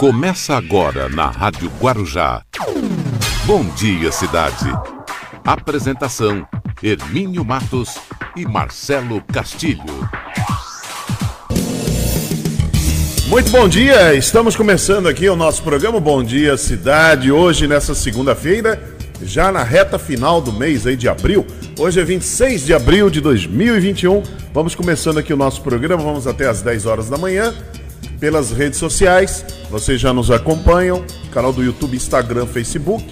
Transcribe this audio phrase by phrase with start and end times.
[0.00, 2.42] Começa agora na Rádio Guarujá.
[3.44, 4.64] Bom dia, cidade.
[5.44, 6.48] Apresentação:
[6.82, 7.98] Hermínio Matos
[8.34, 10.08] e Marcelo Castilho.
[13.26, 18.82] Muito bom dia, estamos começando aqui o nosso programa Bom Dia Cidade, hoje nessa segunda-feira,
[19.22, 21.46] já na reta final do mês aí de abril.
[21.78, 24.22] Hoje é 26 de abril de 2021.
[24.54, 27.54] Vamos começando aqui o nosso programa, vamos até às 10 horas da manhã
[28.20, 29.44] pelas redes sociais.
[29.70, 33.04] Vocês já nos acompanham, canal do YouTube, Instagram, Facebook.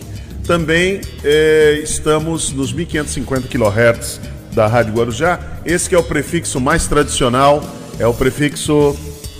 [0.47, 4.21] Também eh, estamos nos 1550 kHz
[4.53, 5.41] da Rádio Guarujá.
[5.65, 7.63] Esse é o prefixo mais tradicional,
[7.99, 8.97] é o prefixo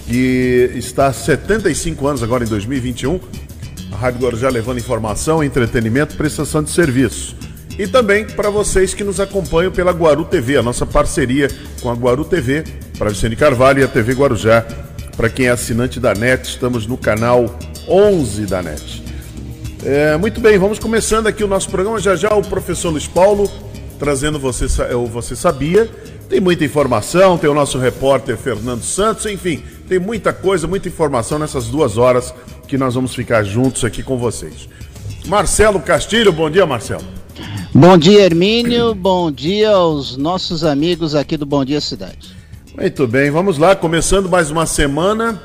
[0.07, 3.21] que está há 75 anos agora em 2021.
[3.93, 7.37] A Rádio Guarujá levando informação, entretenimento, prestação de serviço.
[7.79, 11.49] E também para vocês que nos acompanham pela Guaru TV, a nossa parceria
[11.81, 12.65] com a Guaru TV,
[12.99, 14.67] para Vicente Carvalho e a TV Guarujá
[15.19, 17.53] para quem é assinante da NET, estamos no canal
[17.89, 19.03] 11 da NET.
[19.85, 21.99] É, muito bem, vamos começando aqui o nosso programa.
[21.99, 23.51] Já já o professor Luiz Paulo
[23.99, 24.67] trazendo Você,
[25.11, 25.91] você Sabia.
[26.29, 31.37] Tem muita informação, tem o nosso repórter Fernando Santos, enfim, tem muita coisa, muita informação
[31.37, 32.33] nessas duas horas
[32.69, 34.69] que nós vamos ficar juntos aqui com vocês.
[35.27, 37.03] Marcelo Castilho, bom dia, Marcelo.
[37.75, 38.95] Bom dia, Hermínio.
[38.95, 42.38] Bom dia aos nossos amigos aqui do Bom Dia Cidade.
[42.79, 45.43] Muito bem, vamos lá, começando mais uma semana.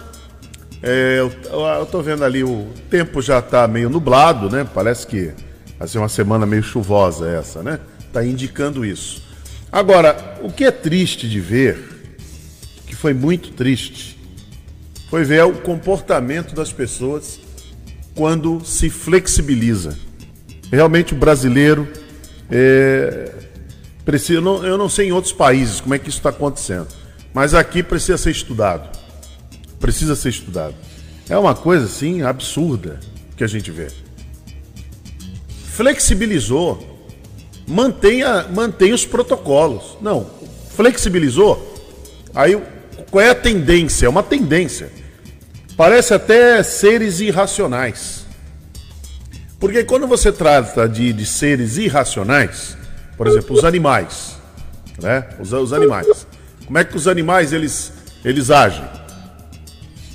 [0.84, 4.70] É, eu, tô vendo ali, o tempo já está meio nublado, né?
[4.72, 5.32] Parece que
[5.80, 7.80] vai ser uma semana meio chuvosa essa, né?
[8.14, 9.24] Tá indicando isso.
[9.72, 12.06] Agora, o que é triste de ver,
[12.86, 14.16] que foi muito triste,
[15.10, 17.40] foi ver o comportamento das pessoas
[18.14, 19.98] quando se flexibiliza.
[20.72, 21.88] Realmente o brasileiro
[22.52, 23.32] é,
[24.06, 27.02] precisa, eu não, eu não sei em outros países como é que isso está acontecendo.
[27.34, 28.98] Mas aqui precisa ser estudado.
[29.80, 30.76] Precisa ser estudado.
[31.30, 33.00] É uma coisa assim absurda
[33.36, 33.88] que a gente vê.
[35.68, 36.92] Flexibilizou.
[37.68, 39.98] Mantenha, mantenha os protocolos.
[40.02, 40.30] Não,
[40.76, 41.74] flexibilizou.
[42.36, 42.62] Aí
[43.10, 44.06] qual é a tendência?
[44.06, 44.92] É uma tendência.
[45.76, 48.26] Parece até seres irracionais.
[49.60, 52.78] Porque quando você trata de, de seres irracionais,
[53.16, 54.36] por exemplo, os animais,
[55.02, 55.26] né?
[55.40, 56.28] Os, os animais.
[56.66, 57.92] Como é que os animais eles,
[58.24, 58.86] eles agem?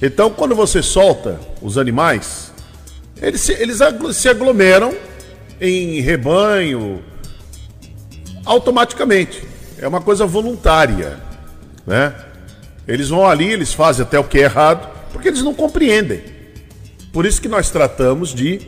[0.00, 2.52] Então, quando você solta os animais,
[3.20, 3.78] eles se, eles
[4.14, 4.94] se aglomeram
[5.60, 7.02] em rebanho
[8.44, 9.42] automaticamente.
[9.78, 11.18] É uma coisa voluntária,
[11.86, 12.14] né?
[12.86, 16.22] Eles vão ali, eles fazem até o que é errado, porque eles não compreendem.
[17.12, 18.60] Por isso que nós tratamos de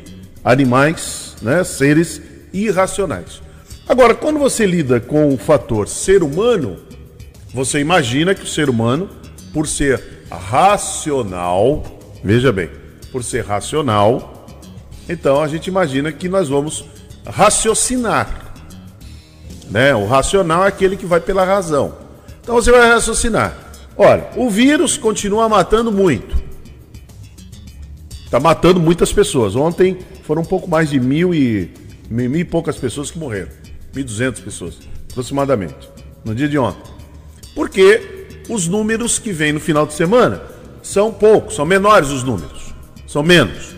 [0.44, 2.20] animais, né, seres
[2.52, 3.40] irracionais.
[3.88, 6.78] Agora, quando você lida com o fator ser humano,
[7.52, 9.08] você imagina que o ser humano,
[9.52, 11.82] por ser racional,
[12.22, 12.70] veja bem,
[13.10, 14.46] por ser racional,
[15.08, 16.84] então a gente imagina que nós vamos
[17.26, 18.54] raciocinar.
[19.68, 19.94] Né?
[19.94, 21.96] O racional é aquele que vai pela razão.
[22.40, 23.56] Então você vai raciocinar.
[23.96, 26.40] Olha, o vírus continua matando muito.
[28.24, 29.56] Está matando muitas pessoas.
[29.56, 31.72] Ontem foram um pouco mais de mil e,
[32.08, 33.50] mil e poucas pessoas que morreram.
[33.92, 34.78] 1.200 pessoas,
[35.10, 35.90] aproximadamente,
[36.24, 36.89] no dia de ontem
[37.60, 40.42] porque os números que vêm no final de semana
[40.82, 42.74] são poucos, são menores os números,
[43.06, 43.74] são menos.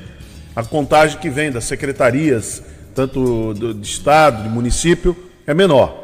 [0.55, 2.63] A contagem que vem das secretarias,
[2.95, 5.99] tanto do, de estado, de município, é menor.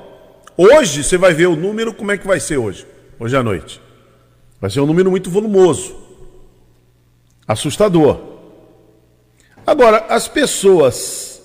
[0.57, 2.85] Hoje você vai ver o número, como é que vai ser hoje?
[3.17, 3.81] Hoje à noite.
[4.61, 5.95] Vai ser um número muito volumoso.
[7.47, 8.21] Assustador.
[9.65, 11.41] Agora, as pessoas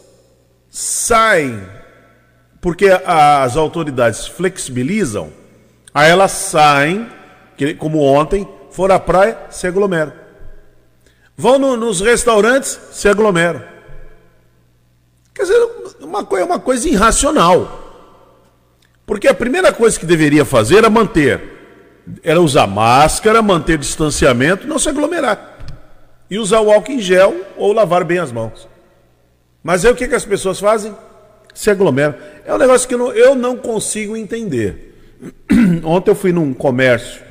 [0.67, 1.61] saem
[2.59, 5.42] porque as autoridades flexibilizam
[5.93, 7.07] Aí elas saem,
[7.77, 10.11] como ontem, foram à praia, se aglomeram.
[11.37, 13.61] Vão no, nos restaurantes, se aglomeram.
[15.33, 15.67] Quer dizer,
[16.01, 17.79] uma, é uma coisa irracional.
[19.05, 21.41] Porque a primeira coisa que deveria fazer era manter,
[22.23, 25.57] era usar máscara, manter distanciamento, não se aglomerar.
[26.29, 28.67] E usar o álcool em gel ou lavar bem as mãos.
[29.61, 30.95] Mas aí o que, que as pessoas fazem?
[31.53, 32.15] Se aglomeram.
[32.45, 34.92] É um negócio que eu não, eu não consigo entender.
[35.83, 37.21] Ontem eu fui num comércio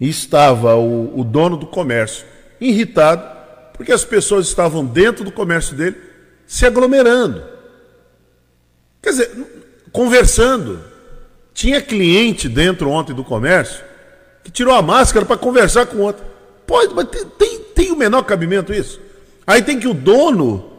[0.00, 2.24] e estava o, o dono do comércio
[2.60, 3.38] irritado
[3.78, 5.96] porque as pessoas estavam dentro do comércio dele
[6.44, 7.44] se aglomerando.
[9.00, 9.30] Quer dizer,
[9.92, 10.80] conversando.
[11.54, 13.84] Tinha cliente dentro ontem do comércio
[14.42, 16.24] que tirou a máscara para conversar com outro.
[16.66, 19.00] Pode, mas tem, tem, tem o menor cabimento isso?
[19.46, 20.72] Aí tem que o dono,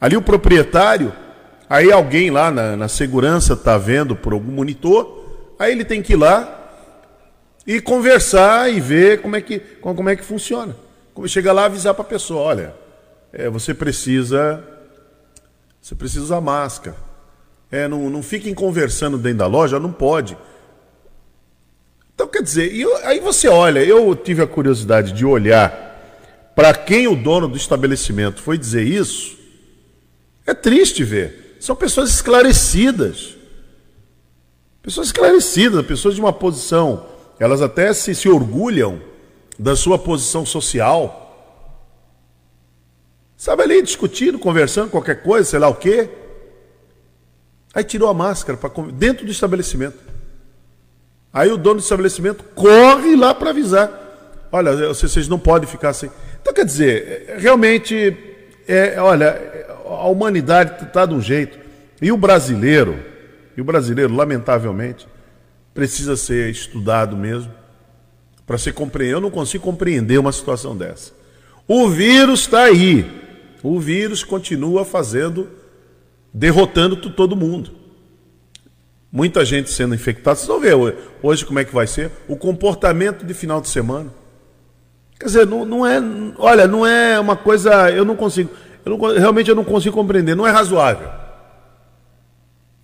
[0.00, 1.12] ali o proprietário,
[1.70, 6.14] Aí alguém lá na, na segurança está vendo por algum monitor, aí ele tem que
[6.14, 6.56] ir lá
[7.64, 10.74] e conversar e ver como é que, como é que funciona.
[11.26, 12.74] chega lá avisar para a pessoa, olha,
[13.32, 14.64] é, você precisa
[15.80, 16.96] você precisa usar máscara.
[17.70, 20.36] É, não, não fiquem conversando dentro da loja, não pode.
[22.12, 27.06] Então, quer dizer, eu, aí você olha, eu tive a curiosidade de olhar para quem
[27.06, 29.38] o dono do estabelecimento foi dizer isso.
[30.44, 31.49] É triste ver.
[31.60, 33.36] São pessoas esclarecidas.
[34.82, 37.06] Pessoas esclarecidas, pessoas de uma posição,
[37.38, 39.00] elas até se, se orgulham
[39.58, 41.18] da sua posição social.
[43.36, 46.08] Sabe ali discutindo, conversando, qualquer coisa, sei lá o quê.
[47.74, 49.98] Aí tirou a máscara pra, dentro do estabelecimento.
[51.30, 54.48] Aí o dono do estabelecimento corre lá para avisar.
[54.50, 56.10] Olha, vocês não podem ficar assim.
[56.40, 58.16] Então, quer dizer, realmente,
[58.66, 61.58] é, olha, a humanidade está de um jeito.
[62.00, 62.98] E o brasileiro,
[63.56, 65.06] e o brasileiro, lamentavelmente,
[65.74, 67.52] precisa ser estudado mesmo
[68.46, 69.18] para ser compreendido.
[69.18, 71.12] Eu não consigo compreender uma situação dessa.
[71.68, 73.06] O vírus está aí.
[73.62, 75.48] O vírus continua fazendo,
[76.32, 77.70] derrotando todo mundo.
[79.12, 80.36] Muita gente sendo infectada.
[80.36, 84.10] Vocês vão ver hoje como é que vai ser o comportamento de final de semana.
[85.18, 86.00] Quer dizer, não, não é.
[86.38, 87.90] Olha, não é uma coisa.
[87.90, 88.50] Eu não consigo.
[88.84, 90.34] Eu não, realmente eu não consigo compreender.
[90.34, 91.10] Não é razoável.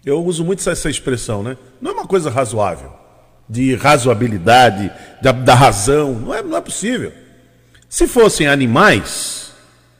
[0.04, 1.56] Eu uso muito essa, expressão, né?
[1.81, 2.93] Não é uma coisa razoável.
[3.48, 6.12] De razoabilidade, da, da razão.
[6.14, 7.12] Não é, não é possível.
[7.88, 9.52] Se fossem animais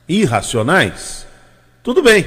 [0.08, 1.26] irracionais,
[1.82, 2.25] tudo bem.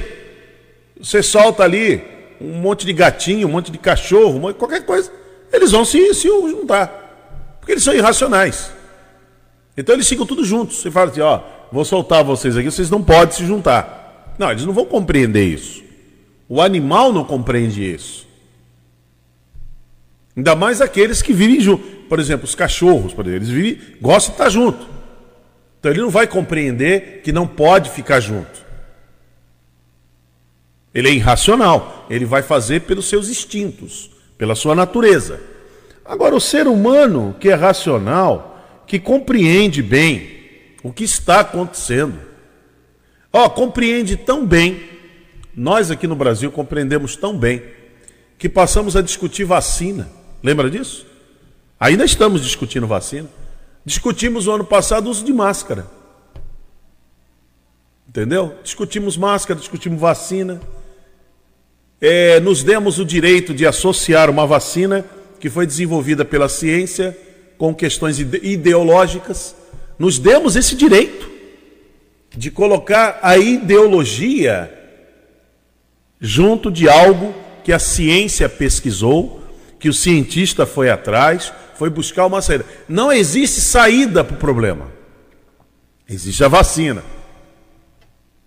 [0.98, 2.02] Você solta ali
[2.40, 5.12] um monte de gatinho, um monte de cachorro, qualquer coisa,
[5.52, 7.58] eles vão se, se juntar.
[7.58, 8.70] Porque eles são irracionais.
[9.76, 10.80] Então eles ficam tudo juntos.
[10.80, 11.40] Você fala assim, ó,
[11.72, 14.34] vou soltar vocês aqui, vocês não podem se juntar.
[14.38, 15.82] Não, eles não vão compreender isso.
[16.48, 18.26] O animal não compreende isso.
[20.36, 21.86] Ainda mais aqueles que vivem juntos.
[22.08, 24.88] Por exemplo, os cachorros, por exemplo, eles vivem, gostam de estar junto.
[25.78, 28.64] Então ele não vai compreender que não pode ficar junto.
[30.94, 32.06] Ele é irracional.
[32.10, 35.40] Ele vai fazer pelos seus instintos, pela sua natureza.
[36.04, 40.39] Agora, o ser humano que é racional, que compreende bem
[40.82, 42.18] o que está acontecendo,
[43.32, 44.88] ó, compreende tão bem,
[45.54, 47.62] nós aqui no Brasil compreendemos tão bem,
[48.38, 50.08] que passamos a discutir vacina.
[50.42, 51.06] Lembra disso?
[51.78, 53.28] Ainda estamos discutindo vacina.
[53.84, 55.86] Discutimos o ano passado o uso de máscara.
[58.08, 58.56] Entendeu?
[58.62, 60.60] Discutimos máscara, discutimos vacina
[62.00, 65.04] é, nos demos o direito de associar uma vacina
[65.38, 67.16] que foi desenvolvida pela ciência
[67.58, 69.54] com questões ideológicas,
[70.00, 71.30] nos demos esse direito
[72.34, 74.72] de colocar a ideologia
[76.18, 79.42] junto de algo que a ciência pesquisou,
[79.78, 82.64] que o cientista foi atrás, foi buscar uma saída.
[82.88, 84.88] Não existe saída para o problema.
[86.08, 87.04] Existe a vacina.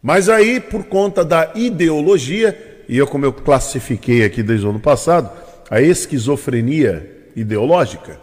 [0.01, 4.79] Mas aí, por conta da ideologia, e eu, como eu classifiquei aqui desde o ano
[4.79, 5.29] passado,
[5.69, 8.19] a esquizofrenia ideológica,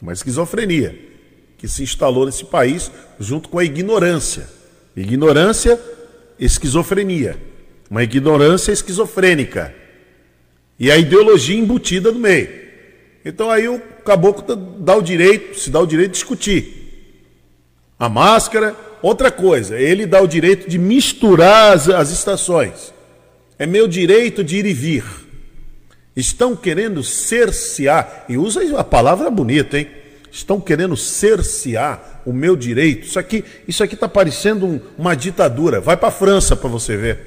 [0.00, 1.13] uma esquizofrenia
[1.58, 4.48] que se instalou nesse país junto com a ignorância.
[4.96, 5.80] Ignorância,
[6.38, 7.38] esquizofrenia.
[7.90, 9.74] Uma ignorância esquizofrênica.
[10.78, 12.48] E a ideologia embutida no meio.
[13.24, 16.84] Então aí o caboclo dá o direito, se dá o direito de discutir.
[17.98, 22.92] A máscara, outra coisa, ele dá o direito de misturar as, as estações.
[23.58, 25.04] É meu direito de ir e vir.
[26.14, 29.88] Estão querendo cercear, e usa a palavra bonita, hein?
[30.34, 33.06] Estão querendo cercear o meu direito.
[33.06, 35.80] Isso aqui isso aqui está parecendo um, uma ditadura.
[35.80, 37.18] Vai para a França para você ver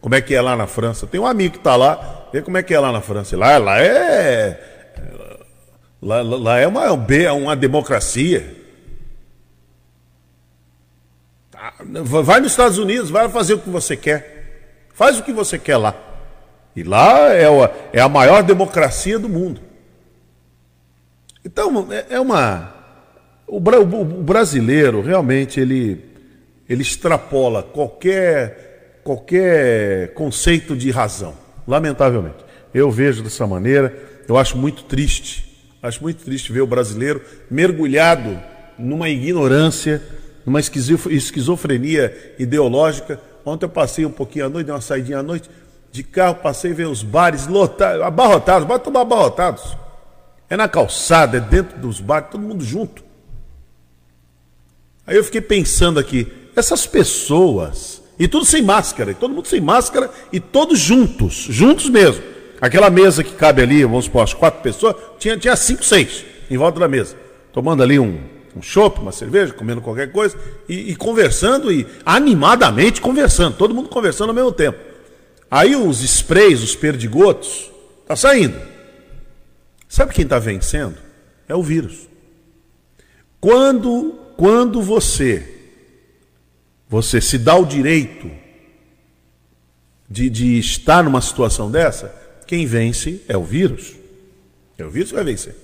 [0.00, 1.08] como é que é lá na França.
[1.08, 3.36] Tem um amigo que está lá, vê como é que é lá na França.
[3.36, 4.60] Lá, lá é.
[6.00, 6.92] Lá, lá é uma,
[7.32, 8.54] uma democracia.
[11.50, 11.74] Tá,
[12.22, 14.86] vai nos Estados Unidos, vai fazer o que você quer.
[14.94, 15.96] Faz o que você quer lá.
[16.76, 17.48] E lá é,
[17.92, 19.65] é a maior democracia do mundo.
[21.46, 22.74] Então, é, é uma.
[23.46, 26.04] O, brasileiro realmente ele,
[26.68, 31.34] ele extrapola qualquer, qualquer conceito de razão,
[31.66, 32.44] lamentavelmente.
[32.74, 38.36] Eu vejo dessa maneira, eu acho muito triste, acho muito triste ver o brasileiro mergulhado
[38.76, 40.02] numa ignorância,
[40.44, 45.48] numa esquizofrenia ideológica, Ontem eu passei um pouquinho à noite, dei uma saidinha à noite,
[45.92, 49.76] de carro, passei ver os bares lotados, abarrotados, bora tomar abarrotados.
[50.48, 53.04] É na calçada, é dentro dos bares, todo mundo junto.
[55.06, 59.60] Aí eu fiquei pensando aqui, essas pessoas, e tudo sem máscara, e todo mundo sem
[59.60, 62.22] máscara, e todos juntos, juntos mesmo.
[62.60, 66.56] Aquela mesa que cabe ali, vamos supor, as quatro pessoas, tinha, tinha cinco, seis em
[66.56, 67.16] volta da mesa,
[67.52, 68.18] tomando ali um,
[68.56, 70.36] um chopp, uma cerveja, comendo qualquer coisa,
[70.68, 74.78] e, e, conversando, e animadamente conversando, todo mundo conversando ao mesmo tempo.
[75.50, 77.70] Aí os sprays, os perdigotos,
[78.06, 78.56] tá saindo.
[79.88, 80.96] Sabe quem está vencendo?
[81.48, 82.08] É o vírus.
[83.40, 85.46] Quando, quando você,
[86.88, 88.30] você se dá o direito
[90.08, 92.14] de, de estar numa situação dessa,
[92.46, 93.94] quem vence é o vírus.
[94.78, 95.54] É o vírus que vai vencer.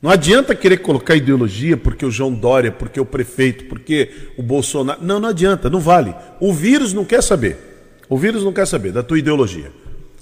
[0.00, 5.04] Não adianta querer colocar ideologia porque o João Dória, porque o prefeito, porque o Bolsonaro.
[5.04, 6.14] Não, não adianta, não vale.
[6.40, 7.56] O vírus não quer saber.
[8.08, 9.72] O vírus não quer saber da tua ideologia.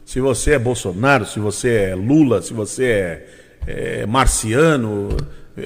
[0.07, 3.29] Se você é Bolsonaro, se você é Lula, se você é,
[3.67, 5.09] é marciano,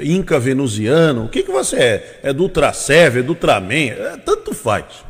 [0.03, 2.21] inca venusiano, o que, que você é?
[2.23, 5.05] É do Ultrasev, é do Ultraman, é, tanto faz.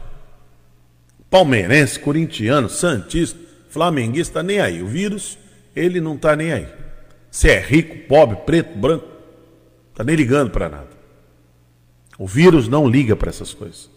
[1.31, 4.83] Palmeirense, corintiano, santista, flamenguista, nem aí.
[4.83, 5.39] O vírus,
[5.77, 6.67] ele não está nem aí.
[7.31, 9.07] Se é rico, pobre, preto, branco,
[9.93, 10.91] está nem ligando para nada.
[12.19, 13.89] O vírus não liga para essas coisas.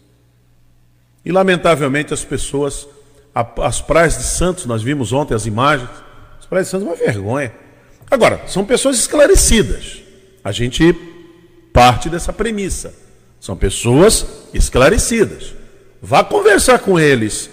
[1.24, 2.86] E lamentavelmente as pessoas,
[3.34, 5.88] as praias de Santos, nós vimos ontem as imagens,
[6.38, 7.52] as praias de Santos é uma vergonha.
[8.10, 10.02] Agora, são pessoas esclarecidas.
[10.44, 10.94] A gente
[11.72, 12.94] parte dessa premissa.
[13.40, 14.24] São pessoas
[14.54, 15.54] esclarecidas.
[16.00, 17.50] Vá conversar com eles.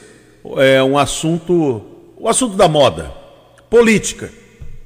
[0.58, 1.82] É um assunto,
[2.18, 3.12] o assunto da moda,
[3.70, 4.30] política.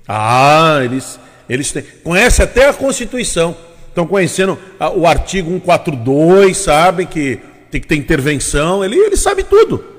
[0.08, 3.56] Ah, eles, eles têm, conhecem até a Constituição.
[3.90, 4.58] Estão conhecendo
[4.96, 7.40] o artigo 142, sabem que
[7.72, 8.84] tem que ter intervenção.
[8.84, 9.95] Ele, ele sabe tudo.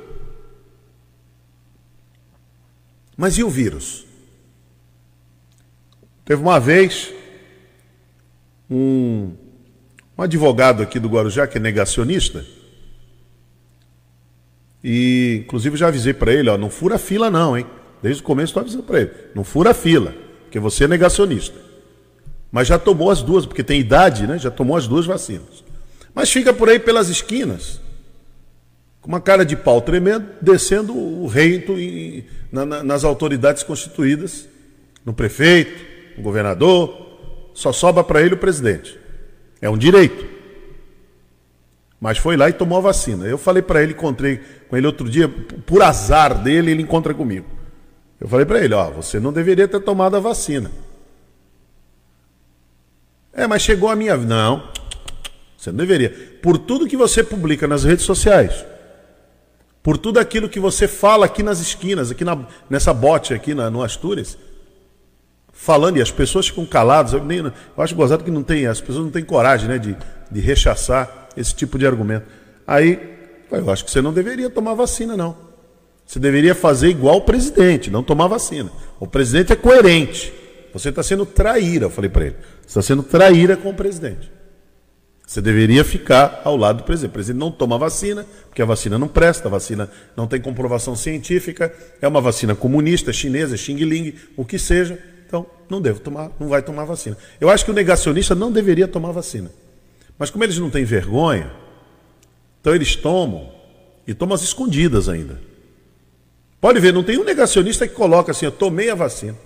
[3.16, 4.04] Mas e o vírus?
[6.24, 7.12] Teve uma vez
[8.70, 9.32] um,
[10.18, 12.44] um advogado aqui do Guarujá, que é negacionista,
[14.88, 17.66] e inclusive já avisei para ele, ó, não fura fila não, hein?
[18.00, 19.10] Desde o começo estou avisando para ele.
[19.34, 21.58] Não fura fila, porque você é negacionista.
[22.52, 24.38] Mas já tomou as duas, porque tem idade, né?
[24.38, 25.64] Já tomou as duas vacinas.
[26.14, 27.80] Mas fica por aí pelas esquinas,
[29.06, 34.48] com uma cara de pau tremendo, descendo o reito em, na, na, nas autoridades constituídas,
[35.04, 35.80] no prefeito,
[36.16, 37.06] no governador,
[37.54, 38.98] só sobra para ele o presidente.
[39.62, 40.26] É um direito.
[42.00, 43.26] Mas foi lá e tomou a vacina.
[43.26, 47.46] Eu falei para ele, encontrei com ele outro dia, por azar dele, ele encontra comigo.
[48.20, 50.68] Eu falei para ele, ó, você não deveria ter tomado a vacina.
[53.32, 54.16] É, mas chegou a minha.
[54.16, 54.68] Não,
[55.56, 56.10] você não deveria.
[56.42, 58.64] Por tudo que você publica nas redes sociais,
[59.86, 62.36] por tudo aquilo que você fala aqui nas esquinas, aqui na,
[62.68, 64.36] nessa bote aqui na, no Astúrias,
[65.52, 67.12] falando, e as pessoas ficam caladas.
[67.12, 69.96] Eu, nem, eu acho gozado que não tem, as pessoas não têm coragem né, de,
[70.28, 72.26] de rechaçar esse tipo de argumento.
[72.66, 73.16] Aí,
[73.48, 75.36] eu acho que você não deveria tomar vacina, não.
[76.04, 78.72] Você deveria fazer igual o presidente, não tomar vacina.
[78.98, 80.34] O presidente é coerente.
[80.72, 82.36] Você está sendo traíra, eu falei para ele.
[82.62, 84.32] Você está sendo traíra com o presidente.
[85.26, 87.10] Você deveria ficar ao lado do presidente.
[87.10, 90.94] O presidente não toma vacina, porque a vacina não presta, a vacina não tem comprovação
[90.94, 94.96] científica, é uma vacina comunista, chinesa, xing ling, o que seja.
[95.26, 97.18] Então, não deve tomar, não vai tomar vacina.
[97.40, 99.50] Eu acho que o negacionista não deveria tomar vacina.
[100.16, 101.50] Mas como eles não têm vergonha,
[102.60, 103.52] então eles tomam
[104.06, 105.40] e tomam as escondidas ainda.
[106.60, 109.36] Pode ver, não tem um negacionista que coloca assim, eu tomei a vacina.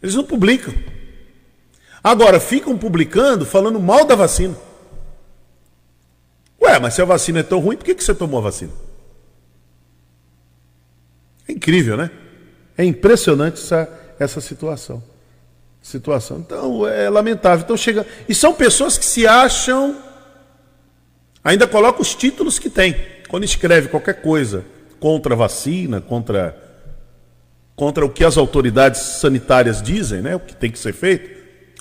[0.00, 0.72] Eles não publicam.
[2.02, 4.56] Agora, ficam publicando falando mal da vacina.
[6.64, 8.72] Ué, mas se a vacina é tão ruim, por que, que você tomou a vacina?
[11.46, 12.10] É incrível, né?
[12.76, 15.02] É impressionante essa, essa situação.
[15.82, 16.38] Situação.
[16.38, 17.62] Então, é lamentável.
[17.64, 18.06] Então chega.
[18.26, 19.96] E são pessoas que se acham.
[21.44, 22.96] Ainda colocam os títulos que tem.
[23.28, 24.64] Quando escreve qualquer coisa
[24.98, 26.56] contra a vacina, contra,
[27.76, 31.28] contra o que as autoridades sanitárias dizem, né, o que tem que ser feito,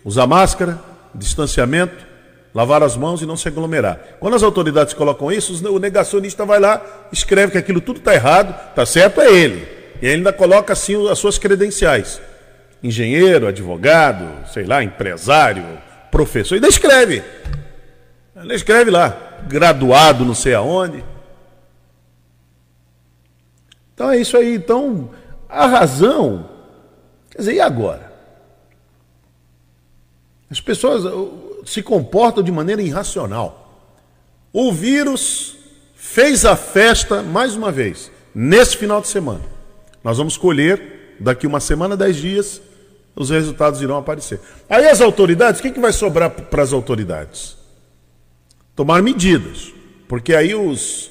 [0.04, 0.78] usar máscara,
[1.16, 2.06] distanciamento,
[2.54, 4.00] lavar as mãos e não se aglomerar.
[4.20, 6.82] Quando as autoridades colocam isso, o negacionista vai lá,
[7.12, 9.68] escreve que aquilo tudo está errado, está certo é ele.
[10.02, 12.22] E ainda coloca assim as suas credenciais.
[12.84, 15.66] Engenheiro, advogado, sei lá, empresário,
[16.12, 17.24] professor, e ainda escreve.
[18.36, 21.04] Ele escreve lá, graduado não sei aonde.
[23.94, 24.56] Então é isso aí.
[24.56, 25.10] Então,
[25.48, 26.50] a razão.
[27.30, 28.12] Quer dizer, e agora?
[30.52, 31.04] As pessoas
[31.66, 33.64] se comportam de maneira irracional.
[34.52, 35.58] O vírus
[35.96, 39.42] fez a festa mais uma vez, nesse final de semana.
[40.04, 42.62] Nós vamos colher, daqui uma semana, dez dias,
[43.16, 44.40] os resultados irão aparecer.
[44.70, 47.58] Aí as autoridades, o que, que vai sobrar para as autoridades?
[48.76, 49.72] Tomar medidas.
[50.08, 51.10] Porque aí os,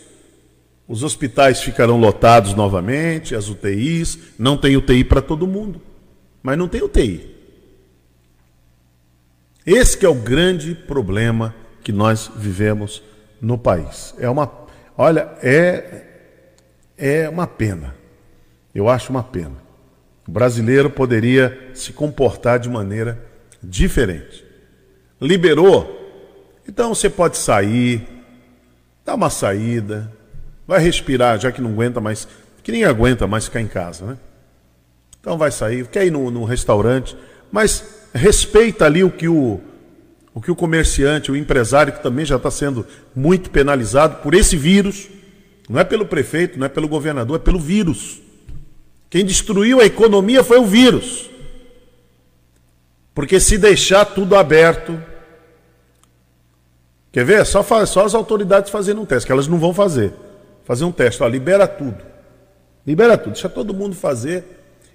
[0.86, 5.80] os hospitais ficarão lotados novamente, as UTIs, não tem UTI para todo mundo,
[6.42, 7.31] mas não tem UTI.
[9.66, 13.02] Esse é o grande problema que nós vivemos
[13.40, 14.14] no país.
[14.18, 14.50] É uma,
[14.96, 16.08] olha, é
[16.96, 17.96] é uma pena.
[18.72, 19.56] Eu acho uma pena.
[20.26, 23.20] O brasileiro poderia se comportar de maneira
[23.60, 24.44] diferente.
[25.20, 25.98] Liberou,
[26.66, 28.06] então você pode sair,
[29.04, 30.12] dar uma saída,
[30.64, 32.28] vai respirar, já que não aguenta mais,
[32.62, 34.18] que nem aguenta mais ficar em casa, né?
[35.20, 37.16] Então vai sair, quer ir no restaurante,
[37.50, 39.60] mas respeita ali o que o,
[40.34, 44.56] o que o comerciante, o empresário, que também já está sendo muito penalizado por esse
[44.56, 45.08] vírus,
[45.68, 48.20] não é pelo prefeito, não é pelo governador, é pelo vírus.
[49.08, 51.30] Quem destruiu a economia foi o vírus.
[53.14, 54.98] Porque se deixar tudo aberto.
[57.10, 57.44] Quer ver?
[57.44, 60.14] Só, só as autoridades fazendo um teste, que elas não vão fazer.
[60.64, 61.98] Fazer um teste, ó, libera tudo.
[62.86, 64.44] Libera tudo, deixa todo mundo fazer.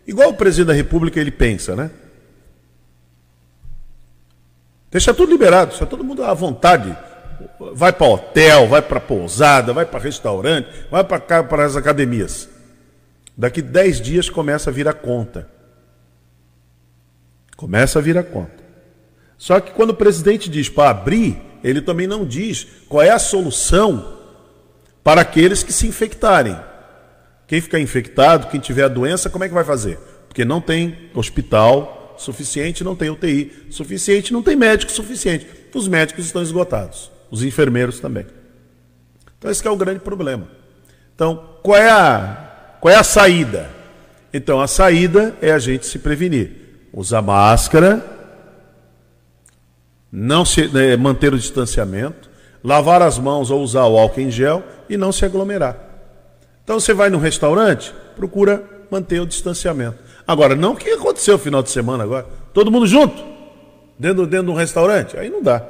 [0.06, 1.92] Igual o presidente da República ele pensa, né?
[4.90, 6.96] Deixa tudo liberado, deixa todo mundo à vontade.
[7.74, 12.50] Vai para hotel, vai para pousada, vai para restaurante, vai para as academias.
[13.36, 15.48] Daqui 10 dias começa a vir a conta.
[17.56, 18.64] Começa a vir a conta.
[19.38, 23.20] Só que quando o presidente diz para abrir, ele também não diz qual é a
[23.20, 24.18] solução
[25.04, 26.58] para aqueles que se infectarem.
[27.46, 29.98] Quem ficar infectado, quem tiver a doença, como é que vai fazer?
[30.28, 35.48] Porque não tem hospital suficiente, não tem UTI suficiente, não tem médico suficiente.
[35.74, 38.26] Os médicos estão esgotados, os enfermeiros também.
[39.38, 40.48] Então esse é o grande problema.
[41.14, 43.70] Então, qual é a, qual é a saída?
[44.34, 46.88] Então, a saída é a gente se prevenir.
[46.94, 48.04] Usar máscara,
[50.12, 52.30] não se, né, manter o distanciamento,
[52.64, 55.78] lavar as mãos ou usar o álcool em gel e não se aglomerar.
[56.64, 59.98] Então você vai no restaurante, procura manter o distanciamento.
[60.28, 62.28] Agora, não o que aconteceu no final de semana agora.
[62.54, 63.24] Todo mundo junto,
[63.98, 65.66] dentro, dentro de um restaurante, aí não dá.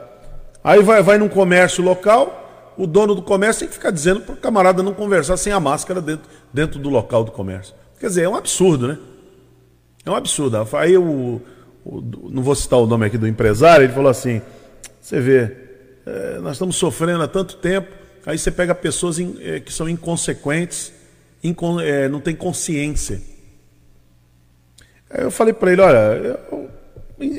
[0.63, 4.33] Aí vai, vai num comércio local, o dono do comércio tem que ficar dizendo para
[4.33, 7.75] o camarada não conversar sem a máscara dentro, dentro do local do comércio.
[7.99, 8.97] Quer dizer, é um absurdo, né?
[10.03, 10.67] É um absurdo.
[10.73, 11.41] Aí o,
[11.85, 14.41] o não vou citar o nome aqui do empresário, ele falou assim:
[14.99, 15.55] você vê,
[16.05, 17.89] é, nós estamos sofrendo há tanto tempo,
[18.25, 20.91] aí você pega pessoas in, é, que são inconsequentes,
[21.43, 23.21] incon, é, não têm consciência.
[25.09, 26.39] Aí eu falei para ele: olha,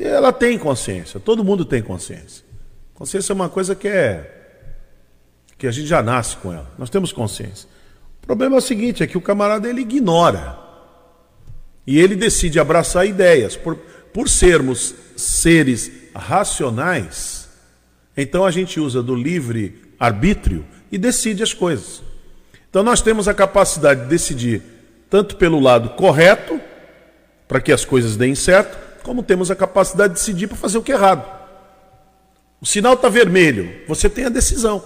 [0.03, 2.43] ela tem consciência, todo mundo tem consciência.
[2.93, 4.29] Consciência é uma coisa que é.
[5.57, 7.67] que a gente já nasce com ela, nós temos consciência.
[8.21, 10.57] O problema é o seguinte: é que o camarada ele ignora.
[11.87, 13.55] E ele decide abraçar ideias.
[13.55, 13.75] Por,
[14.13, 17.49] por sermos seres racionais,
[18.15, 22.03] então a gente usa do livre arbítrio e decide as coisas.
[22.69, 24.61] Então nós temos a capacidade de decidir
[25.09, 26.61] tanto pelo lado correto,
[27.49, 30.83] para que as coisas deem certo, como temos a capacidade de decidir para fazer o
[30.83, 31.25] que é errado.
[32.61, 34.83] O sinal está vermelho, você tem a decisão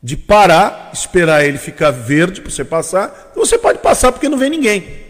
[0.00, 3.32] de parar, esperar ele ficar verde para você passar.
[3.34, 5.02] Você pode passar porque não vem ninguém.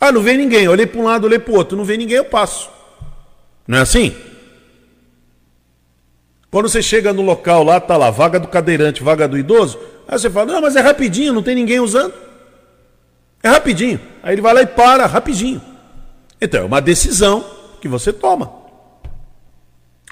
[0.00, 0.68] Ah, não vem ninguém.
[0.68, 1.76] olhei para um lado, olhei para o outro.
[1.76, 2.68] Não vem ninguém, eu passo.
[3.66, 4.14] Não é assim?
[6.50, 10.18] Quando você chega no local lá, tá lá, vaga do cadeirante, vaga do idoso, aí
[10.18, 12.14] você fala, não, mas é rapidinho, não tem ninguém usando.
[13.42, 14.00] É rapidinho.
[14.22, 15.60] Aí ele vai lá e para, rapidinho.
[16.40, 17.44] Então é uma decisão
[17.80, 18.50] que você toma.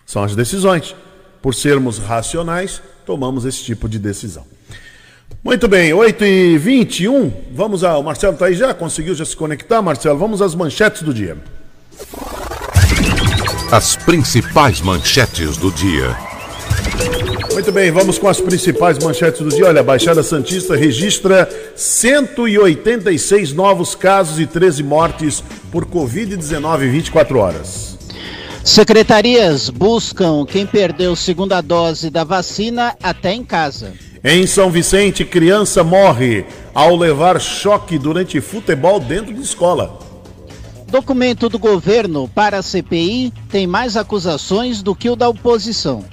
[0.06, 0.94] São as decisões.
[1.42, 4.46] Por sermos racionais, tomamos esse tipo de decisão.
[5.42, 7.30] Muito bem, 8h21.
[7.52, 8.02] Vamos ao.
[8.02, 8.72] Marcelo está aí já?
[8.72, 10.18] Conseguiu já se conectar, Marcelo?
[10.18, 11.37] Vamos às manchetes do dia.
[13.70, 16.34] As principais manchetes do dia.
[17.52, 19.66] Muito bem, vamos com as principais manchetes do dia.
[19.66, 27.38] Olha, a Baixada Santista registra 186 novos casos e 13 mortes por Covid-19 em 24
[27.38, 27.98] horas.
[28.64, 33.92] Secretarias buscam quem perdeu segunda dose da vacina até em casa.
[34.22, 39.98] Em São Vicente, criança morre ao levar choque durante futebol dentro de escola.
[40.88, 46.04] Documento do governo para a CPI tem mais acusações do que o da oposição.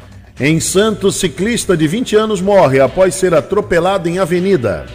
[0.44, 4.88] Em Santos, ciclista de 20 anos morre após ser atropelado em avenida.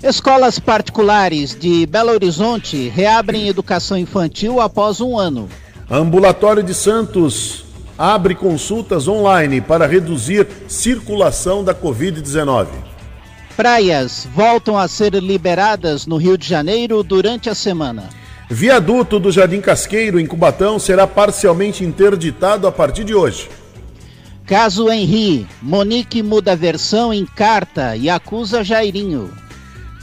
[0.00, 5.48] Escolas particulares de Belo Horizonte reabrem educação infantil após um ano.
[5.90, 7.64] Ambulatório de Santos
[7.98, 12.68] abre consultas online para reduzir circulação da Covid-19.
[13.56, 18.08] Praias voltam a ser liberadas no Rio de Janeiro durante a semana.
[18.48, 23.48] Viaduto do Jardim Casqueiro, em Cubatão, será parcialmente interditado a partir de hoje.
[24.46, 29.32] Caso Henri, Monique muda versão em carta e acusa Jairinho.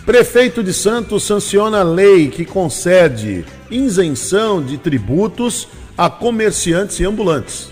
[0.03, 7.69] Prefeito de Santos sanciona a lei que concede isenção de tributos a comerciantes e ambulantes.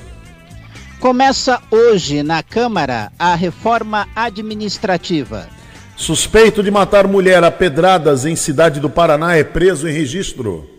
[1.00, 5.50] Começa hoje na Câmara a reforma administrativa.
[5.96, 10.70] Suspeito de matar mulher a pedradas em cidade do Paraná é preso em registro.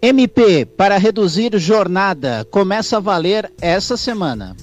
[0.00, 4.56] MP para reduzir jornada começa a valer essa semana.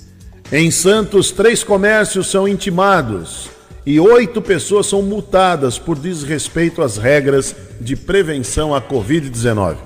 [0.51, 3.51] Em Santos, três comércios são intimados
[3.85, 9.77] e oito pessoas são multadas por desrespeito às regras de prevenção à Covid-19.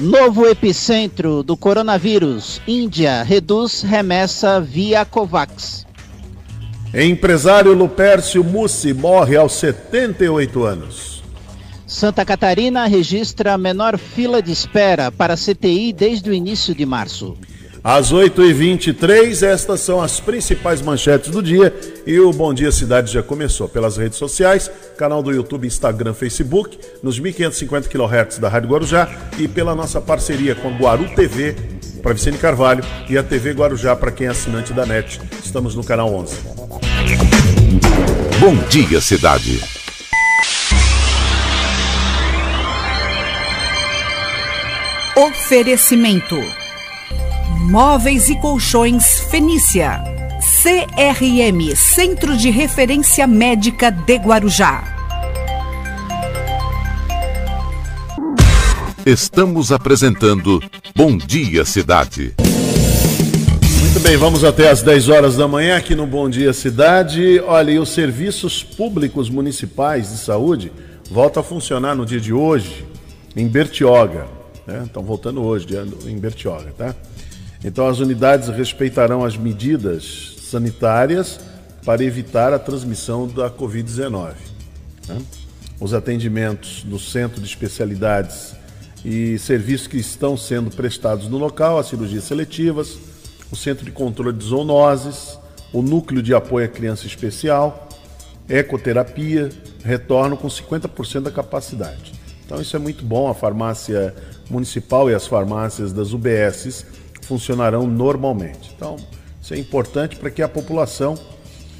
[0.00, 2.60] Novo epicentro do coronavírus.
[2.66, 5.86] Índia reduz remessa via COVAX.
[6.92, 11.22] Empresário Lupércio Mussi morre aos 78 anos.
[11.86, 17.36] Santa Catarina registra a menor fila de espera para CTI desde o início de março.
[17.84, 21.74] Às 8h23, estas são as principais manchetes do dia
[22.06, 26.78] e o Bom Dia Cidade já começou pelas redes sociais, canal do YouTube, Instagram, Facebook,
[27.02, 31.56] nos 1550 kHz da Rádio Guarujá e pela nossa parceria com a Guaru TV
[32.00, 35.20] para Vicente Carvalho e a TV Guarujá para quem é assinante da NET.
[35.42, 36.36] Estamos no canal 11.
[38.38, 39.60] Bom Dia Cidade.
[45.16, 46.61] Oferecimento
[47.72, 50.04] Móveis e Colchões Fenícia.
[50.62, 54.84] CRM Centro de Referência Médica de Guarujá.
[59.06, 60.62] Estamos apresentando
[60.94, 62.34] Bom Dia Cidade.
[63.80, 67.40] Muito bem, vamos até às 10 horas da manhã aqui no Bom Dia Cidade.
[67.40, 70.70] Olha, e os serviços públicos municipais de saúde
[71.10, 72.84] voltam a funcionar no dia de hoje
[73.34, 74.26] em Bertioga.
[74.66, 74.82] Né?
[74.84, 75.66] Estão voltando hoje
[76.06, 76.94] em Bertioga, tá?
[77.64, 81.38] Então, as unidades respeitarão as medidas sanitárias
[81.84, 84.34] para evitar a transmissão da Covid-19.
[85.08, 85.22] Né?
[85.80, 88.54] Os atendimentos no centro de especialidades
[89.04, 92.96] e serviços que estão sendo prestados no local, as cirurgias seletivas,
[93.50, 95.38] o centro de controle de zoonoses,
[95.72, 97.88] o núcleo de apoio à criança especial,
[98.48, 99.50] ecoterapia,
[99.84, 102.12] retornam com 50% da capacidade.
[102.44, 104.14] Então isso é muito bom, a farmácia
[104.50, 106.84] municipal e as farmácias das UBSs
[107.22, 108.72] funcionarão normalmente.
[108.76, 108.96] Então,
[109.40, 111.14] isso é importante para que a população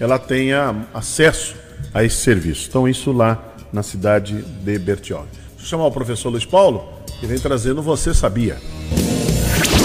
[0.00, 1.54] ela tenha acesso
[1.92, 2.68] a esse serviço.
[2.68, 5.28] Então, isso lá na cidade de Bertioga.
[5.32, 6.88] Deixa eu chamar o professor Luiz Paulo,
[7.20, 8.58] que vem trazendo Você Sabia.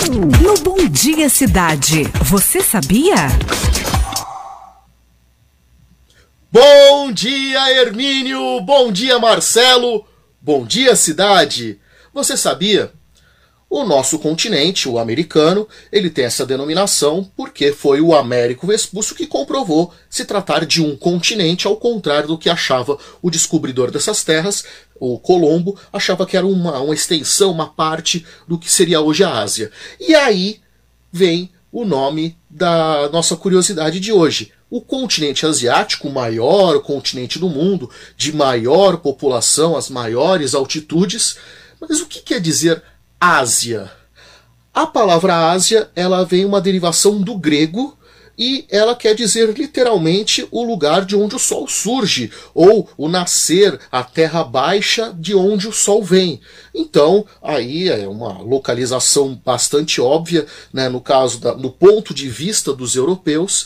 [0.10, 3.28] No Bom Dia Cidade, você sabia?
[6.50, 8.62] Bom dia, Hermínio!
[8.62, 10.06] Bom dia, Marcelo!
[10.41, 11.80] Bom dia, cidade!
[12.13, 12.93] Você sabia
[13.70, 19.28] o nosso continente, o americano, ele tem essa denominação porque foi o Américo Vespúcio que
[19.28, 24.64] comprovou se tratar de um continente, ao contrário do que achava o descobridor dessas terras,
[25.00, 29.38] o Colombo, achava que era uma, uma extensão, uma parte do que seria hoje a
[29.38, 29.70] Ásia.
[30.00, 30.62] E aí
[31.12, 34.54] vem o nome da nossa curiosidade de hoje.
[34.70, 41.38] O continente asiático, o maior continente do mundo, de maior população, as maiores altitudes.
[41.80, 42.82] Mas o que quer dizer
[43.20, 43.92] Ásia.
[44.72, 47.98] A palavra Ásia, ela vem uma derivação do grego
[48.38, 53.80] e ela quer dizer literalmente o lugar de onde o sol surge, ou o nascer,
[53.92, 56.40] a terra baixa de onde o sol vem.
[56.76, 60.88] Então, aí é uma localização bastante óbvia, né?
[60.88, 63.66] no caso, da, no ponto de vista dos europeus,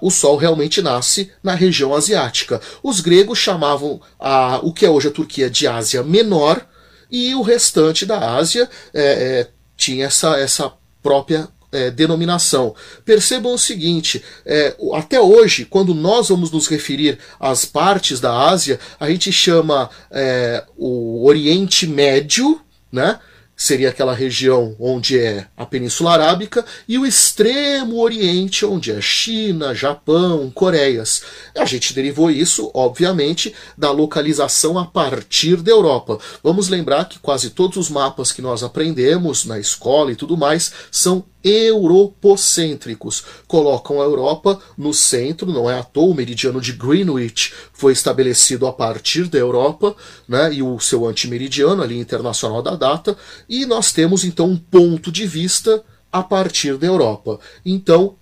[0.00, 2.60] o sol realmente nasce na região asiática.
[2.84, 6.64] Os gregos chamavam a, o que é hoje a Turquia de Ásia Menor,
[7.10, 12.74] e o restante da Ásia é, é, tinha essa, essa própria é, denominação.
[13.04, 18.80] Percebam o seguinte: é, até hoje, quando nós vamos nos referir às partes da Ásia,
[18.98, 23.18] a gente chama é, o Oriente Médio, né?
[23.56, 29.74] Seria aquela região onde é a Península Arábica, e o extremo Oriente, onde é China,
[29.74, 31.22] Japão, Coreias.
[31.56, 36.18] A gente derivou isso, obviamente, da localização a partir da Europa.
[36.42, 40.72] Vamos lembrar que quase todos os mapas que nós aprendemos na escola e tudo mais
[40.90, 43.22] são europocêntricos.
[43.46, 48.66] Colocam a Europa no centro, não é à toa, o meridiano de Greenwich foi estabelecido
[48.66, 49.94] a partir da Europa,
[50.28, 53.16] né, e o seu antimeridiano, ali internacional da data,
[53.48, 57.38] e nós temos então um ponto de vista a partir da Europa.
[57.64, 58.16] Então,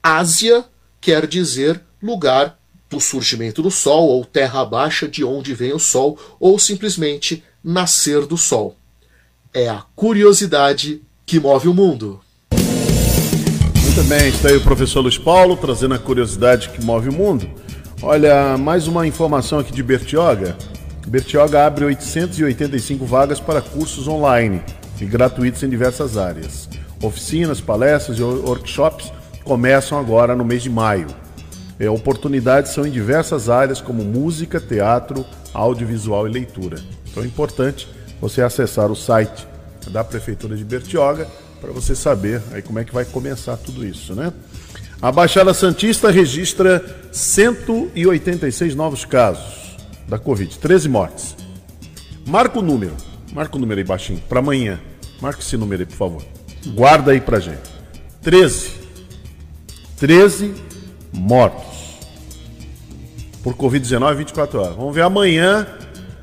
[0.00, 0.64] Ásia
[1.00, 2.56] quer dizer lugar
[2.88, 8.24] do surgimento do Sol, ou terra baixa de onde vem o Sol, ou simplesmente nascer
[8.24, 8.76] do Sol.
[9.52, 12.20] É a curiosidade que move o mundo.
[13.98, 17.50] Muito bem, está aí o professor Luiz Paulo trazendo a curiosidade que move o mundo.
[18.00, 20.56] Olha, mais uma informação aqui de Bertioga.
[21.04, 24.62] Bertioga abre 885 vagas para cursos online
[25.00, 26.68] e gratuitos em diversas áreas.
[27.02, 31.08] Oficinas, palestras e workshops começam agora no mês de maio.
[31.76, 36.78] É, oportunidades são em diversas áreas, como música, teatro, audiovisual e leitura.
[37.10, 37.88] Então é importante
[38.20, 39.44] você acessar o site
[39.90, 41.26] da Prefeitura de Bertioga
[41.60, 44.32] para você saber aí como é que vai começar tudo isso, né?
[45.00, 49.76] A Baixada Santista registra 186 novos casos
[50.08, 51.36] da Covid, 13 mortes.
[52.26, 52.96] Marca o número,
[53.32, 54.80] marca o número aí baixinho, para amanhã.
[55.20, 56.22] Marca esse número aí, por favor.
[56.74, 57.70] Guarda aí pra gente.
[58.22, 58.72] 13.
[59.98, 60.54] 13
[61.12, 61.78] mortos
[63.42, 64.76] por Covid-19 24 horas.
[64.76, 65.66] Vamos ver amanhã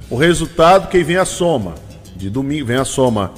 [0.09, 1.75] o resultado, quem vem a soma.
[2.15, 3.33] De domingo, vem a soma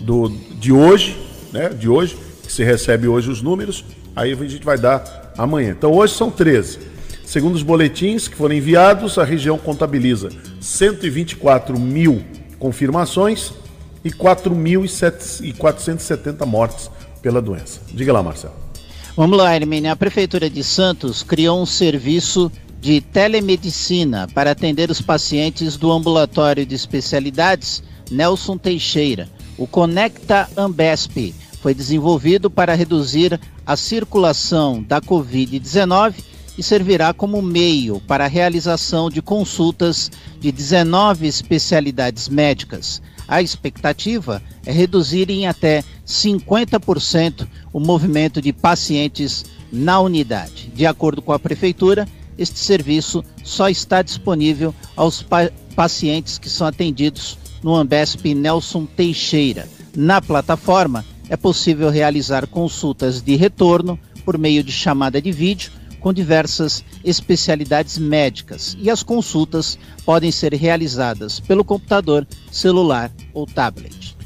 [0.00, 1.19] do, de hoje,
[1.52, 1.70] né?
[1.70, 3.84] De hoje, que se recebe hoje os números,
[4.14, 5.70] aí a gente vai dar amanhã.
[5.70, 6.78] Então hoje são 13.
[7.24, 12.24] Segundo os boletins que foram enviados, a região contabiliza 124 mil
[12.58, 13.52] confirmações
[14.04, 16.90] e 4.470 mortes
[17.22, 17.80] pela doença.
[17.92, 18.54] Diga lá, Marcelo.
[19.16, 19.92] Vamos lá, Hermínia.
[19.92, 26.64] A Prefeitura de Santos criou um serviço de telemedicina para atender os pacientes do ambulatório
[26.64, 29.28] de especialidades Nelson Teixeira.
[29.60, 36.14] O Conecta Ambesp foi desenvolvido para reduzir a circulação da Covid-19
[36.56, 43.02] e servirá como meio para a realização de consultas de 19 especialidades médicas.
[43.28, 50.72] A expectativa é reduzir em até 50% o movimento de pacientes na unidade.
[50.74, 56.66] De acordo com a Prefeitura, este serviço só está disponível aos pa pacientes que são
[56.66, 59.68] atendidos no Ambesp Nelson Teixeira.
[59.96, 65.70] Na plataforma, é possível realizar consultas de retorno por meio de chamada de vídeo
[66.00, 74.16] com diversas especialidades médicas e as consultas podem ser realizadas pelo computador, celular ou tablet.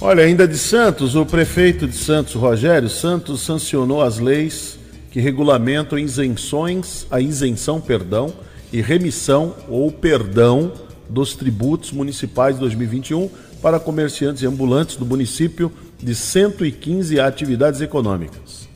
[0.00, 4.78] Olha, ainda de Santos, o prefeito de Santos, Rogério Santos, sancionou as leis
[5.10, 8.32] que regulamentam isenções, a isenção, perdão,
[8.72, 10.72] e remissão ou perdão
[11.08, 13.28] dos tributos municipais de 2021
[13.60, 18.68] para comerciantes e ambulantes do município de 115 atividades econômicas.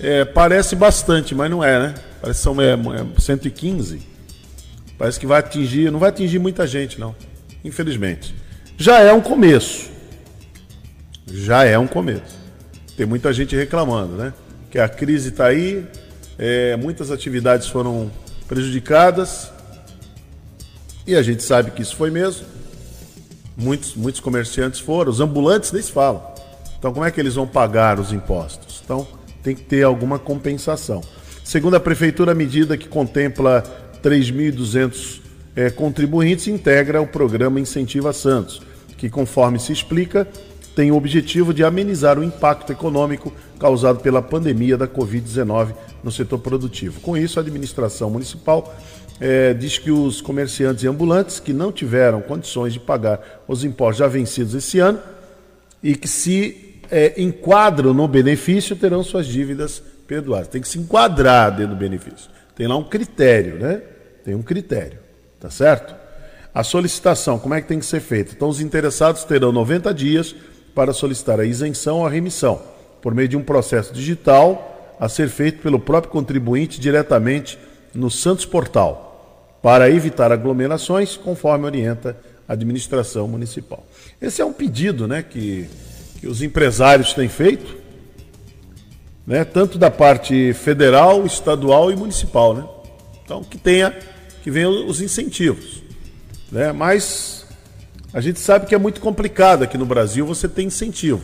[0.00, 1.94] É, parece bastante, mas não é, né?
[2.20, 4.00] Parece que são é, é 115.
[4.96, 7.14] Parece que vai atingir, não vai atingir muita gente, não.
[7.64, 8.34] Infelizmente.
[8.76, 9.90] Já é um começo.
[11.26, 12.38] Já é um começo.
[12.96, 14.32] Tem muita gente reclamando, né?
[14.70, 15.84] que a crise está aí,
[16.38, 18.10] é, muitas atividades foram
[18.46, 19.50] prejudicadas
[21.08, 22.44] e a gente sabe que isso foi mesmo.
[23.56, 26.22] Muitos, muitos comerciantes foram, os ambulantes nem se falam.
[26.78, 28.82] Então, como é que eles vão pagar os impostos?
[28.84, 29.08] Então,
[29.42, 31.00] tem que ter alguma compensação.
[31.42, 33.64] Segundo a Prefeitura, a medida que contempla
[34.02, 35.20] 3.200
[35.56, 38.60] é, contribuintes integra o programa Incentiva Santos,
[38.98, 40.28] que, conforme se explica,
[40.76, 46.38] tem o objetivo de amenizar o impacto econômico causado pela pandemia da Covid-19 no setor
[46.38, 47.00] produtivo.
[47.00, 48.76] Com isso, a administração municipal
[49.20, 53.98] é, diz que os comerciantes e ambulantes que não tiveram condições de pagar os impostos
[53.98, 55.00] já vencidos esse ano
[55.82, 60.48] e que se é, enquadram no benefício terão suas dívidas perdoadas.
[60.48, 62.30] Tem que se enquadrar dentro do benefício.
[62.54, 63.82] Tem lá um critério, né?
[64.24, 64.98] Tem um critério,
[65.38, 65.94] tá certo?
[66.54, 68.32] A solicitação, como é que tem que ser feita?
[68.34, 70.34] Então, os interessados terão 90 dias
[70.74, 72.60] para solicitar a isenção ou a remissão,
[73.00, 77.58] por meio de um processo digital a ser feito pelo próprio contribuinte diretamente
[77.94, 79.07] no Santos Portal,
[79.62, 82.16] para evitar aglomerações, conforme orienta
[82.48, 83.86] a administração municipal.
[84.20, 85.68] Esse é um pedido né, que,
[86.20, 87.76] que os empresários têm feito,
[89.26, 92.54] né, tanto da parte federal, estadual e municipal.
[92.54, 92.64] Né?
[93.24, 93.94] Então, que tenha,
[94.42, 95.82] que venham os incentivos.
[96.50, 96.72] Né?
[96.72, 97.46] Mas
[98.12, 101.22] a gente sabe que é muito complicado aqui no Brasil você ter incentivo.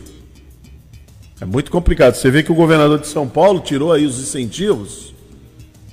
[1.41, 2.13] É muito complicado.
[2.15, 5.13] Você vê que o governador de São Paulo tirou aí os incentivos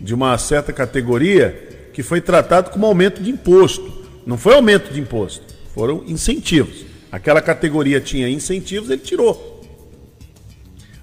[0.00, 4.02] de uma certa categoria que foi tratado como aumento de imposto.
[4.24, 6.84] Não foi aumento de imposto, foram incentivos.
[7.10, 9.60] Aquela categoria tinha incentivos, ele tirou.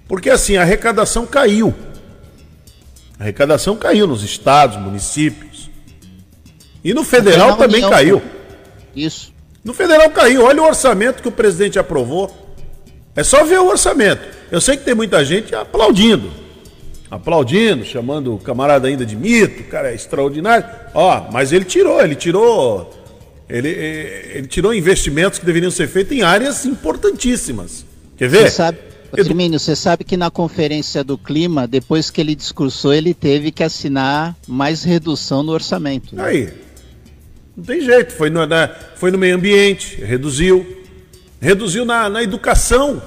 [0.08, 1.74] Porque assim, a arrecadação caiu.
[3.20, 5.70] A arrecadação caiu nos estados, municípios.
[6.84, 8.22] E no federal também caiu.
[8.96, 9.34] Isso.
[9.64, 10.46] No federal caiu.
[10.46, 12.36] Olha o orçamento que o presidente aprovou.
[13.16, 14.22] É só ver o orçamento.
[14.50, 16.32] Eu sei que tem muita gente aplaudindo.
[17.10, 20.66] Aplaudindo, chamando o camarada ainda de mito, o cara é extraordinário.
[20.94, 22.94] Ó, mas ele tirou, ele tirou.
[23.50, 27.84] Ele, ele tirou investimentos que deveriam ser feitos em áreas importantíssimas.
[28.16, 28.44] Quer ver?
[28.44, 28.78] Você sabe,
[29.16, 33.64] Firmino, você sabe que na conferência do clima, depois que ele discursou, ele teve que
[33.64, 36.16] assinar mais redução no orçamento.
[36.16, 36.24] Né?
[36.24, 36.50] Aí,
[37.58, 40.78] não tem jeito, foi no, na, foi no meio ambiente, reduziu.
[41.42, 43.02] Reduziu na, na educação.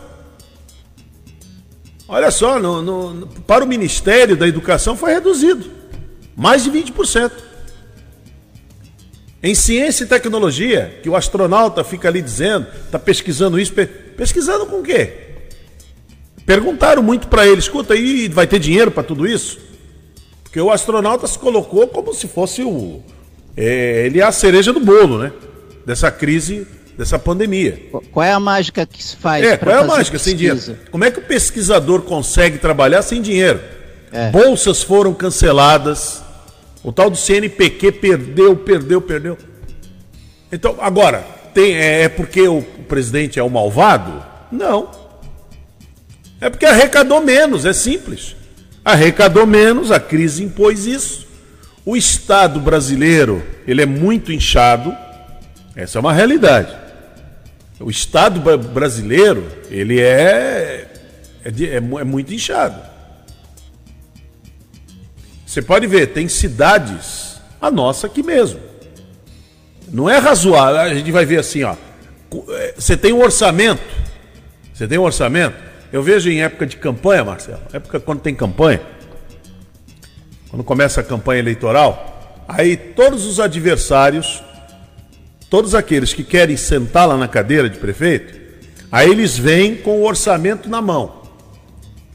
[2.08, 5.70] Olha só, no, no, para o Ministério da Educação foi reduzido.
[6.36, 7.32] Mais de 20%.
[9.42, 14.66] Em ciência e tecnologia, que o astronauta fica ali dizendo, está pesquisando isso, pe pesquisando
[14.66, 15.12] com o quê?
[16.46, 19.58] Perguntaram muito para ele, escuta aí, vai ter dinheiro para tudo isso?
[20.42, 23.02] Porque o astronauta se colocou como se fosse o.
[23.56, 25.32] É, ele é a cereja do bolo, né?
[25.84, 27.90] Dessa crise, dessa pandemia.
[28.10, 29.44] Qual é a mágica que se faz?
[29.44, 30.24] É, qual é a mágica pesquisa?
[30.24, 30.78] sem dinheiro?
[30.90, 33.60] Como é que o pesquisador consegue trabalhar sem dinheiro?
[34.12, 34.30] É.
[34.30, 36.22] Bolsas foram canceladas.
[36.84, 39.38] O tal do CNPq perdeu, perdeu, perdeu.
[40.50, 41.24] Então, agora,
[41.54, 44.22] tem, é, é porque o, o presidente é o malvado?
[44.50, 44.90] Não.
[46.40, 48.36] É porque arrecadou menos, é simples.
[48.84, 51.26] Arrecadou menos, a crise impôs isso.
[51.86, 54.94] O Estado brasileiro, ele é muito inchado,
[55.74, 56.81] essa é uma realidade.
[57.82, 60.88] O Estado brasileiro, ele é,
[61.44, 62.80] é, é, é muito inchado.
[65.44, 68.60] Você pode ver, tem cidades, a nossa aqui mesmo.
[69.88, 71.76] Não é razoável, a gente vai ver assim, ó.
[72.48, 73.82] É, você tem um orçamento,
[74.72, 75.54] você tem um orçamento,
[75.92, 78.80] eu vejo em época de campanha, Marcelo, época quando tem campanha,
[80.48, 84.42] quando começa a campanha eleitoral, aí todos os adversários,
[85.52, 88.40] todos aqueles que querem sentar lá na cadeira de prefeito,
[88.90, 91.12] aí eles vêm com o orçamento na mão.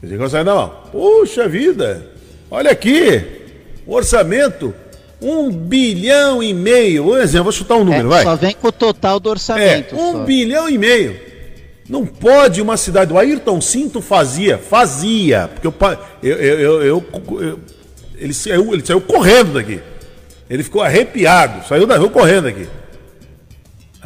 [0.02, 0.72] Eles orçamento na mão.
[0.90, 2.04] Puxa vida,
[2.50, 3.24] olha aqui,
[3.86, 4.74] o orçamento
[5.22, 7.04] um bilhão e meio.
[7.04, 8.24] Por exemplo, vou chutar um número, é, vai.
[8.24, 9.94] Só vem com o total do orçamento.
[9.94, 10.24] É, um só.
[10.24, 11.20] bilhão e meio.
[11.88, 13.12] Não pode uma cidade.
[13.12, 15.48] O Ayrton Cinto fazia, fazia.
[15.48, 15.74] Porque eu,
[16.24, 17.04] eu, eu,
[17.40, 17.60] eu,
[18.16, 19.78] ele, saiu, ele saiu correndo daqui.
[20.50, 22.66] Ele ficou arrepiado, saiu da rua correndo aqui.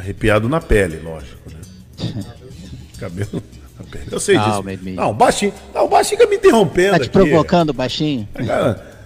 [0.02, 1.60] Arrepiado na pele, lógico, né?
[2.98, 3.40] Cabelo
[3.78, 4.06] na pele.
[4.10, 4.64] Eu sei disso.
[4.96, 5.54] Não, baixinho.
[5.72, 6.90] Não, o baixinho fica me interrompendo.
[6.90, 7.10] Tá te aqui.
[7.12, 8.28] provocando, baixinho?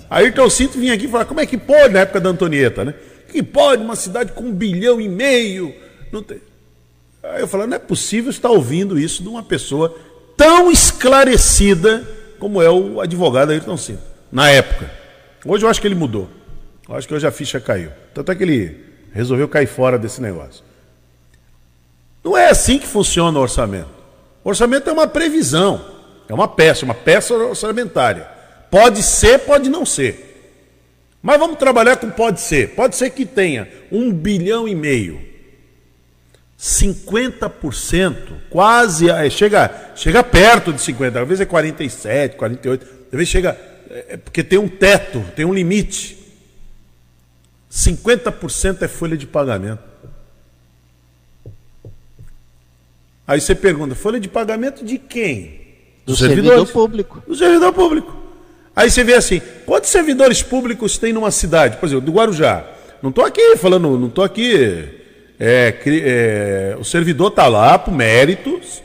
[0.09, 2.94] Ayrton Cinto vinha aqui e falava, como é que pode, na época da Antonieta, né?
[3.30, 5.74] Que pode uma cidade com um bilhão e meio?
[6.11, 6.40] Não tem.
[7.22, 9.94] Aí eu falo, não é possível estar ouvindo isso de uma pessoa
[10.35, 14.00] tão esclarecida como é o advogado Ayrton Senna,
[14.32, 14.90] na época.
[15.44, 16.26] Hoje eu acho que ele mudou.
[16.88, 17.90] Eu acho que hoje a ficha caiu.
[18.14, 18.80] Tanto é que ele
[19.12, 20.65] resolveu cair fora desse negócio.
[22.27, 23.87] Não é assim que funciona o orçamento.
[24.43, 25.81] O orçamento é uma previsão,
[26.29, 28.27] é uma peça, uma peça orçamentária.
[28.69, 30.59] Pode ser, pode não ser.
[31.23, 32.71] Mas vamos trabalhar com pode ser.
[32.75, 35.21] Pode ser que tenha um bilhão e meio.
[36.59, 38.17] 50%,
[38.51, 43.57] quase, é, chega, chega perto de 50%, às vezes é 47%, 48%, às vezes chega,
[43.89, 46.19] é, é, porque tem um teto, tem um limite.
[47.71, 49.95] 50% é folha de pagamento.
[53.27, 55.61] Aí você pergunta, folha de pagamento de quem?
[56.05, 57.23] Do servidor público.
[57.27, 58.17] Do servidor público.
[58.75, 61.79] Aí você vê assim, quantos servidores públicos tem numa cidade?
[61.79, 62.65] Por exemplo, do Guarujá.
[63.03, 65.05] Não estou aqui falando, não estou aqui
[65.39, 68.83] é, é, o servidor está lá por méritos,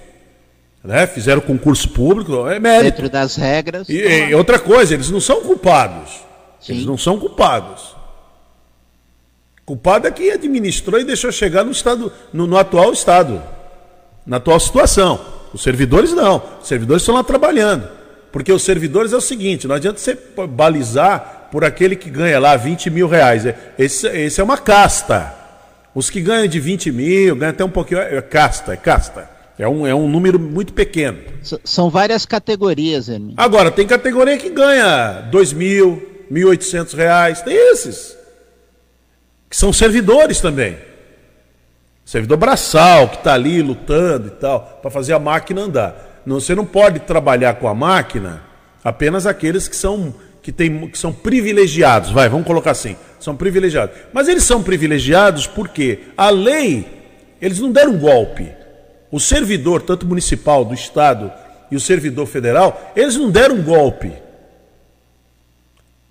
[0.84, 1.08] né?
[1.08, 2.98] fizeram concurso público, é mérito.
[2.98, 3.88] Dentro das regras.
[3.88, 6.12] E, e, outra coisa, eles não são culpados.
[6.60, 6.74] Sim.
[6.74, 7.96] Eles não são culpados.
[9.66, 13.42] Culpado é quem administrou e deixou chegar no estado, no, no atual estado,
[14.26, 15.20] na atual situação.
[15.54, 16.42] Os servidores não.
[16.62, 17.88] Os servidores estão lá trabalhando.
[18.32, 20.18] Porque os servidores é o seguinte: não adianta você
[20.50, 23.44] balizar por aquele que ganha lá 20 mil reais.
[23.78, 25.36] Esse, esse é uma casta.
[25.94, 28.00] Os que ganham de 20 mil, ganham até um pouquinho.
[28.00, 29.30] É casta, é casta.
[29.60, 31.20] É um, é um número muito pequeno.
[31.64, 33.36] São várias categorias, Hermínio.
[33.38, 37.42] Agora, tem categoria que ganha 2 mil, 1.800 reais.
[37.42, 38.18] Tem esses.
[39.50, 40.78] Que são servidores também.
[42.12, 46.22] Servidor braçal, que está ali lutando e tal, para fazer a máquina andar.
[46.26, 48.44] Não, você não pode trabalhar com a máquina
[48.84, 53.96] apenas aqueles que são que, tem, que são privilegiados, vai, vamos colocar assim, são privilegiados.
[54.12, 56.86] Mas eles são privilegiados porque a lei,
[57.42, 58.52] eles não deram um golpe.
[59.10, 61.32] O servidor, tanto municipal, do Estado
[61.72, 64.12] e o servidor federal, eles não deram um golpe.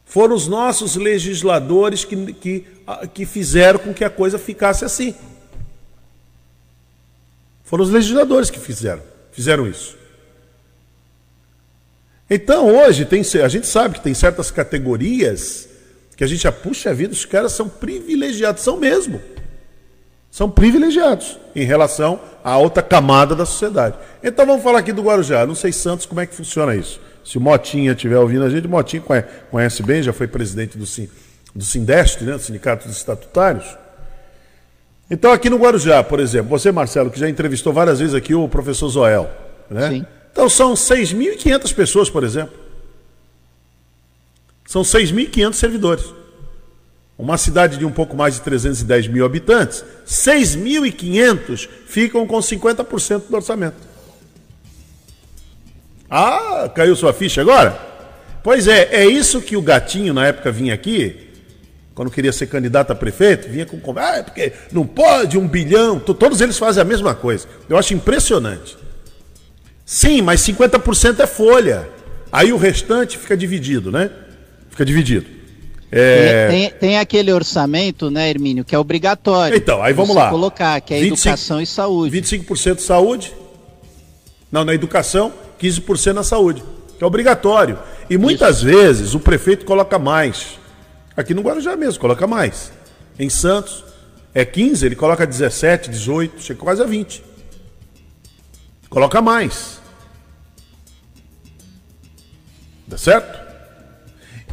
[0.07, 2.66] Foram os nossos legisladores que, que,
[3.12, 5.14] que fizeram com que a coisa ficasse assim.
[7.71, 9.01] Foram os legisladores que fizeram,
[9.31, 9.97] fizeram isso.
[12.29, 15.68] Então hoje tem, a gente sabe que tem certas categorias
[16.16, 19.23] que a gente já puxa a vida, os caras são privilegiados, são mesmo.
[20.33, 23.97] São privilegiados em relação à outra camada da sociedade.
[24.21, 25.47] Então vamos falar aqui do Guarujá.
[25.47, 27.01] Não sei, Santos, como é que funciona isso.
[27.25, 29.05] Se o Motinha estiver ouvindo a gente, o Motinha
[29.49, 30.85] conhece bem, já foi presidente do,
[31.55, 33.79] do Sindeste, né, do Sindicato dos Estatutários.
[35.11, 38.48] Então aqui no Guarujá, por exemplo, você, Marcelo, que já entrevistou várias vezes aqui o
[38.48, 39.28] professor Zoel,
[39.68, 39.88] né?
[39.88, 40.06] Sim.
[40.30, 42.54] Então são 6.500 pessoas, por exemplo.
[44.64, 46.04] São 6.500 servidores.
[47.18, 53.36] Uma cidade de um pouco mais de 310 mil habitantes, 6.500 ficam com 50% do
[53.36, 53.76] orçamento.
[56.08, 57.78] Ah, caiu sua ficha agora?
[58.42, 61.30] Pois é, é isso que o gatinho na época vinha aqui,
[61.95, 65.99] quando queria ser candidato a prefeito, vinha com ah, é porque não pode um bilhão,
[65.99, 67.47] todos eles fazem a mesma coisa.
[67.68, 68.76] Eu acho impressionante.
[69.84, 71.88] Sim, mas 50% é folha.
[72.30, 74.11] Aí o restante fica dividido, né?
[74.70, 75.26] Fica dividido.
[75.91, 76.47] É...
[76.49, 79.57] Tem, tem, aquele orçamento, né, Hermínio, que é obrigatório.
[79.57, 80.30] Então, aí vamos lá.
[80.30, 82.20] colocar, que é 25, educação e saúde.
[82.20, 83.34] 25% saúde.
[84.53, 86.62] Não, na educação, 15% na saúde.
[86.97, 87.76] Que é obrigatório.
[88.09, 88.66] E muitas Isso.
[88.66, 90.59] vezes o prefeito coloca mais.
[91.21, 92.73] Aqui no Guarujá mesmo, coloca mais.
[93.18, 93.85] Em Santos,
[94.35, 97.23] é 15, ele coloca 17, 18, chega quase a 20.
[98.89, 99.79] Coloca mais.
[102.87, 103.39] Dá certo?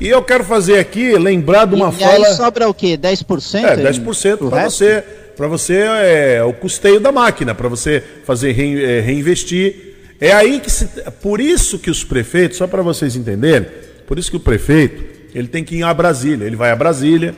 [0.02, 2.28] E eu quero fazer aqui, lembrar de uma e fala.
[2.28, 2.98] Aí sobra o quê?
[2.98, 3.64] 10%?
[3.64, 5.04] É, 10% para você.
[5.38, 10.16] Para você é o custeio da máquina, para você fazer re, é, reinvestir.
[10.20, 10.86] É aí que se.
[11.22, 13.70] Por isso que os prefeitos, só para vocês entenderem,
[14.06, 16.46] por isso que o prefeito ele tem que ir a Brasília.
[16.46, 17.36] Ele vai a Brasília,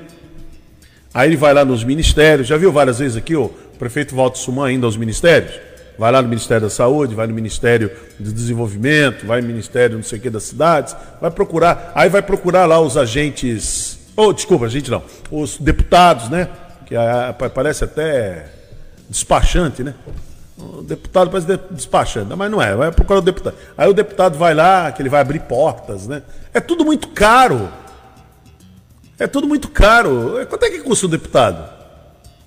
[1.14, 2.47] aí ele vai lá nos ministérios.
[2.47, 5.70] Já viu várias vezes aqui o prefeito Walter Suman ainda aos ministérios?
[6.00, 10.04] vai lá no Ministério da Saúde, vai no Ministério do Desenvolvimento, vai no Ministério não
[10.04, 14.34] sei o que das cidades, vai procurar, aí vai procurar lá os agentes, ou oh,
[14.34, 16.47] desculpa, gente não, os deputados, né?
[16.86, 18.45] Que a, parece até
[19.10, 19.93] despachante, né?
[20.58, 23.58] O deputado parece despachante, mas não é, vai procurar o deputado.
[23.78, 26.22] Aí o deputado vai lá, que ele vai abrir portas, né?
[26.54, 27.70] É tudo muito caro.
[29.20, 30.45] É tudo muito caro.
[30.47, 31.70] Quanto é que custa o deputado?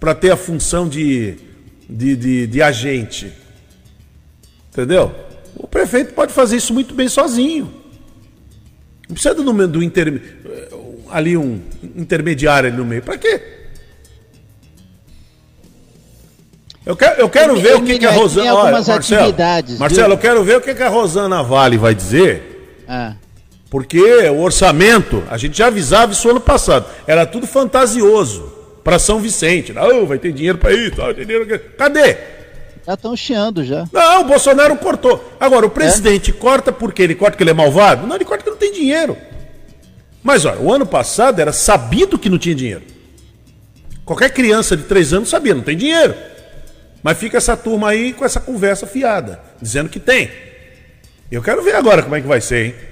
[0.01, 1.37] Para ter a função de,
[1.89, 3.33] de, de, de agente.
[4.71, 5.15] Entendeu?
[5.55, 7.73] O prefeito pode fazer isso muito bem sozinho.
[9.07, 10.23] Não precisa do, do inter,
[11.11, 11.61] ali um
[11.95, 13.03] intermediário ali no meio.
[13.03, 13.41] Para quê?
[16.85, 18.55] Eu quero, eu quero ver o que, que a Rosana.
[18.55, 19.35] Olha, Marcelo,
[19.79, 22.85] Marcelo, eu quero ver o que, que a Rosana Vale vai dizer.
[22.89, 23.15] Ah.
[23.73, 28.53] Porque o orçamento, a gente já avisava isso ano passado, era tudo fantasioso
[28.85, 29.73] para São Vicente.
[29.73, 31.59] Oh, vai ter dinheiro para isso, vai ter dinheiro.
[31.79, 32.19] Cadê?
[32.87, 33.89] Já estão chiando já.
[33.91, 35.33] Não, o Bolsonaro cortou.
[35.41, 36.35] Agora, o presidente é?
[36.35, 38.07] corta porque ele corta que ele é malvado?
[38.07, 39.17] Não, ele corta que não tem dinheiro.
[40.23, 42.83] Mas olha, o ano passado era sabido que não tinha dinheiro.
[44.05, 46.15] Qualquer criança de três anos sabia, não tem dinheiro.
[47.03, 50.31] Mas fica essa turma aí com essa conversa fiada, dizendo que tem.
[51.31, 52.92] Eu quero ver agora como é que vai ser, hein?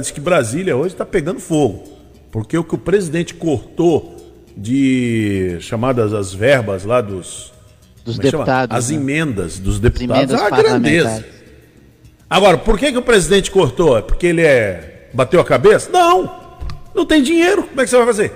[0.00, 1.84] Diz que Brasília hoje está pegando fogo.
[2.30, 4.16] Porque o que o presidente cortou
[4.56, 7.52] de chamadas as verbas lá dos
[8.04, 8.76] dos é deputados.
[8.76, 8.96] As né?
[8.96, 10.14] emendas dos deputados.
[10.14, 11.24] Emendas é uma grandeza.
[12.28, 13.98] Agora, por que, que o presidente cortou?
[13.98, 15.08] É porque ele é.
[15.12, 15.90] bateu a cabeça?
[15.90, 16.48] Não!
[16.94, 17.62] Não tem dinheiro.
[17.64, 18.32] Como é que você vai fazer?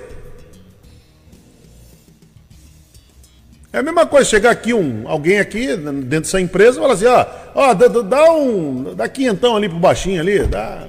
[3.73, 7.07] É a mesma coisa, chegar aqui um, alguém aqui dentro dessa empresa e falar assim,
[7.07, 8.95] ó, ó, dá, dá um.
[8.95, 10.87] Dá quinhentão ali pro baixinho ali, dá.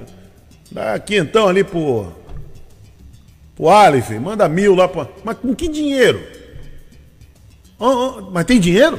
[0.74, 2.12] Dá quinhentão ali pro.
[3.54, 5.08] pro Aleph, manda mil lá pro.
[5.22, 6.20] Mas com que dinheiro?
[7.78, 8.98] Oh, oh, mas tem dinheiro?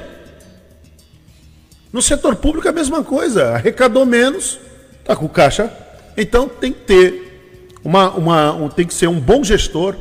[1.91, 3.49] No setor público é a mesma coisa.
[3.49, 4.57] Arrecadou menos,
[5.03, 5.69] tá com caixa.
[6.15, 9.97] Então tem que ter uma, uma um, tem que ser um bom gestor.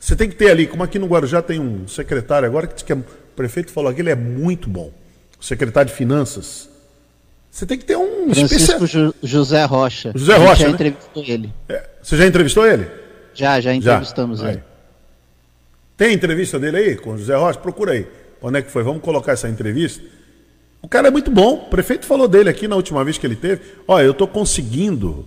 [0.00, 2.92] Você tem que ter ali, como aqui no Guarujá tem um secretário agora que, que
[2.92, 3.04] é, o
[3.36, 4.90] prefeito falou que ele é muito bom.
[5.38, 6.67] Secretário de Finanças.
[7.50, 9.14] Você tem que ter um Francisco especial...
[9.22, 10.12] José Rocha.
[10.14, 10.62] José Rocha.
[10.62, 10.74] já né?
[10.74, 11.54] entrevistou ele.
[11.68, 12.88] É, você já entrevistou ele?
[13.34, 14.52] Já, já entrevistamos já.
[14.52, 14.62] ele.
[15.96, 17.58] Tem entrevista dele aí com o José Rocha?
[17.58, 18.06] Procura aí.
[18.40, 18.82] Quando é que foi?
[18.82, 20.02] Vamos colocar essa entrevista.
[20.80, 21.54] O cara é muito bom.
[21.54, 23.62] O prefeito falou dele aqui na última vez que ele teve.
[23.86, 25.26] Olha, eu estou conseguindo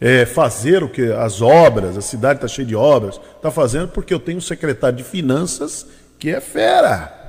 [0.00, 4.12] é, fazer o que as obras, a cidade está cheia de obras, está fazendo porque
[4.12, 5.86] eu tenho um secretário de finanças
[6.18, 7.20] que é fera.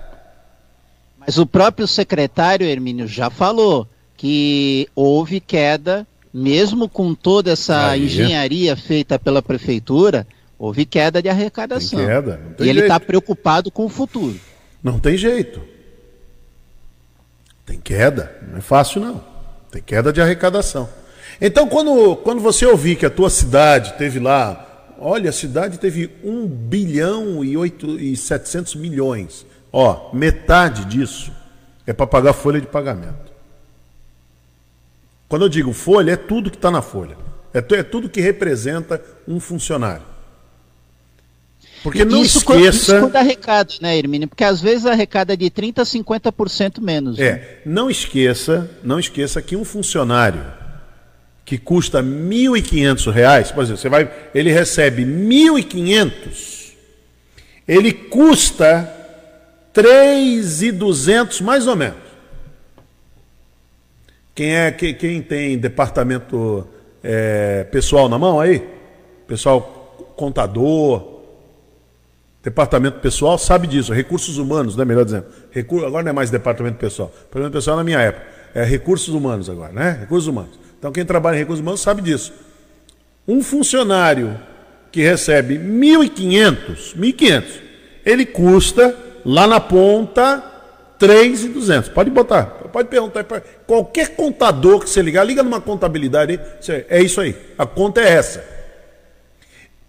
[1.18, 3.88] Mas o próprio secretário Hermínio já falou
[4.24, 8.06] que houve queda, mesmo com toda essa Aí.
[8.06, 10.26] engenharia feita pela prefeitura,
[10.58, 12.00] Houve queda de arrecadação.
[12.00, 12.40] Tem queda.
[12.56, 14.40] Tem e ele está preocupado com o futuro.
[14.82, 15.60] Não tem jeito.
[17.66, 18.34] Tem queda.
[18.50, 19.22] Não é fácil, não.
[19.70, 20.88] Tem queda de arrecadação.
[21.42, 26.10] Então, quando, quando você ouvir que a tua cidade teve lá, olha, a cidade teve
[26.24, 29.46] 1 bilhão e, 8, e 700 milhões.
[29.70, 31.34] Ó, metade disso
[31.86, 33.33] é para pagar folha de pagamento.
[35.34, 37.18] Quando eu digo folha, é tudo que está na folha.
[37.52, 40.06] É, é tudo que representa um funcionário.
[41.82, 42.98] Porque não isso, esqueça.
[42.98, 44.28] Isso quando arrecada, né, Hermínio?
[44.28, 47.18] Porque às vezes arrecada de 30% a 50% menos.
[47.18, 47.26] né?
[47.26, 50.46] É, não esqueça, não esqueça que um funcionário
[51.44, 56.74] que custa 1.500 reais, por exemplo, você vai, ele recebe R$ 1.500,
[57.68, 58.88] ele custa
[59.76, 62.03] R$ 3.200 mais ou menos.
[64.36, 66.68] Quem é que- quem tem departamento
[67.04, 68.68] é, pessoal na mão aí?
[69.28, 71.14] Pessoal contador,
[72.44, 74.84] Departamento pessoal sabe disso, recursos humanos, né?
[74.84, 75.26] Melhor dizendo.
[75.50, 75.86] Recur...
[75.86, 77.08] Agora não é mais departamento pessoal.
[77.08, 78.26] Departamento pessoal na minha época.
[78.54, 79.98] É recursos humanos agora, né?
[80.02, 80.60] Recursos humanos.
[80.78, 82.34] Então quem trabalha em recursos humanos sabe disso.
[83.26, 84.38] Um funcionário
[84.92, 87.44] que recebe 1.500, 1.500,
[88.06, 90.44] ele custa lá na ponta
[91.00, 91.90] 3.200.
[91.90, 96.40] Pode botar, pode perguntar para qualquer contador que você ligar, liga numa contabilidade,
[96.90, 97.36] é isso aí.
[97.58, 98.44] A conta é essa.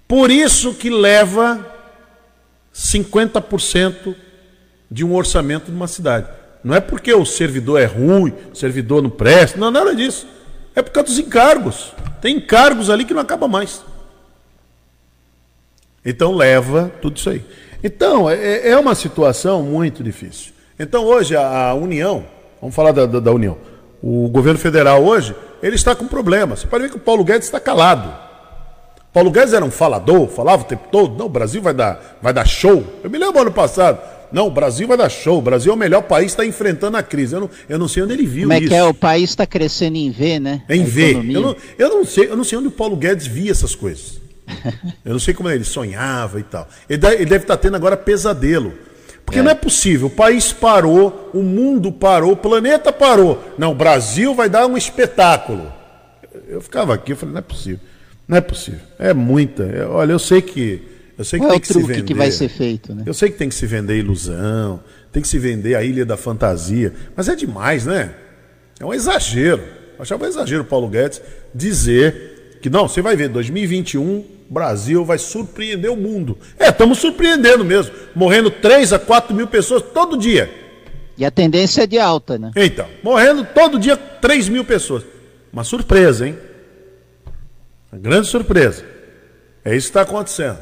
[0.07, 1.65] Por isso que leva
[2.75, 4.15] 50%
[4.91, 6.29] de um orçamento de uma cidade.
[6.63, 10.27] Não é porque o servidor é ruim, o servidor não presta, não, nada disso.
[10.75, 11.93] É por causa dos encargos.
[12.21, 13.85] Tem encargos ali que não acaba mais.
[16.05, 17.45] Então leva tudo isso aí.
[17.83, 20.54] Então, é, é uma situação muito difícil.
[20.79, 22.25] Então hoje a, a União,
[22.61, 23.57] vamos falar da, da, da União,
[24.03, 26.61] o governo federal hoje, ele está com problemas.
[26.61, 28.13] Você pode ver que o Paulo Guedes está calado.
[29.13, 32.33] Paulo Guedes era um falador, falava o tempo todo, não, o Brasil vai dar, vai
[32.33, 32.85] dar show.
[33.03, 34.01] Eu me lembro ano passado,
[34.33, 37.03] não, o Brasil vai dar show, o Brasil é o melhor país, está enfrentando a
[37.05, 37.35] crise.
[37.35, 38.69] Eu não, eu não sei onde ele viu Como é isso.
[38.69, 38.83] que é?
[38.83, 40.63] O país está crescendo em V, né?
[40.69, 41.13] Em A V.
[41.13, 44.21] Eu não, eu, não sei, eu não sei onde o Paulo Guedes via essas coisas.
[45.05, 46.69] Eu não sei como ele sonhava e tal.
[46.87, 48.75] Ele deve, ele deve estar tendo agora pesadelo.
[49.25, 50.09] Porque não é possível.
[50.09, 53.43] O país parou, o mundo parou, o planeta parou.
[53.59, 55.73] Não, o Brasil vai dar um espetáculo.
[56.49, 57.81] Eu ficava aqui, eu falei, não é possível.
[58.29, 58.81] Não é possível.
[58.99, 59.63] É muita.
[59.65, 60.83] é- olha, eu sei que.
[61.17, 62.03] Eu sei que Qual é tem o que se truque vender.
[62.07, 63.05] que vai ser feito, né?
[63.07, 64.81] Eu sei que tem que se vender ilusão,
[65.13, 68.11] tem que se vender a ilha da fantasia, mas é demais, né?
[68.81, 69.63] É um exagero.
[69.97, 71.23] Eu achava um exagero o Paulo Guedes
[71.55, 76.39] dizer que não, você vai ver, 2021, o Brasil vai surpreender o mundo.
[76.59, 77.95] É, estamos surpreendendo mesmo.
[78.15, 80.53] Morrendo 3 a 4 mil pessoas todo dia.
[81.17, 82.51] E a tendência é de alta, né?
[82.57, 85.05] Então, morrendo todo dia 3 mil pessoas.
[85.53, 86.37] Uma surpresa, hein?
[87.93, 88.85] Uma grande surpresa.
[89.65, 90.59] É isso que está acontecendo.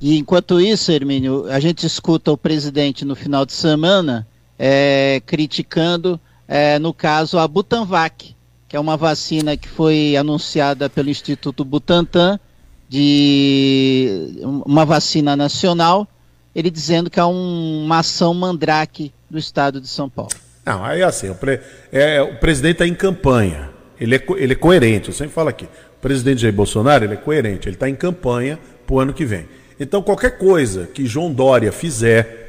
[0.00, 4.26] E enquanto isso, Hermínio, a gente escuta o presidente no final de semana
[4.58, 8.34] é, criticando, é, no caso, a Butanvac,
[8.68, 12.38] que é uma vacina que foi anunciada pelo Instituto Butantan,
[12.94, 16.06] de uma vacina nacional,
[16.54, 20.30] ele dizendo que é um- uma ação mandrake do estado de São Paulo.
[20.64, 21.60] Não, aí assim, o, pre-
[21.92, 23.70] é, o presidente está em campanha.
[24.00, 25.64] Ele é, ele é coerente, eu sempre falo aqui.
[25.64, 29.24] O presidente Jair Bolsonaro ele é coerente, ele está em campanha para o ano que
[29.24, 29.46] vem.
[29.78, 32.42] Então, qualquer coisa que João Dória fizer,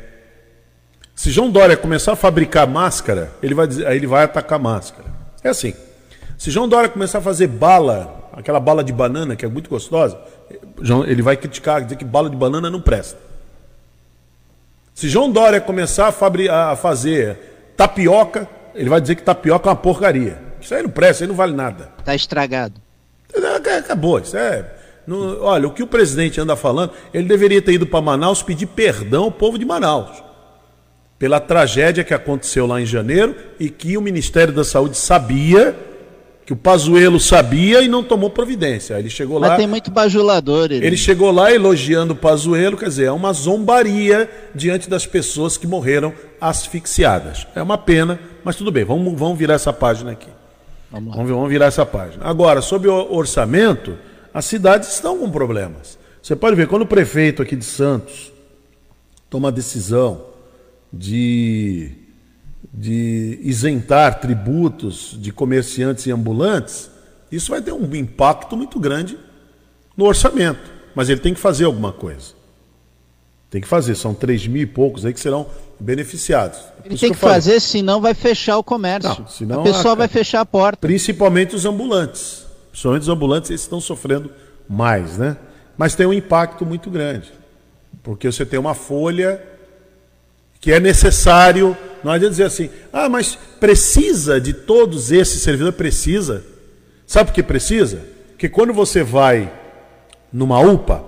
[1.15, 5.09] se João Dória começar a fabricar máscara, ele vai, dizer, ele vai atacar máscara.
[5.43, 5.73] É assim.
[6.37, 10.19] Se João Dória começar a fazer bala, aquela bala de banana que é muito gostosa,
[10.81, 13.17] João- ele vai criticar, dizer que bala de banana não presta.
[14.93, 16.07] Se João Dória começar
[16.49, 17.37] a, a fazer
[17.75, 20.37] tapioca, ele vai dizer que tapioca é uma porcaria.
[20.61, 21.89] Isso aí não presta, isso aí não vale nada.
[21.99, 22.75] Está estragado.
[23.77, 24.65] Acabou, isso é.
[25.05, 28.67] não- olha, o que o presidente anda falando, ele deveria ter ido para Manaus pedir
[28.67, 30.23] perdão ao povo de Manaus.
[31.19, 35.75] Pela tragédia que aconteceu lá em janeiro e que o Ministério da Saúde sabia,
[36.45, 38.99] que o Pazuello sabia e não tomou providência.
[38.99, 39.49] Ele chegou lá.
[39.49, 40.65] Mas tem muito bajulador.
[40.65, 40.85] Hermínio.
[40.85, 45.65] Ele chegou lá elogiando o Pazuello, quer dizer, é uma zombaria diante das pessoas que
[45.65, 47.47] morreram asfixiadas.
[47.55, 50.29] É uma pena, mas tudo bem, vamos, vamos virar essa página aqui.
[50.91, 51.15] Vamos.
[51.15, 52.23] Vamos, vamos virar essa página.
[52.23, 53.97] Agora, sobre o orçamento,
[54.31, 55.97] as cidades estão com problemas.
[56.21, 58.31] Você pode ver, quando o prefeito aqui de Santos
[59.31, 60.25] toma a decisão
[60.93, 61.91] de,
[62.73, 66.89] de isentar tributos de comerciantes e ambulantes,
[67.31, 69.17] isso vai ter um impacto muito grande
[69.95, 70.71] no orçamento.
[70.93, 72.33] Mas ele tem que fazer alguma coisa.
[73.49, 75.47] Tem que fazer, são 3 mil e poucos aí que serão
[75.79, 76.59] beneficiados.
[76.59, 77.35] Por Ele tem que falei.
[77.35, 79.09] fazer, senão vai fechar o comércio.
[79.19, 80.77] Não, senão a pessoa a- vai fechar a porta.
[80.85, 82.45] Principalmente os ambulantes.
[82.71, 84.31] Principalmente os ambulantes, eles estão sofrendo
[84.67, 85.37] mais, né?
[85.77, 87.31] Mas tem um impacto muito grande.
[88.03, 89.41] Porque você tem uma folha
[90.65, 91.77] que é necessário.
[92.03, 95.75] Não adianta dizer assim, ah, mas precisa de todos esses servidores?
[95.75, 96.43] Precisa.
[97.05, 98.01] Sabe por que precisa?
[98.29, 99.53] Porque quando você vai
[100.33, 101.05] numa UPA,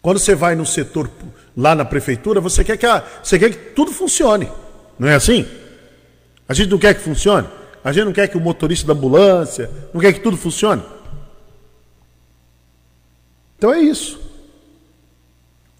[0.00, 1.08] quando você vai no setor
[1.56, 4.50] lá na prefeitura, você quer que, a, você quer que tudo funcione.
[4.98, 5.46] Não é assim?
[6.48, 7.46] A gente não quer que funcione.
[7.84, 10.82] A gente não quer que o motorista da ambulância, não quer que tudo funcione.
[13.56, 14.20] Então é isso.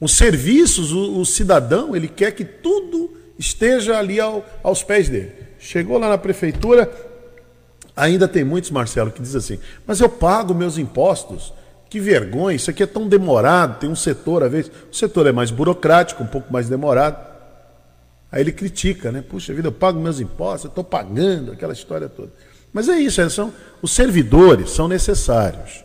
[0.03, 5.31] Os serviços, o, o cidadão, ele quer que tudo esteja ali ao, aos pés dele.
[5.61, 6.91] Chegou lá na prefeitura,
[7.97, 11.55] ainda tem muitos, Marcelo, que diz assim: mas eu pago meus impostos.
[11.89, 13.79] Que vergonha, isso aqui é tão demorado.
[13.79, 17.25] Tem um setor, às vezes, o setor é mais burocrático, um pouco mais demorado.
[18.33, 19.23] Aí ele critica, né?
[19.23, 22.33] Puxa vida, eu pago meus impostos, eu estou pagando, aquela história toda.
[22.73, 25.85] Mas é isso, são, os servidores são necessários.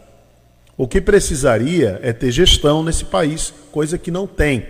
[0.77, 4.63] O que precisaria é ter gestão nesse país, coisa que não tem.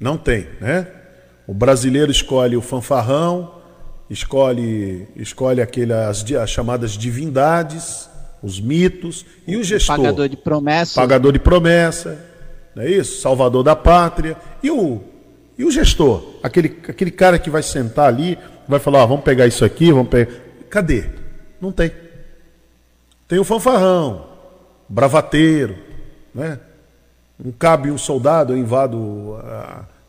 [0.00, 0.88] Não tem, né?
[1.46, 3.54] O brasileiro escolhe o fanfarrão,
[4.10, 8.08] escolhe, escolhe aquelas as chamadas divindades,
[8.42, 9.96] os mitos, e o gestor.
[9.96, 11.00] Pagador de promessa.
[11.00, 12.18] Pagador de promessa,
[12.74, 13.20] não é isso?
[13.20, 14.36] Salvador da pátria.
[14.62, 15.00] E o,
[15.56, 16.24] e o gestor?
[16.42, 18.36] Aquele, aquele cara que vai sentar ali,
[18.66, 20.32] vai falar: ah, vamos pegar isso aqui, vamos pegar.
[20.68, 21.04] Cadê?
[21.60, 21.92] Não tem.
[23.28, 24.26] Tem o fanfarrão,
[24.88, 25.76] bravateiro,
[26.34, 26.58] né?
[27.44, 28.96] Um cabe um soldado, eu invado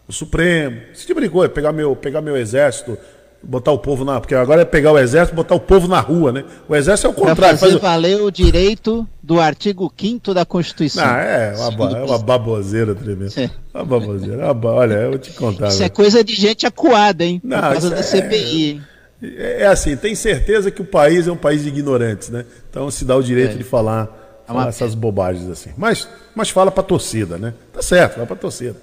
[0.07, 0.81] o Supremo.
[0.93, 2.97] Esse tipo de coisa, pegar meu, pegar meu exército,
[3.41, 4.19] botar o povo na.
[4.19, 6.43] Porque agora é pegar o exército e botar o povo na rua, né?
[6.67, 7.35] O exército é o contrário.
[7.35, 7.81] Pra fazer faz...
[7.81, 11.05] valer o direito do artigo 5 da Constituição.
[11.05, 13.31] Não, é uma, é uma baboseira tremenda.
[13.37, 13.49] É.
[13.73, 14.43] Uma baboseira.
[14.43, 15.67] É uma, olha, eu vou te contar.
[15.69, 17.41] Isso é coisa de gente acuada, hein?
[17.43, 18.03] Não, por causa da é...
[18.03, 18.81] CPI.
[19.21, 22.45] É, é assim, tem certeza que o país é um país de ignorantes, né?
[22.69, 23.57] Então se dá o direito é.
[23.57, 25.71] de falar, é falar essas bobagens assim.
[25.77, 27.53] Mas, mas fala pra torcida, né?
[27.73, 28.75] Tá certo, fala pra torcida.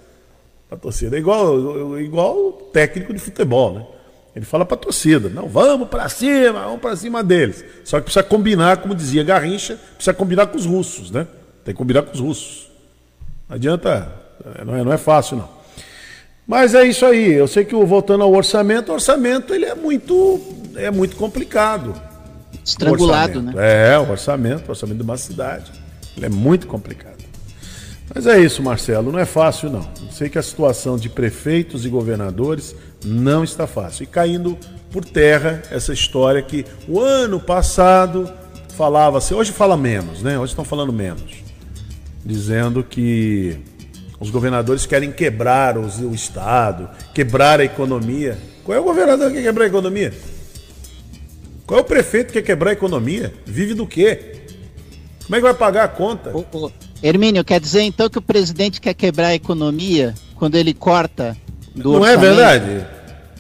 [0.69, 1.17] Pra torcida.
[1.17, 3.87] É igual, igual técnico de futebol, né?
[4.35, 7.63] Ele fala pra torcida, não, vamos para cima, vamos para cima deles.
[7.85, 11.27] Só que precisa combinar, como dizia Garrincha, precisa combinar com os russos, né?
[11.65, 12.71] Tem que combinar com os russos.
[13.47, 14.11] Não adianta,
[14.65, 15.49] não é, não é fácil não.
[16.47, 17.33] Mas é isso aí.
[17.33, 20.41] Eu sei que voltando ao orçamento, o orçamento ele é muito,
[20.77, 21.95] é muito complicado.
[22.65, 23.53] Estrangulado, né?
[23.57, 25.73] É, o orçamento, o orçamento de uma cidade.
[26.17, 27.23] Ele é muito complicado.
[28.15, 29.89] Mas é isso, Marcelo, não é fácil não.
[30.01, 34.05] Eu sei que a situação de prefeitos e governadores não está fácil.
[34.05, 34.59] E caindo
[34.91, 38.31] por terra essa história que o ano passado
[38.77, 40.39] falava-se, hoje fala menos, né?
[40.39, 41.43] Hoje estão falando menos.
[42.25, 43.59] Dizendo que
[44.21, 48.39] os governadores querem quebrar o Estado, quebrar a economia.
[48.63, 50.13] Qual é o governador que quer quebrar a economia?
[51.73, 53.33] Qual é o prefeito que quer quebrar a economia?
[53.47, 54.43] Vive do quê?
[55.25, 56.31] Como é que vai pagar a conta?
[56.37, 56.71] Ô, ô,
[57.03, 61.35] Hermínio, quer dizer então que o presidente quer quebrar a economia quando ele corta
[61.75, 62.25] do Não é orçamento?
[62.25, 62.87] é verdade?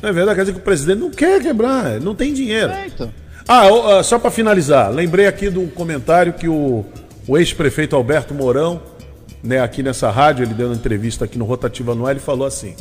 [0.00, 2.72] Não é verdade, quer dizer que o presidente não quer quebrar, não tem dinheiro.
[2.72, 3.12] É, então.
[3.46, 6.86] Ah, só para finalizar, lembrei aqui do comentário que o,
[7.28, 8.80] o ex-prefeito Alberto Mourão
[9.44, 12.76] né, aqui nessa rádio, ele deu uma entrevista aqui no Rotativa Anual, ele falou assim: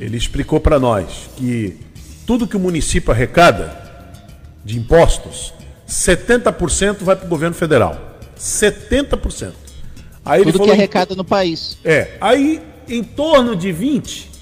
[0.00, 1.78] ele explicou para nós que
[2.26, 3.81] tudo que o município arrecada
[4.64, 5.52] de impostos,
[5.88, 8.18] 70% vai para o governo federal.
[8.38, 9.52] 70%.
[10.24, 11.78] Aí tudo ele falou, que arrecada no país.
[11.84, 12.16] É.
[12.20, 14.32] Aí, em torno de 20%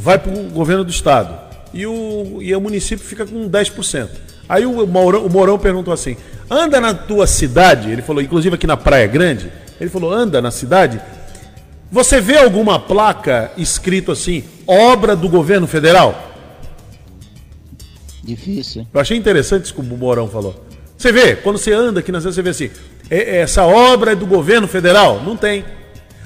[0.00, 1.38] vai para o governo do estado.
[1.72, 4.08] E o, e o município fica com 10%.
[4.48, 6.16] Aí o Mourão, o Mourão perguntou assim:
[6.48, 7.90] anda na tua cidade?
[7.90, 11.00] Ele falou, inclusive aqui na Praia Grande, ele falou: anda na cidade.
[11.92, 16.29] Você vê alguma placa escrito assim, obra do governo federal?
[18.22, 18.86] Difícil.
[18.92, 20.64] Eu achei interessante isso que o Mourão falou.
[20.96, 22.70] Você vê, quando você anda aqui na cidade, você vê assim,
[23.08, 25.22] é, é, essa obra é do governo federal?
[25.22, 25.64] Não tem.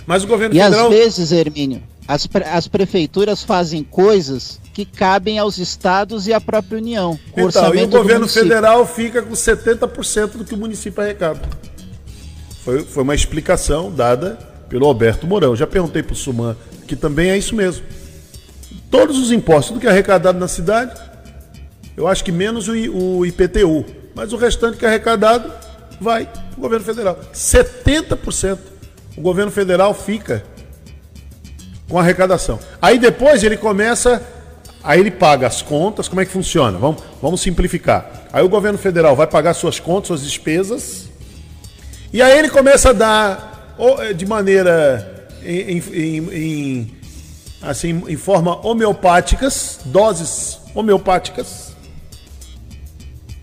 [0.06, 0.92] Mas o governo e federal.
[0.92, 6.40] E às vezes, Hermínio, as, as prefeituras fazem coisas que cabem aos estados e à
[6.40, 7.18] própria União.
[7.36, 11.40] O então, e o governo federal fica com 70% do que o município arrecada.
[12.64, 14.38] Foi, foi uma explicação dada
[14.68, 15.54] pelo Alberto Mourão.
[15.54, 17.84] Já perguntei para o Suman, que também é isso mesmo.
[18.90, 21.00] Todos os impostos, do que é arrecadado na cidade,
[21.96, 23.84] eu acho que menos o, IPTU,
[24.14, 25.50] mas o restante que é arrecadado
[26.00, 27.18] vai para o governo federal.
[27.32, 28.58] 70%
[29.16, 30.44] o governo federal fica
[31.88, 32.58] com arrecadação.
[32.80, 34.22] Aí depois ele começa,
[34.82, 36.76] aí ele paga as contas, como é que funciona?
[36.78, 38.26] Vamos, vamos simplificar.
[38.32, 41.08] Aí o governo federal vai pagar suas contas, suas despesas,
[42.12, 46.90] e aí ele começa a dar eh, de maneira em, em, em
[47.62, 51.73] assim, em forma homeopáticas, doses homeopáticas.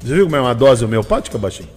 [0.02, 1.70] Você viu como é uma dose homeopática, baixinho?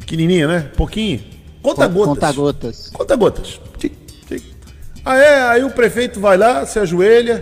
[0.00, 0.70] Pequenininha, né?
[0.76, 1.20] Pouquinho.
[1.62, 2.14] Conta gotas.
[2.14, 2.90] Conta gotas.
[2.90, 3.60] Conta gotas.
[5.04, 5.42] Ah, é?
[5.48, 7.40] Aí o prefeito vai lá, se ajoelha,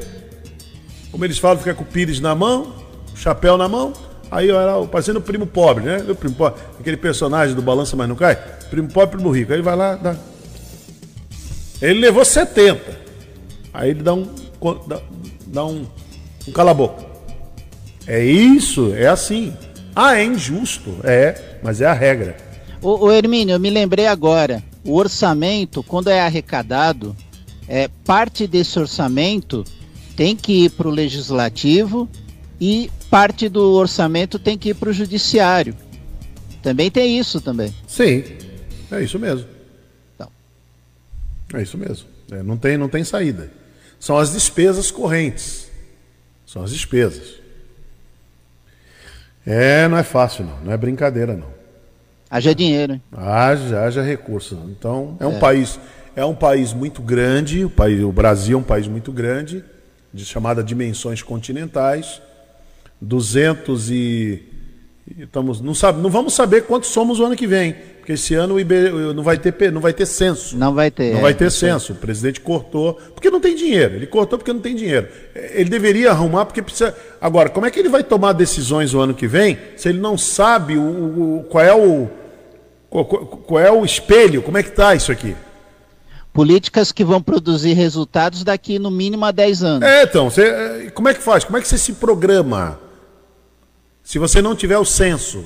[1.11, 2.75] como eles falam, fica com o pires na mão,
[3.15, 3.93] chapéu na mão.
[4.31, 6.05] Aí era parecendo o primo pobre, né?
[6.09, 8.37] O primo pobre, aquele personagem do Balança Mas Não Cai.
[8.71, 9.53] Primo pobre, primo rico.
[9.53, 10.15] Aí vai lá, dá.
[11.81, 12.83] Ele levou 70.
[13.73, 14.29] Aí ele dá um.
[14.87, 15.01] dá,
[15.47, 15.87] dá um,
[16.47, 17.06] um cala-boca.
[18.07, 19.55] É isso, é assim.
[19.95, 20.97] Ah, é injusto.
[21.03, 22.37] É, mas é a regra.
[22.81, 27.17] Ô, ô Hermínio, eu me lembrei agora o orçamento, quando é arrecadado,
[27.69, 29.65] é, parte desse orçamento
[30.17, 32.09] tem que ir para o legislativo
[32.61, 35.75] e parte do orçamento tem que ir para o judiciário.
[36.63, 37.75] Também tem isso também.
[37.87, 38.25] Sim,
[38.91, 39.47] é isso mesmo.
[40.15, 40.31] Então.
[41.55, 42.07] É isso mesmo.
[42.31, 43.51] É, não, tem, não tem saída.
[43.99, 45.69] São as despesas correntes.
[46.47, 47.46] São as despesas.
[49.47, 51.55] É, não é fácil não, não é brincadeira não.
[52.29, 53.03] Haja dinheiro, hein?
[53.17, 54.59] Haja, haja recursos.
[54.69, 55.39] Então, é um é.
[55.39, 55.79] país,
[56.17, 59.65] é um país muito grande, o, país, o Brasil é um país muito grande,
[60.13, 62.21] de chamada dimensões continentais,
[63.01, 64.43] 200 e
[65.19, 67.77] estamos não sabe, não vamos saber quantos somos o ano que vem,
[68.07, 70.57] porque esse ano o não vai ter não vai ter censo.
[70.57, 71.11] Não vai ter.
[71.11, 71.93] Não é, vai ter censo.
[71.93, 73.97] O presidente cortou porque não tem dinheiro.
[73.97, 75.09] Ele cortou porque não tem dinheiro.
[75.35, 76.97] Ele deveria arrumar porque precisa.
[77.21, 80.17] Agora, como é que ele vai tomar decisões o ano que vem se ele não
[80.17, 82.09] sabe o, o qual é o
[82.89, 84.41] qual, qual é o espelho?
[84.41, 85.35] Como é que está isso aqui?
[86.33, 89.89] Políticas que vão produzir resultados daqui no mínimo a 10 anos.
[89.89, 91.43] É, então, você, como é que faz?
[91.43, 92.79] Como é que você se programa?
[94.05, 95.45] Se você não tiver o censo.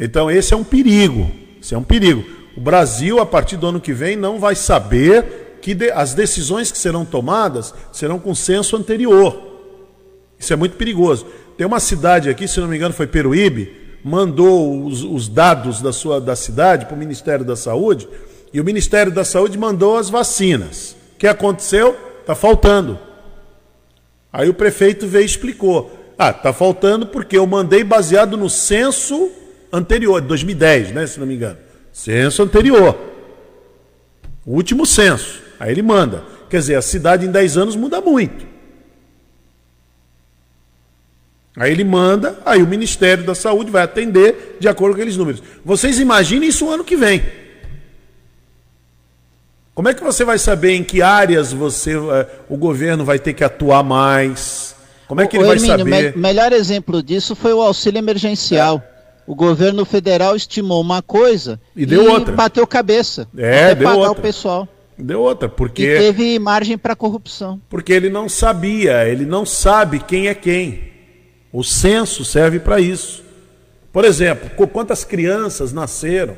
[0.00, 1.30] Então, esse é um perigo.
[1.60, 2.24] Esse é um perigo.
[2.56, 6.72] O Brasil, a partir do ano que vem, não vai saber que de, as decisões
[6.72, 9.50] que serão tomadas serão com censo anterior.
[10.38, 11.26] Isso é muito perigoso.
[11.56, 15.92] Tem uma cidade aqui, se não me engano, foi Peruíbe, mandou os, os dados da
[15.92, 18.08] sua da cidade para o Ministério da Saúde
[18.52, 20.96] e o Ministério da Saúde mandou as vacinas.
[21.14, 21.96] O que aconteceu?
[22.20, 22.98] Está faltando.
[24.32, 26.14] Aí o prefeito veio e explicou.
[26.18, 29.30] Ah, está faltando porque eu mandei baseado no censo
[29.72, 31.58] anterior, de 2010, né, se não me engano.
[31.92, 32.98] Censo anterior.
[34.44, 35.42] O último censo.
[35.58, 36.24] Aí ele manda.
[36.48, 38.46] Quer dizer, a cidade em 10 anos muda muito.
[41.56, 45.42] Aí ele manda, aí o Ministério da Saúde vai atender de acordo com aqueles números.
[45.64, 47.22] Vocês imaginem isso ano que vem.
[49.74, 53.32] Como é que você vai saber em que áreas você, uh, o governo vai ter
[53.32, 54.76] que atuar mais?
[55.08, 56.12] Como é que ele vai Hermínio, saber?
[56.14, 58.82] O me melhor exemplo disso foi o auxílio emergencial.
[59.30, 62.34] O governo federal estimou uma coisa e, deu e outra.
[62.34, 63.28] bateu cabeça.
[63.36, 64.18] É, deu pagar outra.
[64.18, 64.68] o pessoal.
[64.98, 67.60] Deu outra, porque e teve margem para corrupção.
[67.70, 70.82] Porque ele não sabia, ele não sabe quem é quem.
[71.52, 73.22] O censo serve para isso.
[73.92, 76.36] Por exemplo, quantas crianças nasceram?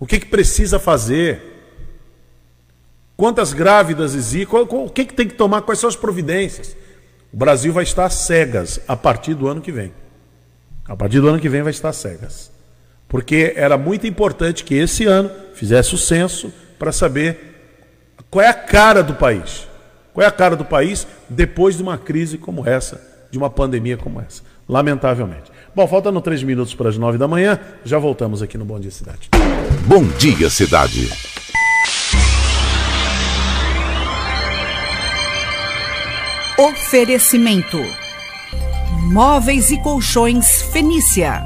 [0.00, 1.62] O que, que precisa fazer?
[3.16, 4.48] Quantas grávidas existem?
[4.68, 5.62] O que, que tem que tomar?
[5.62, 6.76] Quais são as providências?
[7.32, 10.01] O Brasil vai estar cegas a partir do ano que vem.
[10.92, 12.52] A partir do ano que vem vai estar cegas.
[13.08, 18.54] Porque era muito importante que esse ano fizesse o censo para saber qual é a
[18.54, 19.66] cara do país.
[20.12, 23.96] Qual é a cara do país depois de uma crise como essa de uma pandemia
[23.96, 24.42] como essa.
[24.68, 25.50] Lamentavelmente.
[25.74, 28.90] Bom, faltando três minutos para as nove da manhã, já voltamos aqui no Bom Dia
[28.90, 29.30] Cidade.
[29.86, 31.08] Bom Dia Cidade.
[36.58, 37.78] Oferecimento:
[39.02, 41.44] Móveis e Colchões Fenícia.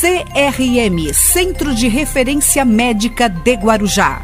[0.00, 4.20] CRM Centro de Referência Médica de Guarujá.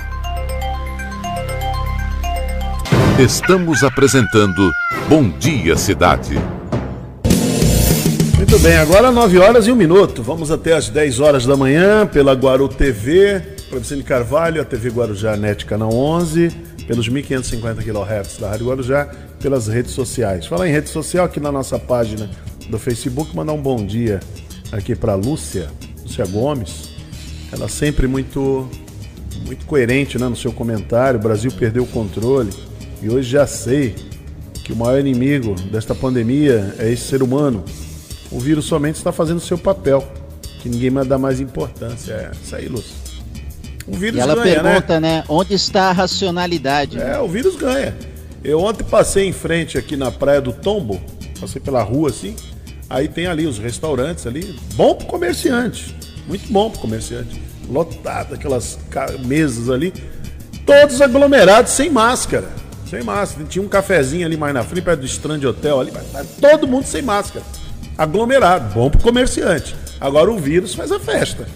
[3.16, 4.72] Estamos apresentando
[5.08, 6.34] Bom Dia Cidade.
[8.36, 10.20] Muito bem, agora 9 horas e 1 minuto.
[10.22, 15.36] Vamos até as 10 horas da manhã pela Guaru TV, Professor Carvalho, a TV Guarujá
[15.36, 16.48] Net Canal 11,
[16.88, 19.08] pelos 1550 kHz da Rádio Guarujá,
[19.40, 20.46] pelas redes sociais.
[20.46, 22.28] Falar em rede social aqui na nossa página
[22.68, 24.20] do Facebook, mandar um bom dia
[24.72, 25.70] aqui para Lúcia,
[26.02, 26.90] Lúcia Gomes.
[27.52, 28.68] Ela sempre muito
[29.46, 31.20] muito coerente né, no seu comentário.
[31.20, 32.50] O Brasil perdeu o controle
[33.02, 33.94] e hoje já sei
[34.64, 37.64] que o maior inimigo desta pandemia é esse ser humano
[38.34, 40.04] o vírus somente está fazendo o seu papel,
[40.60, 42.12] que ninguém vai dar mais importância.
[42.12, 42.92] É isso aí, Lúcio.
[43.86, 44.72] O vírus e ela ganha, né?
[44.72, 45.18] pergunta, né?
[45.18, 45.24] né?
[45.28, 47.00] Onde está a racionalidade?
[47.00, 47.96] É, o vírus ganha.
[48.42, 51.00] Eu ontem passei em frente aqui na praia do Tombo,
[51.40, 52.34] passei pela rua assim,
[52.88, 55.94] aí tem ali os restaurantes ali, bom pro comerciante,
[56.26, 57.42] muito bom pro comerciante.
[57.68, 58.78] Lotado, aquelas
[59.24, 59.92] mesas ali,
[60.66, 62.48] todos aglomerados sem máscara.
[62.88, 63.46] Sem máscara.
[63.46, 66.84] Tinha um cafezinho ali mais na frente, perto do Strand Hotel ali, mas todo mundo
[66.84, 67.42] sem máscara
[67.96, 69.74] aglomerado, bom para o comerciante.
[70.00, 71.46] Agora o vírus faz a festa.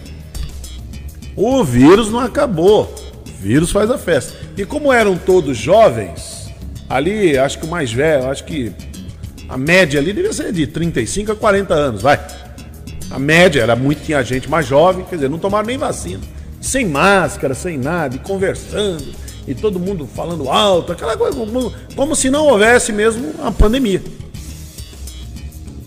[1.37, 2.93] O vírus não acabou.
[3.27, 4.35] O vírus faz a festa.
[4.57, 6.49] E como eram todos jovens,
[6.89, 8.73] ali, acho que o mais velho, acho que
[9.49, 12.21] a média ali devia ser de 35 a 40 anos, vai.
[13.11, 16.21] A média era muito, tinha gente mais jovem, quer dizer, não tomaram nem vacina.
[16.61, 19.05] Sem máscara, sem nada, e conversando,
[19.47, 24.03] e todo mundo falando alto, aquela coisa, como, como se não houvesse mesmo a pandemia.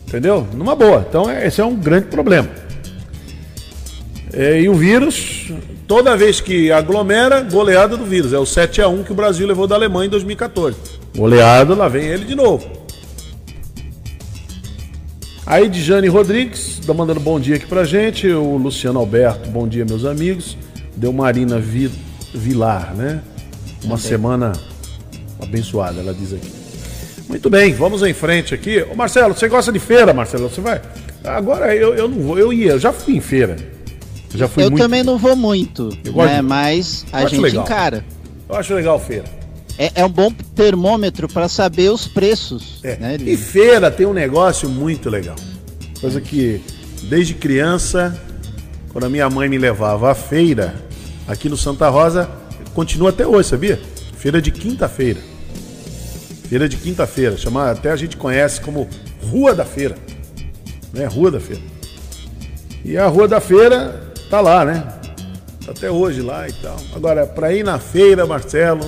[0.08, 0.48] Entendeu?
[0.54, 1.06] Numa boa.
[1.08, 2.50] Então, esse é um grande problema.
[4.34, 5.52] É, e o vírus,
[5.88, 8.34] toda vez que aglomera, goleada do vírus.
[8.34, 10.78] É o 7 a 1 que o Brasil levou da Alemanha em 2014.
[11.16, 12.81] Goleada, lá vem ele de novo.
[15.46, 18.28] Aí de Jane Rodrigues, tá mandando bom dia aqui pra gente.
[18.28, 20.58] O Luciano Alberto, bom dia, meus amigos.
[20.96, 21.92] Deu Marina Vi-
[22.34, 23.22] Vilar, né?
[23.84, 24.54] Uma semana
[25.42, 26.52] abençoada, ela diz aqui.
[27.28, 28.86] Muito bem, vamos em frente aqui.
[28.92, 30.50] Ô Marcelo, você gosta de feira, Marcelo?
[30.50, 30.82] Você vai?
[31.24, 33.56] Agora eu, eu não vou, eu ia, eu já fui em feira.
[34.34, 34.82] Eu já fui Eu muito.
[34.84, 36.38] também não vou muito, né?
[36.38, 37.64] de- Mas a gente legal.
[37.64, 38.06] encara.
[38.48, 39.26] Eu acho legal feira.
[39.82, 42.80] É, é um bom termômetro para saber os preços.
[42.84, 42.98] É.
[42.98, 45.36] Né, E feira tem um negócio muito legal.
[46.00, 46.62] Coisa que
[47.10, 48.16] desde criança,
[48.90, 50.76] quando a minha mãe me levava à feira,
[51.28, 52.30] aqui no Santa Rosa,
[52.76, 53.82] continua até hoje, sabia?
[54.16, 55.20] Feira de quinta-feira.
[56.48, 58.88] Feira de quinta-feira, chama, até a gente conhece como
[59.32, 59.96] Rua da Feira.
[60.94, 61.08] Né?
[61.08, 61.64] Rua da Feira.
[62.86, 64.84] E a Rua da Feira tá lá, né?
[65.66, 66.78] Tá até hoje lá e tal.
[66.96, 68.88] Agora, para ir na feira, Marcelo,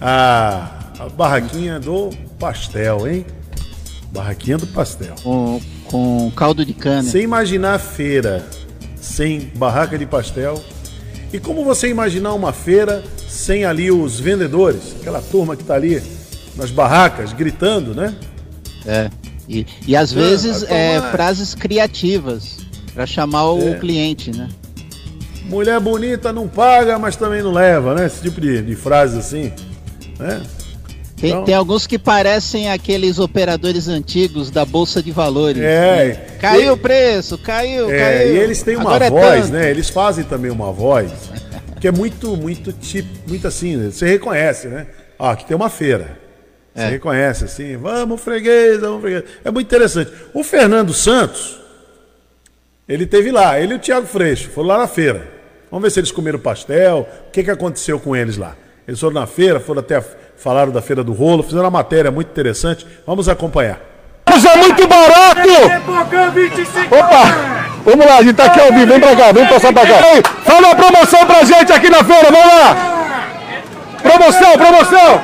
[0.00, 3.26] a, a barraquinha do pastel, hein?
[4.12, 5.14] Barraquinha do pastel.
[5.22, 7.02] Com, com caldo de cana.
[7.02, 8.44] Sem imaginar feira
[9.00, 10.62] sem barraca de pastel.
[11.32, 16.02] E como você imaginar uma feira sem ali os vendedores, aquela turma que tá ali
[16.56, 18.14] nas barracas gritando, né?
[18.84, 19.08] É.
[19.48, 22.58] E, e às Ah, vezes é, frases criativas
[22.92, 23.74] para chamar o É.
[23.74, 24.48] cliente, né?
[25.44, 28.06] Mulher bonita não paga, mas também não leva, né?
[28.06, 29.52] Esse tipo de, de frase assim,
[30.20, 30.42] né?
[31.16, 35.62] Tem, Então- tem alguns que parecem aqueles operadores antigos da Bolsa de Valores.
[35.62, 36.06] É.
[36.06, 36.14] né?
[36.40, 38.34] Caiu o preço, caiu, É, caiu.
[38.34, 39.52] e eles têm uma Agora é voz, tanto.
[39.52, 39.70] né?
[39.70, 41.10] Eles fazem também uma voz
[41.78, 43.90] que é muito, muito tipo, muito assim, né?
[43.90, 44.86] você reconhece, né?
[45.18, 46.18] Ah, aqui tem uma feira.
[46.74, 46.88] Você É.
[46.88, 49.24] reconhece assim, vamos freguês, vamos freguês.
[49.44, 50.10] É muito interessante.
[50.32, 51.60] O Fernando Santos,
[52.88, 55.28] ele teve lá, ele e o Thiago Freixo, foram lá na feira.
[55.70, 58.56] Vamos ver se eles comeram pastel, o que, que aconteceu com eles lá.
[58.90, 60.02] Eles foram na feira, foram até, a-
[60.36, 62.84] falaram da feira do rolo, fizeram uma matéria muito interessante.
[63.06, 63.78] Vamos acompanhar.
[64.36, 65.48] Isso é muito barato!
[66.90, 67.22] Opa!
[67.84, 70.08] Vamos lá, a gente tá aqui ao vivo, vem pra cá, vem passar pra cá.
[70.12, 72.76] Ei, fala uma promoção pra gente aqui na feira, vamos lá!
[74.02, 75.20] Promoção, promoção!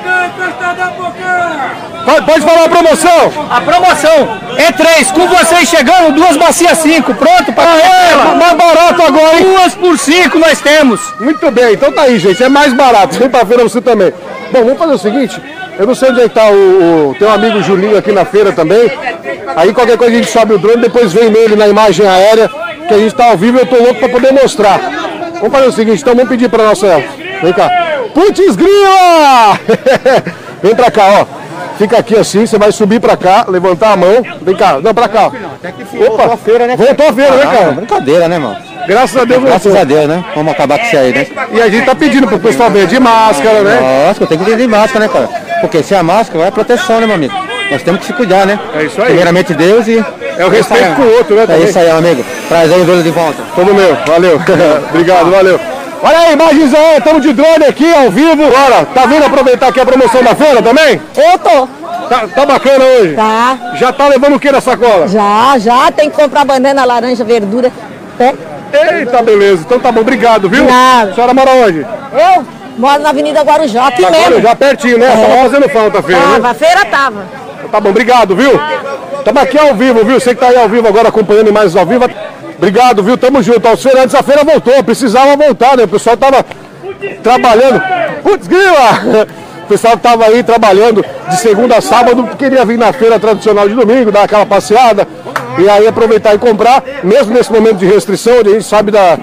[2.07, 3.33] Pode, pode falar a promoção!
[3.49, 9.03] A promoção é três, com vocês chegando, duas bacias cinco, pronto para É, mais barato
[9.03, 9.43] agora, hein?
[9.43, 11.01] Duas por cinco nós temos.
[11.19, 13.19] Muito bem, então tá aí, gente, é mais barato.
[13.19, 14.13] Vem pra feira você também.
[14.53, 15.41] Bom, vamos fazer o seguinte,
[15.77, 17.15] eu não sei onde é que tá o, o...
[17.19, 18.89] Tem um amigo Julinho aqui na feira também.
[19.57, 22.49] Aí qualquer coisa a gente sobe o drone, depois vem nele na imagem aérea,
[22.87, 24.79] que a gente tá ao vivo e eu tô louco pra poder mostrar.
[25.41, 27.03] Vamos fazer o seguinte, então vamos pedir pra nossa...
[27.43, 27.69] Vem cá.
[28.13, 29.59] Putz grila!
[30.63, 31.46] Vem pra cá, ó.
[31.77, 34.23] Fica aqui assim, você vai subir pra cá, levantar a mão.
[34.41, 35.31] Vem cá, não, pra cá.
[36.07, 36.75] Opa, a feira, né?
[36.75, 37.71] Voltou a feira, né, cara?
[37.71, 38.57] Brincadeira, né, mano?
[38.87, 39.81] Graças a Deus Graças voltou.
[39.81, 40.23] a Deus, né?
[40.33, 41.27] Vamos acabar com isso aí, né?
[41.51, 44.05] E a gente tá pedindo pro pessoal ver de máscara, né?
[44.07, 45.29] Nossa, tem que ter de máscara, né, cara?
[45.61, 47.33] Porque se a máscara é proteção, né, meu amigo?
[47.69, 48.57] Nós temos que se cuidar, né?
[48.75, 49.07] É isso aí.
[49.07, 50.03] Primeiramente Deus e.
[50.37, 51.43] É o respeito com o outro, né?
[51.43, 51.63] É também.
[51.63, 52.25] isso aí, meu amigo.
[52.47, 53.43] Prazer em de volta.
[53.55, 54.39] Todo meu, valeu.
[54.89, 55.59] Obrigado, valeu.
[56.01, 58.35] Olha aí, imagens aí, estamos de drone aqui ao vivo.
[58.47, 61.01] Bora, tá vindo aproveitar aqui a promoção da feira também?
[61.15, 61.67] Eu tô.
[62.07, 63.15] Tá, tá bacana hoje?
[63.15, 63.57] Tá.
[63.75, 65.07] Já tá levando o que na sacola?
[65.07, 65.91] Já, já.
[65.91, 67.71] Tem que comprar banana, laranja, verdura.
[68.19, 68.33] É.
[68.99, 69.63] Eita, beleza.
[69.65, 70.63] Então tá bom, obrigado, viu?
[70.65, 71.11] Nada.
[71.11, 71.79] A senhora mora onde?
[71.79, 72.45] Eu
[72.77, 74.41] moro na Avenida Guarujá, aqui Agora mesmo.
[74.41, 75.09] já pertinho, né?
[75.09, 76.33] Tava fazendo falta a feira, né?
[76.35, 77.25] Tava, a feira tava.
[77.71, 78.51] Tá bom, obrigado, viu?
[79.17, 80.19] Estamos aqui ao vivo, viu?
[80.19, 82.05] Você que tá aí ao vivo agora acompanhando imagens ao vivo.
[82.57, 83.17] Obrigado, viu?
[83.17, 83.67] Tamo junto.
[83.67, 85.83] Ó, Os feirantes, a feira voltou, precisava voltar, né?
[85.83, 86.45] O pessoal tava
[87.23, 87.81] trabalhando.
[88.23, 89.27] Putz, grila!
[89.57, 93.75] O pessoal tava aí trabalhando de segunda a sábado, queria vir na feira tradicional de
[93.75, 95.05] domingo, dar aquela passeada
[95.57, 99.19] e aí aproveitar e comprar, mesmo nesse momento de restrição, onde a gente sabe da,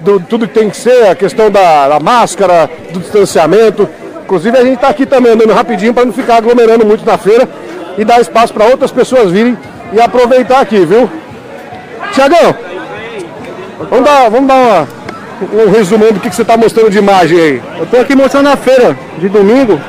[0.00, 3.88] do tudo que tem que ser, a questão da, da máscara, do distanciamento.
[4.24, 7.48] Inclusive a gente está aqui também andando rapidinho para não ficar aglomerando muito na feira
[7.96, 9.56] e dar espaço para outras pessoas virem
[9.92, 11.08] e aproveitar aqui, viu?
[12.12, 12.54] Tiagão,
[13.90, 14.88] vamos dar, vamos dar uma-
[15.64, 17.62] um resumão do que, que você está mostrando de imagem aí.
[17.78, 19.80] Eu tô aqui mostrando a feira de domingo.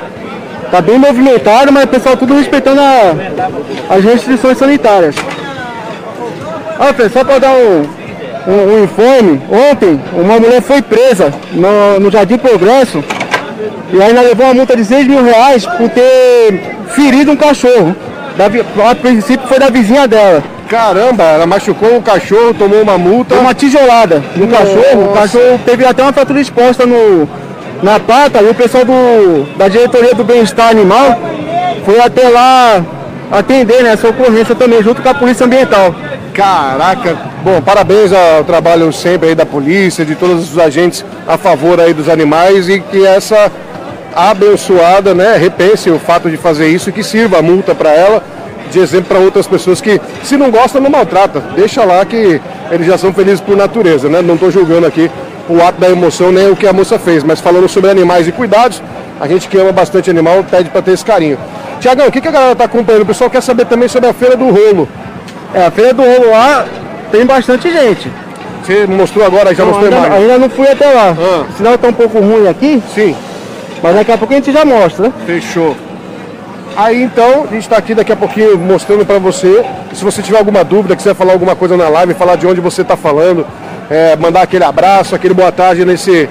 [0.71, 5.15] Tá bem movimentado, mas o pessoal tudo respeitando a- as restrições sanitárias.
[6.79, 7.85] Ah, só para dar um,
[8.47, 9.41] um, um informe,
[9.71, 13.03] ontem uma mulher foi presa no, no Jardim Progresso
[13.93, 17.95] e ainda levou uma multa de 6 mil reais por ter ferido um cachorro.
[18.35, 18.47] Da,
[18.89, 20.43] a princípio foi da vizinha dela.
[20.67, 23.35] Caramba, ela machucou o cachorro, tomou uma multa.
[23.35, 27.29] Uma tijolada no cachorro, o cachorro teve até uma fratura exposta no,
[27.83, 31.19] na pata e o pessoal do, da diretoria do bem-estar animal
[31.85, 32.83] foi até lá
[33.31, 35.93] atender né, essa ocorrência também, junto com a Polícia Ambiental.
[36.33, 41.79] Caraca, bom, parabéns ao trabalho sempre aí da polícia, de todos os agentes a favor
[41.79, 43.51] aí dos animais e que essa
[44.15, 48.23] abençoada, né, repense o fato de fazer isso e que sirva a multa para ela
[48.71, 51.39] de exemplo para outras pessoas que, se não gostam, não maltrata.
[51.55, 52.39] Deixa lá que
[52.71, 54.21] eles já são felizes por natureza, né?
[54.21, 55.09] Não estou julgando aqui
[55.47, 58.31] o ato da emoção nem o que a moça fez, mas falando sobre animais e
[58.31, 58.81] cuidados,
[59.21, 61.37] a gente que ama bastante animal pede para ter esse carinho.
[61.79, 63.03] Tiagão, o que, que a galera está acompanhando?
[63.03, 64.87] O pessoal quer saber também sobre a Feira do Rolo.
[65.53, 66.65] É, a Feira do Rolo lá
[67.11, 68.11] tem bastante gente.
[68.63, 70.23] Você mostrou agora, já Não, mostrou ainda, imagem?
[70.23, 71.15] ainda não fui até lá.
[71.17, 71.45] Ah.
[71.47, 73.15] O sinal tá um pouco ruim aqui, Sim,
[73.83, 75.11] mas daqui a pouco a gente já mostra.
[75.27, 75.75] fechou.
[76.75, 79.63] Aí então, a gente está aqui daqui a pouquinho mostrando para você.
[79.93, 82.81] Se você tiver alguma dúvida, quiser falar alguma coisa na live, falar de onde você
[82.81, 83.47] está falando,
[83.89, 86.27] é, mandar aquele abraço, aquele boa tarde nesse,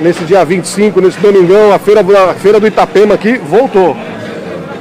[0.00, 3.94] nesse dia 25, nesse domingão, a feira, a feira do Itapema aqui voltou.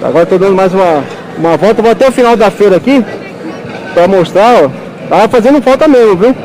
[0.01, 1.03] Agora tô dando mais uma,
[1.37, 3.03] uma volta, vou até o final da feira aqui,
[3.93, 5.27] pra mostrar, ó.
[5.27, 6.35] Fazendo falta mesmo, viu?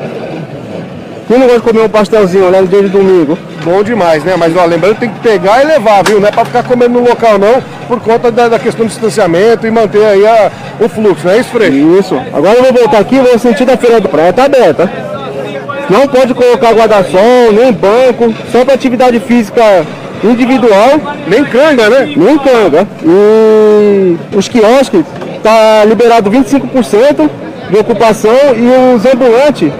[1.30, 3.38] Quem não gosta de comer um pastelzinho, né, no dia de domingo?
[3.62, 4.34] Bom demais, né?
[4.36, 6.18] Mas ó, lembrando que tem que pegar e levar, viu?
[6.20, 9.64] Não é para ficar comendo no local não, por conta da, da questão do distanciamento
[9.64, 10.50] e manter aí a-
[10.80, 11.68] o fluxo, não é isso, Frei?
[11.70, 12.20] Isso.
[12.34, 14.90] Agora eu vou voltar aqui e vou sentir da feira do praia, tá aberta.
[15.88, 19.86] Não pode colocar guarda-sol, nem banco, só para atividade física
[20.24, 22.12] individual, Nem canga, né?
[22.16, 22.88] nem canga.
[23.04, 25.04] E os quiosques
[25.44, 27.30] tá liberado 25%
[27.70, 29.72] de ocupação e os ambulantes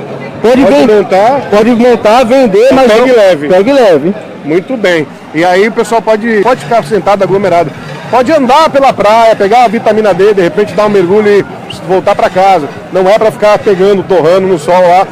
[0.43, 1.41] pode, Pode vender, montar.
[1.51, 3.49] pode montar, vender, mas Pegue não- leve.
[3.49, 4.15] Pegue leve.
[4.45, 5.07] Muito bem.
[5.35, 7.71] E aí o pessoal pode, pode ficar sentado aglomerado.
[8.11, 11.45] Pode andar pela praia, pegar a vitamina D, de repente dar um mergulho e
[11.87, 12.69] voltar para casa.
[12.93, 15.07] Não é para ficar pegando, torrando no sol lá,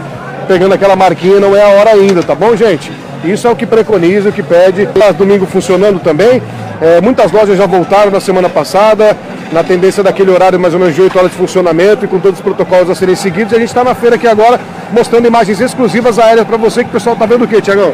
[0.49, 2.91] pegando aquela marquinha, não é a hora ainda, tá bom, gente?
[3.25, 4.89] Isso é o que preconiza, o que pede.
[4.95, 6.43] Lá, Domingo funcionando também.
[6.81, 9.17] É, muitas lojas já voltaram na semana passada,
[9.53, 12.39] na tendência daquele horário mais ou menos de 8 horas de funcionamento e com todos
[12.39, 13.53] os protocolos a serem seguidos.
[13.53, 14.61] E a gente está na feira aqui agora
[14.93, 17.93] mostrando imagens exclusivas aéreas para você que o pessoal tá vendo o quê, Tiagão?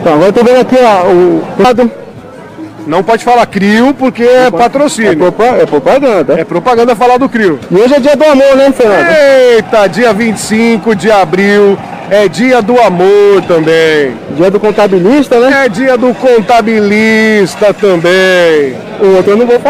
[0.00, 2.07] Então, agora tô vendo aqui ó, o lado.
[2.88, 5.14] Não pode falar CRIO porque é É, patrocínio.
[5.18, 6.40] propa- é propaganda.
[6.40, 7.60] É propaganda falar do CRIO.
[7.70, 9.06] E hoje é dia do amor, né, Fernando?
[9.54, 11.76] Eita, dia 25 de abril
[12.10, 14.14] é dia do amor também.
[14.30, 15.66] Dia do contabilista, né?
[15.66, 18.74] É dia do contabilista também.
[19.02, 19.60] O outro eu não vou.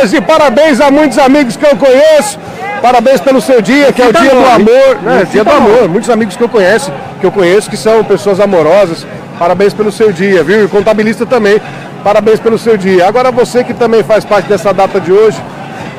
[0.00, 2.38] Hoje, parabéns a muitos amigos que eu conheço.
[2.80, 5.02] Parabéns pelo seu dia, que é o dia do amor.
[5.02, 5.26] Né?
[5.30, 5.88] Dia do amor.
[5.88, 9.06] Muitos amigos que eu conheço, que eu conheço que são pessoas amorosas.
[9.38, 10.64] Parabéns pelo seu dia, viu?
[10.64, 11.60] E contabilista também.
[12.02, 13.06] Parabéns pelo seu dia.
[13.06, 15.38] Agora você que também faz parte dessa data de hoje,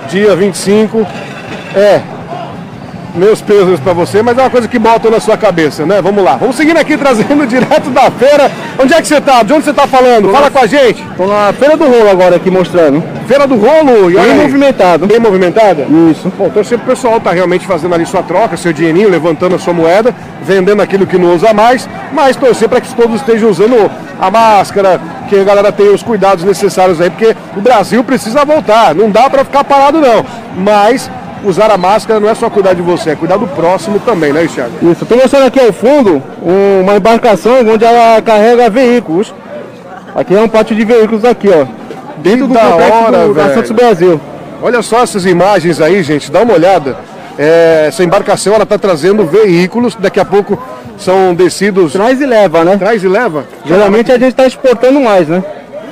[0.10, 1.06] dia 25,
[1.76, 2.02] é
[3.16, 6.02] meus pesos para você, mas é uma coisa que botam na sua cabeça, né?
[6.02, 6.36] Vamos lá.
[6.38, 8.52] Vamos seguindo aqui trazendo direto da feira.
[8.82, 9.44] Onde é que você tá?
[9.44, 10.30] De onde você tá falando?
[10.32, 11.04] Fala com a gente.
[11.18, 13.04] Tô na Feira do Rolo agora aqui mostrando.
[13.28, 14.10] Feira do Rolo.
[14.10, 14.36] E Bem aí.
[14.36, 15.08] movimentado.
[15.08, 15.86] Bem movimentada?
[16.12, 16.32] Isso.
[16.38, 19.74] Bom, torcer pro pessoal tá realmente fazendo ali sua troca, seu dinheirinho, levantando a sua
[19.74, 23.90] moeda, vendendo aquilo que não usa mais, mas torcer para que todos estejam usando
[24.20, 28.94] a máscara, que a galera tenha os cuidados necessários aí, porque o Brasil precisa voltar,
[28.94, 30.26] não dá para ficar parado não.
[30.58, 31.10] Mas
[31.44, 34.48] usar a máscara não é só cuidar de você, é cuidar do próximo também, né,
[34.48, 34.72] Thiago?
[34.92, 35.06] Isso.
[35.06, 36.22] Tô mostrando aqui ao fundo
[36.82, 39.34] uma embarcação onde ela carrega veículos.
[40.16, 41.66] Aqui é um pátio de veículos aqui, ó.
[42.18, 43.54] Dentro do da complexo hora, do, da.
[43.54, 44.20] Santos Brasil.
[44.62, 46.98] Olha só essas imagens aí, gente, dá uma olhada.
[47.38, 50.62] É, essa embarcação ela está trazendo veículos, daqui a pouco
[50.98, 51.94] são descidos.
[51.94, 52.76] Traz e leva, né?
[52.78, 53.46] Traz e leva?
[53.66, 55.42] Geralmente a gente tá exportando mais, né?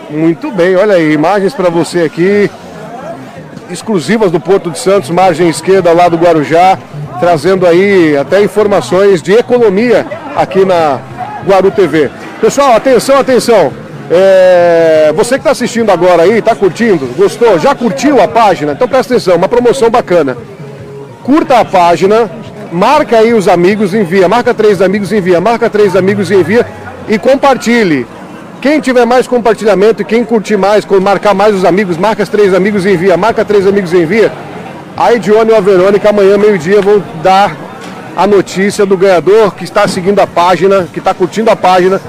[0.09, 2.49] Muito bem, olha aí, imagens para você aqui,
[3.69, 6.77] exclusivas do Porto de Santos, margem esquerda lá do Guarujá,
[7.19, 10.05] trazendo aí até informações de economia
[10.35, 10.99] aqui na
[11.45, 12.09] Guaru TV.
[12.39, 13.73] Pessoal, atenção, atenção.
[14.09, 18.71] É, você que está assistindo agora aí, está curtindo, gostou, já curtiu a página?
[18.71, 20.37] Então presta atenção, uma promoção bacana.
[21.23, 22.29] Curta a página,
[22.71, 26.65] marca aí os amigos, envia, marca três amigos, envia, marca três amigos, envia
[27.07, 28.07] e compartilhe.
[28.61, 32.55] Quem tiver mais compartilhamento e quem curtir mais, marcar mais os amigos, marca os três
[32.55, 34.31] amigos e envia, marca três amigos e envia.
[34.95, 37.55] A Edione e a Verônica amanhã, meio-dia, vão dar
[38.15, 42.01] a notícia do ganhador que está seguindo a página, que está curtindo a página,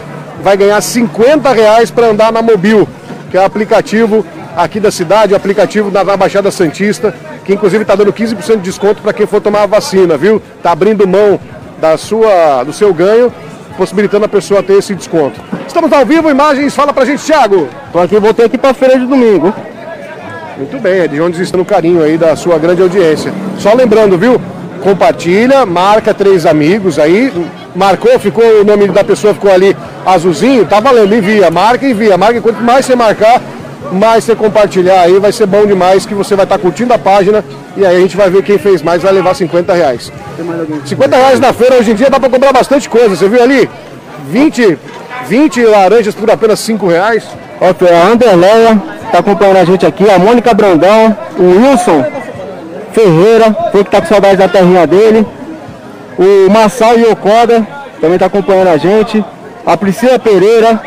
[0.43, 2.89] vai ganhar 50 reais para andar na Mobil,
[3.31, 4.25] que é o aplicativo
[4.57, 9.03] aqui da cidade, o aplicativo da Baixada Santista, que inclusive está dando 15% de desconto
[9.03, 10.41] para quem for tomar a vacina, viu?
[10.57, 11.39] Está abrindo mão
[11.79, 13.31] da sua, do seu ganho,
[13.79, 15.41] possibilitando a pessoa ter esse desconto.
[15.66, 17.68] Estamos ao vivo, imagens, fala pra gente, Thiago.
[17.93, 19.55] Tô aqui, voltei aqui pra feira de domingo.
[20.59, 23.33] Muito bem, é de onde está no carinho aí da sua grande audiência.
[23.59, 24.41] Só lembrando, viu?
[24.83, 27.33] Compartilha, marca três amigos aí.
[27.76, 32.18] Marcou, ficou o nome da pessoa ficou ali azulzinho, tá valendo, envia, marca e envia.
[32.18, 33.41] Marca, quanto mais você marcar,
[33.93, 37.45] mas você compartilhar aí vai ser bom demais, que você vai estar curtindo a página
[37.76, 40.12] e aí a gente vai ver quem fez mais, vai levar 50 reais.
[40.84, 43.68] 50 reais na feira hoje em dia dá para comprar bastante coisa, você viu ali?
[44.30, 44.78] 20,
[45.26, 47.24] 20 laranjas por apenas 5 reais.
[47.61, 48.80] Ok, a Anderleia
[49.11, 52.05] tá acompanhando a gente aqui, a Mônica Brandão, o Wilson
[52.93, 55.26] Ferreira, foi que tá com saudade da terrinha dele.
[56.18, 57.66] O Massal Yokoda
[58.01, 59.24] também tá acompanhando a gente.
[59.64, 60.80] A Priscila Pereira.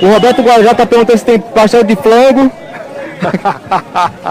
[0.00, 2.50] O Roberto Guarajá tá perguntando se tem pastel de flango.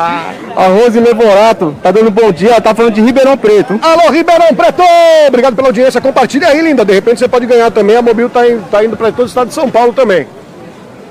[0.55, 3.77] a Rose Levorato tá dando bom dia, ela tá falando de Ribeirão Preto.
[3.81, 4.81] Alô, Ribeirão Preto!
[5.27, 6.85] Obrigado pela audiência, compartilha aí, linda.
[6.85, 7.97] De repente você pode ganhar também.
[7.97, 10.25] A Mobil tá, in- tá indo para todo o estado de São Paulo também.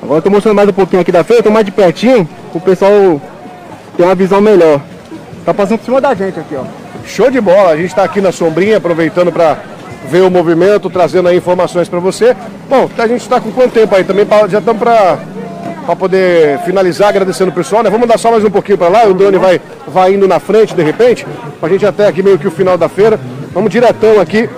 [0.03, 2.61] Agora eu tô mostrando mais um pouquinho aqui da feira, tô mais de pertinho, o
[2.61, 3.21] pessoal
[3.97, 4.81] ter uma visão melhor.
[5.45, 6.65] Tá passando por cima da gente aqui, ó.
[7.07, 9.59] Show de bola, a gente está aqui na sombrinha, aproveitando para
[10.11, 12.37] ver o movimento, trazendo aí informações para você.
[12.69, 14.05] Bom, a gente está com quanto tempo aí?
[14.05, 17.91] Também pra- já estamos para poder finalizar, agradecendo o pessoal, né?
[17.91, 20.75] Vamos dar só mais um pouquinho para lá, o Doni vai, vai indo na frente
[20.75, 21.27] de repente,
[21.61, 23.19] para a gente até aqui meio que o final da feira.
[23.53, 24.49] Vamos diretão aqui,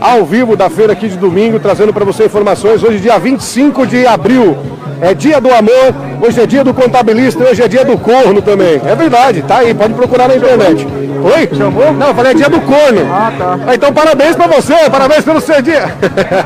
[0.00, 2.82] ao vivo da feira aqui de domingo, trazendo para você informações.
[2.82, 4.56] Hoje, dia 25 de abril,
[5.00, 8.80] é dia do amor, hoje é dia do contabilista, hoje é dia do corno também.
[8.84, 10.86] É verdade, tá aí, pode procurar na internet.
[10.86, 11.56] Oi?
[11.56, 11.92] Chamou?
[11.92, 13.00] Não, eu falei é dia do corno.
[13.12, 13.74] Ah, tá.
[13.74, 15.84] Então parabéns pra você, parabéns pelo seu dia.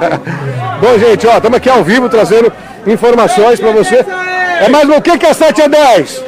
[0.81, 2.53] Bom, gente, ó, estamos aqui ao vivo trazendo
[2.87, 4.05] informações pra você.
[4.61, 6.25] É mais o que que é 7 a 10?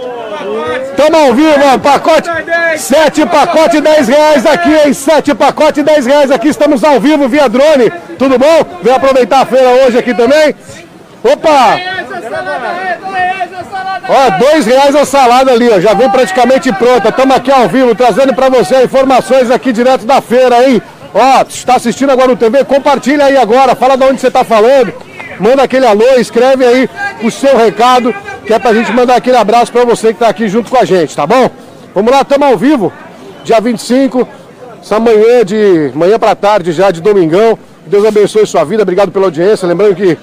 [0.90, 2.28] Estamos ao vivo, ó, pacote.
[2.76, 4.92] Sete pacote 10 reais aqui, hein?
[4.92, 7.90] Sete pacote 10 reais aqui, estamos ao vivo via drone.
[8.18, 8.78] Tudo bom?
[8.82, 10.54] Vem aproveitar a feira hoje aqui também.
[11.24, 11.76] Opa!
[14.08, 15.80] Ó, dois reais a salada ali, ó.
[15.80, 17.08] Já vem praticamente pronta.
[17.08, 20.82] Estamos aqui ao vivo trazendo para você informações aqui direto da feira, hein?
[21.14, 22.64] Ó, está assistindo agora no TV?
[22.64, 24.92] Compartilha aí agora, fala de onde você está falando.
[25.38, 26.90] Manda aquele alô, escreve aí
[27.22, 28.14] o seu recado,
[28.46, 30.84] que é pra gente mandar aquele abraço para você que tá aqui junto com a
[30.84, 31.50] gente, tá bom?
[31.94, 32.92] Vamos lá, estamos ao vivo,
[33.44, 34.26] dia 25,
[34.80, 37.58] essa manhã de manhã para tarde já de domingão.
[37.86, 39.66] Deus abençoe sua vida, obrigado pela audiência.
[39.66, 40.16] Lembrando que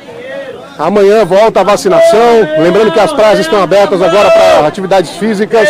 [0.79, 2.47] Amanhã volta a vacinação.
[2.57, 5.67] Lembrando que as praias estão abertas agora para atividades físicas.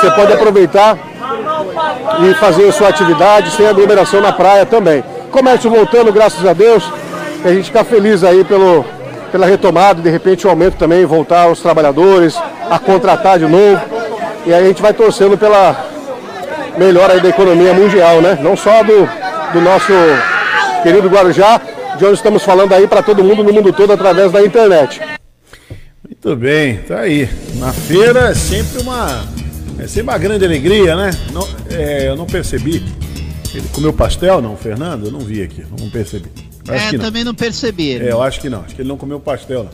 [0.00, 0.98] Você pode aproveitar
[2.28, 5.04] e fazer a sua atividade sem aglomeração na praia também.
[5.30, 6.82] Comércio voltando, graças a Deus.
[7.44, 8.84] A gente fica feliz aí pelo,
[9.30, 12.36] pela retomada, de repente o aumento também, voltar os trabalhadores,
[12.68, 13.80] a contratar de novo.
[14.44, 15.76] E aí a gente vai torcendo pela
[16.76, 18.36] melhora da economia mundial, né?
[18.40, 19.08] Não só do,
[19.52, 19.92] do nosso
[20.82, 21.60] querido Guarujá,
[22.02, 25.00] de onde estamos falando aí para todo mundo no mundo todo através da internet.
[26.04, 27.28] Muito bem, tá aí.
[27.56, 29.24] Na feira é sempre uma.
[29.78, 31.10] É sempre uma grande alegria, né?
[31.32, 32.82] Não, é, eu não percebi.
[33.54, 35.06] Ele comeu pastel, não, Fernando?
[35.06, 36.28] Eu não vi aqui, não percebi.
[36.66, 37.04] Eu É, que não.
[37.04, 37.96] também não percebi.
[37.96, 38.62] É, eu acho que não.
[38.62, 39.64] Acho que ele não comeu pastel,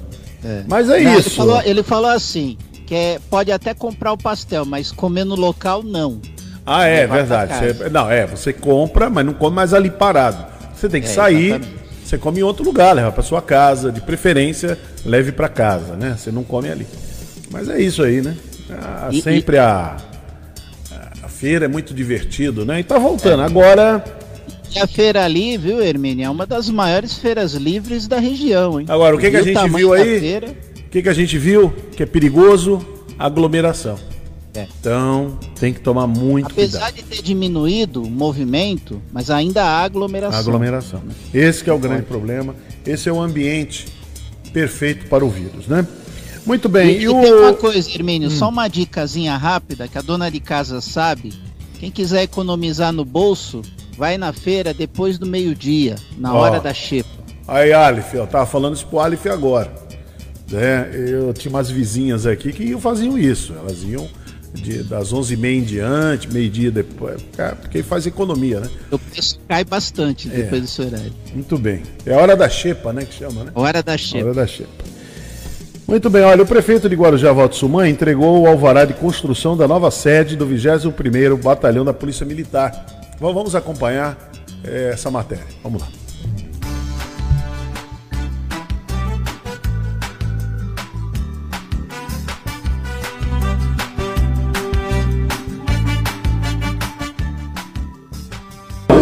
[0.42, 0.50] não.
[0.50, 0.64] É.
[0.68, 1.30] Mas é Não, Ele isso.
[1.30, 5.82] falou, ele falou assim, que é, pode até comprar o pastel, mas comer no local,
[5.82, 6.20] não.
[6.66, 7.54] Ah, é, verdade.
[7.74, 10.44] Você- não, é, você compra, mas não come mais ali parado.
[10.74, 11.88] Você tem que É, sair, exatamente.
[12.09, 16.16] Você come em outro lugar, leva para sua casa, de preferência, leve para casa, né?
[16.16, 16.86] Você não come ali.
[17.50, 18.34] Mas é isso aí, né?
[18.70, 19.98] Ah, E- sempre A,
[21.22, 22.80] a feira é muito divertido, né?
[22.80, 23.42] E tá voltando.
[23.42, 24.02] Agora,
[24.74, 28.86] E a feira ali, viu, Hermínio, é uma das maiores feiras livres da região, hein?
[28.88, 30.38] Agora, o que que a gente viu aí?
[30.86, 31.70] o que, que a gente viu?
[31.94, 32.80] Que é perigoso?
[33.18, 33.98] Aglomeração.
[34.55, 34.66] É.
[34.80, 36.94] Então, tem que tomar muito Apesar cuidado.
[36.96, 40.38] de ter diminuído o movimento, mas ainda há aglomeração.
[40.40, 41.03] Aglomeração.
[41.32, 42.55] Esse que é o grande problema.
[42.86, 43.86] Esse é o ambiente
[44.52, 45.86] perfeito para o vírus, né?
[46.47, 46.89] Muito bem.
[46.93, 47.20] E, E, e o...
[47.20, 48.32] tem uma coisa, Hermínio, Hum.
[48.32, 51.32] só uma dicasinha rápida que a dona de casa sabe.
[51.78, 53.62] Quem quiser economizar no bolso,
[53.97, 56.39] vai na feira depois do meio-dia, na Ó.
[56.39, 57.09] hora da xepa.
[57.47, 59.72] Aí, Aleph, eu tava falando isso pro Aleph agora.
[60.51, 60.90] né?
[60.94, 63.52] eu tinha umas vizinhas aqui que faziam isso.
[63.52, 64.09] Elas iam
[64.60, 67.20] de- das 11h30 em diante, meio-dia depois.
[67.36, 68.68] Cara, porque faz economia, né?
[68.90, 70.36] O preço cai bastante É.
[70.43, 71.12] depois desse horário.
[71.35, 71.82] Muito bem.
[72.05, 73.05] É a hora da xepa, né?
[73.05, 73.51] Que chama, né?
[73.55, 74.24] Hora da xepa.
[74.24, 74.85] hora da xepa.
[75.86, 79.66] Muito bem, olha, o prefeito de Guarujá, Valdo Suman, entregou o alvará de construção da
[79.66, 82.85] nova sede do 21º Batalhão da Polícia Militar.
[83.18, 84.30] Vamos acompanhar
[84.64, 85.47] eh, essa matéria.
[85.62, 85.89] Vamos lá.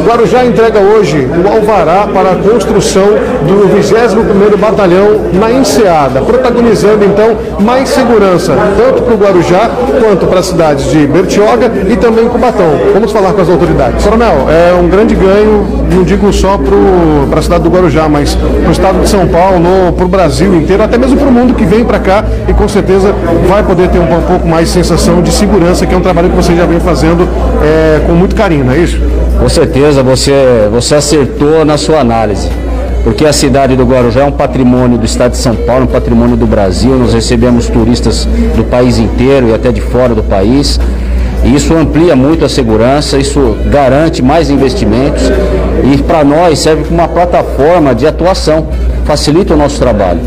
[0.06, 3.06] Guarujá entrega hoje o alvará para a construção
[3.42, 9.68] do 21º Batalhão na Enseada, protagonizando então mais segurança, tanto para o Guarujá
[10.00, 12.70] quanto para as cidades de Bertioga e também Cubatão.
[12.94, 14.04] Vamos falar com as autoridades.
[14.04, 16.58] Coronel, é um grande ganho não digo só
[17.30, 20.54] para a cidade do Guarujá, mas para o estado de São Paulo, para o Brasil
[20.54, 23.14] inteiro, até mesmo para o mundo que vem para cá e com certeza
[23.48, 26.36] vai poder ter um, pouco mais de sensação de segurança, que é um trabalho que
[26.36, 27.28] você já vem fazendo
[27.62, 29.00] é, com muito carinho, não é isso?
[29.46, 32.48] Com certeza, você, você acertou na sua análise
[33.04, 36.36] porque a cidade do Guarujá é um patrimônio do estado de São Paulo, um patrimônio
[36.36, 36.98] do Brasil.
[36.98, 38.24] Nós recebemos turistas
[38.56, 40.80] do país inteiro e até de fora do país.
[41.44, 45.22] E isso amplia muito a segurança, isso garante mais investimentos
[45.94, 48.66] e para nós serve como uma plataforma de atuação
[49.04, 50.18] facilita o nosso trabalho.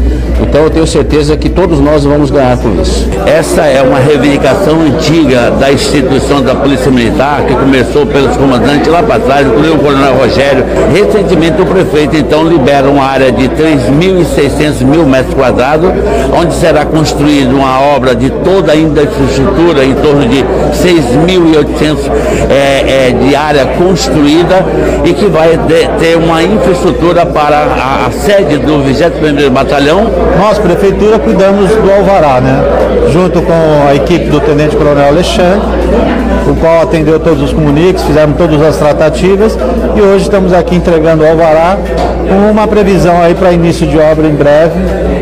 [0.41, 3.07] Então eu tenho certeza que todos nós vamos ganhar com isso.
[3.26, 9.03] Essa é uma reivindicação antiga da instituição da Polícia Militar, que começou pelos comandantes lá
[9.03, 10.64] para trás, incluindo o Coronel Rogério.
[10.94, 15.91] Recentemente o prefeito então libera uma área de 3.600 mil metros quadrados,
[16.34, 20.44] onde será construída uma obra de toda a infraestrutura, em torno de
[20.74, 21.98] 6.800
[22.49, 24.66] é, é, de área construída
[25.03, 25.60] e que vai
[25.99, 30.28] ter uma infraestrutura para a, a sede do do 21º Batalhão.
[30.38, 32.61] Nós, Prefeitura, cuidamos do Alvará, né?
[33.11, 35.68] Junto com a equipe do Tenente Coronel Alexandre,
[36.49, 39.57] o qual atendeu todos os comuniques, fizemos todas as tratativas
[39.95, 41.77] e hoje estamos aqui entregando o Alvará
[42.27, 44.73] com uma previsão aí para início de obra em breve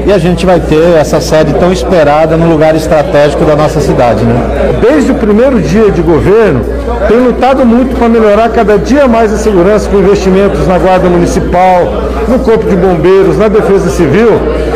[0.06, 4.24] e a gente vai ter essa sede tão esperada no lugar estratégico da nossa cidade,
[4.24, 4.78] né?
[4.82, 6.62] Desde o primeiro dia de governo,
[7.10, 12.04] tem lutado muito para melhorar cada dia mais a segurança com investimentos na Guarda Municipal,
[12.28, 14.30] no Corpo de Bombeiros, na Defesa Civil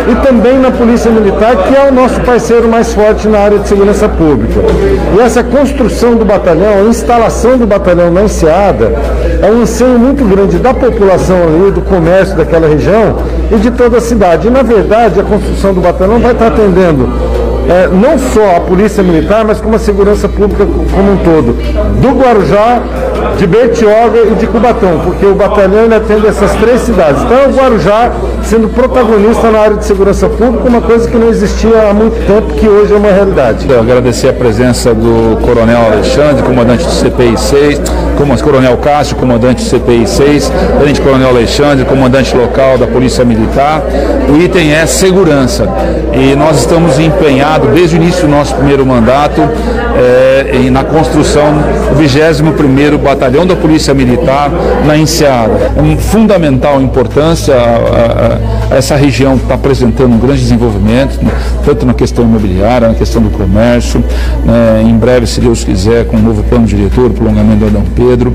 [0.10, 3.68] e também na Polícia Militar, que é o nosso parceiro mais forte na área de
[3.68, 4.61] segurança pública.
[5.15, 8.92] E essa construção do batalhão, a instalação do batalhão na Enseada,
[9.42, 13.18] é um anseio muito grande da população ali, do comércio daquela região
[13.52, 14.48] e de toda a cidade.
[14.48, 17.10] E, na verdade, a construção do batalhão vai estar atendendo
[17.70, 21.54] é, não só a Polícia Militar, mas como a segurança pública como um todo,
[22.02, 22.82] do Guarujá,
[23.38, 27.22] de Bertioga e de Cubatão, porque o batalhão atende essas três cidades.
[27.24, 28.12] Então, o Guarujá
[28.44, 32.54] sendo protagonista na área de segurança pública, uma coisa que não existia há muito tempo,
[32.54, 33.66] que hoje é uma realidade.
[33.70, 37.82] Eu agradecer a presença do Coronel Alexandre, comandante do CPI 6,
[38.18, 43.82] como Coronel Cássio, comandante do CPI 6, Tenente Coronel Alexandre, comandante local da Polícia Militar.
[44.30, 45.68] O item é segurança
[46.14, 49.42] e nós estamos empenhados desde o início do nosso primeiro mandato
[49.98, 51.54] é, na construção
[51.90, 54.52] do 21º Batalhão da Polícia Militar
[54.86, 55.72] na Enseada.
[55.78, 61.19] Um fundamental importância, a, a essa região está apresentando um grande desenvolvimento,
[61.65, 64.03] tanto na questão imobiliária, na questão do comércio,
[64.45, 68.34] né, em breve, se Deus quiser, com um novo plano diretor, prolongamento do Adão Pedro,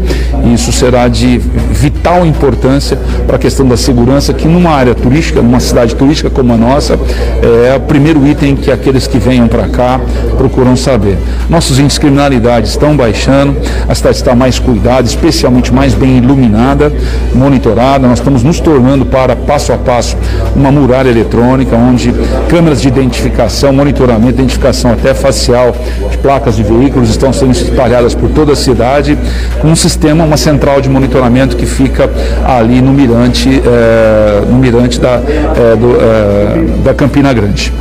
[0.52, 5.60] isso será de vital importância para a questão da segurança, que numa área turística, numa
[5.60, 6.98] cidade turística como a nossa,
[7.42, 10.00] é o primeiro item que aqueles que venham para cá
[10.36, 11.16] procuram saber.
[11.48, 13.56] Nossos índices de criminalidade estão baixando,
[13.88, 16.92] a cidade está mais cuidada, especialmente mais bem iluminada,
[17.34, 18.06] monitorada.
[18.06, 20.16] Nós estamos nos tornando para passo a passo
[20.54, 22.12] uma muralha eletrônica, onde
[22.48, 25.74] câmeras de identificação, monitoramento, identificação até facial
[26.10, 29.18] de placas de veículos estão sendo espalhadas por toda a cidade,
[29.60, 32.10] com um sistema, uma central de monitoramento que fica
[32.44, 37.72] ali no mirante, é, no mirante da, é, do, é, da Campina Grande.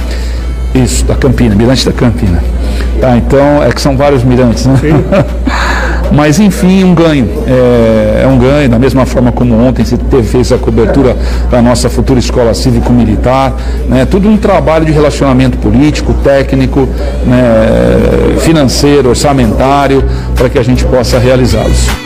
[0.74, 2.44] Isso, da Campina, mirante da Campina.
[3.00, 4.78] Tá, então, é que são vários mirantes, né?
[6.12, 7.30] Mas enfim, um ganho.
[7.48, 11.16] É, é, um ganho, da mesma forma como ontem se teve, fez a cobertura
[11.50, 13.54] da nossa futura escola cívico-militar.
[13.88, 16.88] Né, tudo um trabalho de relacionamento político, técnico,
[17.26, 20.04] né, financeiro, orçamentário,
[20.36, 22.05] para que a gente possa realizá-los.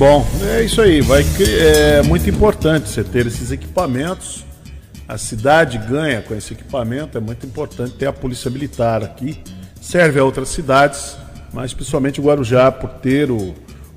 [0.00, 0.26] Bom.
[0.56, 1.02] É isso aí.
[1.02, 1.22] Vai,
[1.60, 4.46] é muito importante você ter esses equipamentos.
[5.06, 7.18] A cidade ganha com esse equipamento.
[7.18, 9.38] É muito importante ter a polícia militar aqui.
[9.78, 11.18] Serve a outras cidades,
[11.52, 13.54] mas principalmente o Guarujá por ter o,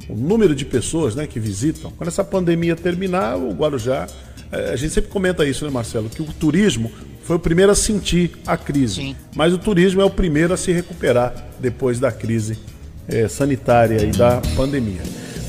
[0.10, 1.90] o número de pessoas né, que visitam.
[1.92, 4.06] Quando essa pandemia terminar, o Guarujá.
[4.52, 6.10] É, a gente sempre comenta isso, né, Marcelo?
[6.10, 6.92] Que o turismo
[7.24, 8.96] foi o primeiro a sentir a crise.
[8.96, 9.16] Sim.
[9.34, 12.60] Mas o turismo é o primeiro a se recuperar depois da crise
[13.08, 15.02] é, sanitária e da pandemia.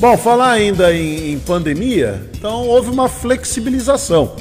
[0.05, 4.37] Bom, falar ainda em, em pandemia, então houve uma flexibilização.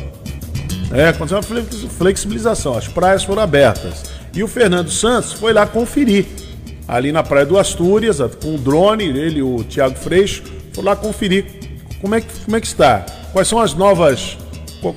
[0.91, 4.03] É, aconteceu uma flexibilização, as praias foram abertas.
[4.33, 6.25] E o Fernando Santos foi lá conferir.
[6.85, 10.97] Ali na Praia do Astúrias, com o drone, ele e o Tiago Freixo, foi lá
[10.97, 11.45] conferir
[12.01, 13.05] como é, que, como é que está.
[13.31, 14.37] Quais são as novas.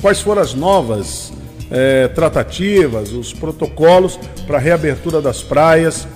[0.02, 1.32] Quais foram as novas
[1.70, 4.18] é, tratativas, os protocolos
[4.48, 6.08] para a reabertura das praias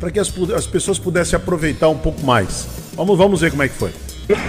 [0.00, 2.80] para que as, as pessoas pudessem aproveitar um pouco mais.
[2.94, 3.90] Vamos, vamos ver como é que foi.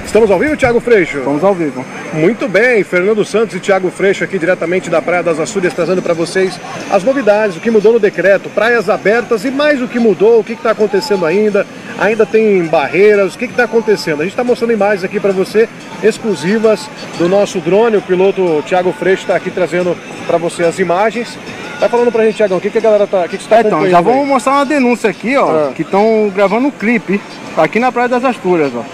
[0.06, 1.18] Estamos ao vivo, Thiago Freixo?
[1.18, 1.84] Estamos ao vivo.
[2.14, 6.14] Muito bem, Fernando Santos e Thiago Freixo aqui diretamente da Praia das Açúrias, trazendo para
[6.14, 6.60] vocês
[6.92, 10.44] as novidades, o que mudou no decreto, praias abertas e mais o que mudou, o
[10.44, 11.66] que está acontecendo ainda,
[11.98, 14.22] ainda tem barreiras, o que está acontecendo.
[14.22, 15.68] A gente está mostrando imagens aqui para você,
[16.04, 16.88] exclusivas
[17.18, 19.98] do nosso drone, o piloto Thiago Freixo está aqui trazendo
[20.28, 21.38] para você as imagens.
[21.84, 23.50] Vai falando pra gente, Thiagão, o que, que a galera tá, o que, que você
[23.50, 25.72] tá Então, acompanhando já vamos mostrar uma denúncia aqui, ó, Ah.
[25.76, 27.20] que estão gravando um clipe
[27.58, 28.86] aqui na Praia das Astúrias, ó.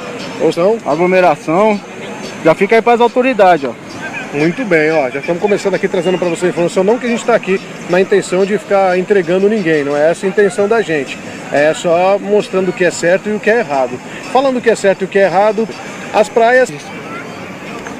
[0.44, 0.76] Ou são?
[0.84, 1.80] Aglomeração.
[2.44, 3.74] Já fica aí para as autoridades, ó.
[4.36, 7.10] Muito bem, ó, já estamos começando aqui trazendo para você a informação, não que a
[7.10, 7.62] gente está aqui
[7.92, 11.16] na intenção de ficar entregando ninguém, não é essa a intenção da gente.
[11.52, 13.92] É só mostrando o que é certo e o que é errado.
[14.34, 15.70] Falando o que é certo e o que é errado,
[16.12, 16.72] as praias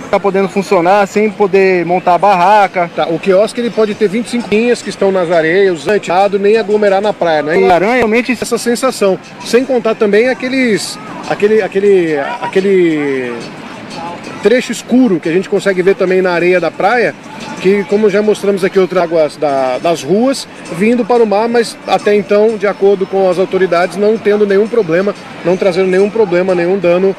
[0.10, 2.90] Tá podendo funcionar sem poder montar a barraca.
[2.96, 7.02] Tá, o quiosque ele pode ter 25 linhas que estão nas areias, usando nem aglomerar
[7.02, 7.60] na praia, né?
[7.60, 9.20] E aranha realmente essa sensação.
[9.46, 10.98] Sem contar também aqueles.
[11.30, 11.62] aquele.
[11.62, 12.18] aquele.
[12.42, 13.34] aquele
[14.42, 17.14] trecho escuro que a gente consegue ver também na areia da praia,
[17.62, 20.48] que como já mostramos aqui outras águas da- das ruas,
[20.78, 24.68] vindo para o mar, mas até então, de acordo com as autoridades, não tendo nenhum
[24.68, 25.14] problema,
[25.44, 27.14] não trazendo nenhum problema, nenhum dano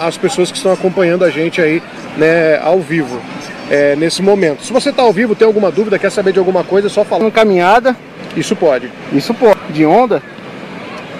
[0.00, 1.82] às pessoas que estão acompanhando a gente aí
[2.16, 3.20] né, ao vivo.
[3.70, 4.64] é, nesse momento.
[4.64, 7.04] Se você está ao vivo, tem alguma dúvida, quer saber de alguma coisa, é só
[7.04, 7.24] falar.
[7.24, 7.94] Uma caminhada.
[8.34, 8.90] Isso pode.
[9.12, 9.58] Isso pode.
[9.70, 10.22] De onda.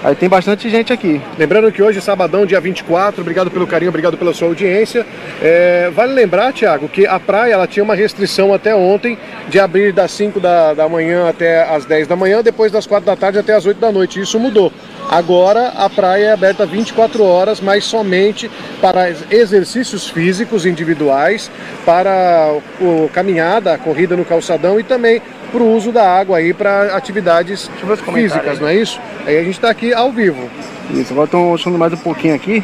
[0.01, 1.21] Aí tem bastante gente aqui.
[1.37, 5.05] Lembrando que hoje, sabadão, dia 24, obrigado pelo carinho, obrigado pela sua audiência.
[5.41, 9.17] É, vale lembrar, Tiago, que a praia ela tinha uma restrição até ontem
[9.49, 13.05] de abrir das 5 da, da manhã até as 10 da manhã, depois das 4
[13.05, 14.21] da tarde até as 8 da noite.
[14.21, 14.71] Isso mudou.
[15.09, 18.49] Agora a praia é aberta 24 horas, mas somente
[18.79, 21.51] para exercícios físicos individuais,
[21.85, 26.53] para o caminhada, a corrida no calçadão e também para o uso da água aí
[26.53, 27.69] para atividades
[28.13, 28.99] físicas, não é isso?
[29.25, 30.49] Aí a gente está aqui ao vivo.
[30.91, 32.63] Isso, agora estão mostrando mais um pouquinho aqui.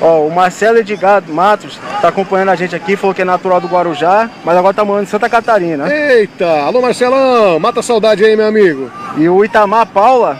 [0.00, 3.66] Ó, o Marcelo Edgar Matos tá acompanhando a gente aqui, falou que é natural do
[3.66, 5.92] Guarujá, mas agora tá morando em Santa Catarina.
[5.92, 8.90] Eita, alô Marcelão, mata a saudade aí, meu amigo.
[9.16, 10.38] E o Itamar Paula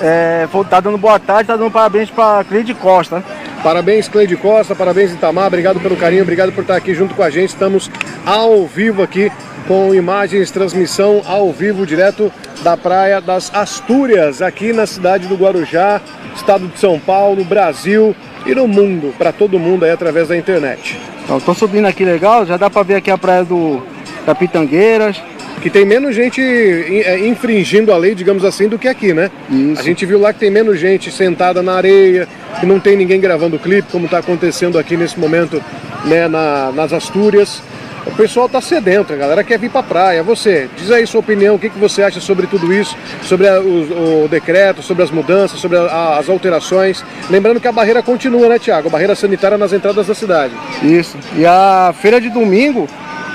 [0.00, 3.22] é, tá dando boa tarde, tá dando parabéns pra Cleide Costa.
[3.64, 7.30] Parabéns, Cleide Costa, parabéns, Itamar, obrigado pelo carinho, obrigado por estar aqui junto com a
[7.30, 7.48] gente.
[7.48, 7.90] Estamos
[8.24, 9.32] ao vivo aqui
[9.68, 12.32] com imagens, transmissão ao vivo, direto
[12.62, 16.00] da Praia das Astúrias, aqui na cidade do Guarujá,
[16.34, 18.16] estado de São Paulo, Brasil
[18.46, 20.98] e no mundo, para todo mundo aí através da internet.
[21.22, 23.82] Então, tô subindo aqui legal, já dá pra ver aqui a praia do
[24.26, 25.20] da Pitangueiras.
[25.60, 29.28] Que tem menos gente é, infringindo a lei, digamos assim, do que aqui, né?
[29.76, 32.28] A gente viu lá que tem menos gente sentada na areia,
[32.60, 35.60] que não tem ninguém gravando o clipe, como está acontecendo aqui nesse momento
[36.04, 37.60] né, na- nas Astúrias.
[38.08, 40.22] O pessoal tá sedento, a galera quer vir pra praia.
[40.24, 43.60] Você, diz aí sua opinião, o que, que você acha sobre tudo isso, sobre a-
[43.60, 47.04] o, o decreto, sobre as mudanças, sobre a- as alterações.
[47.30, 48.88] Lembrando que a barreira continua, né, Tiago?
[48.88, 50.52] A barreira sanitária nas entradas da cidade.
[50.82, 51.16] Isso.
[51.36, 52.88] E a feira de domingo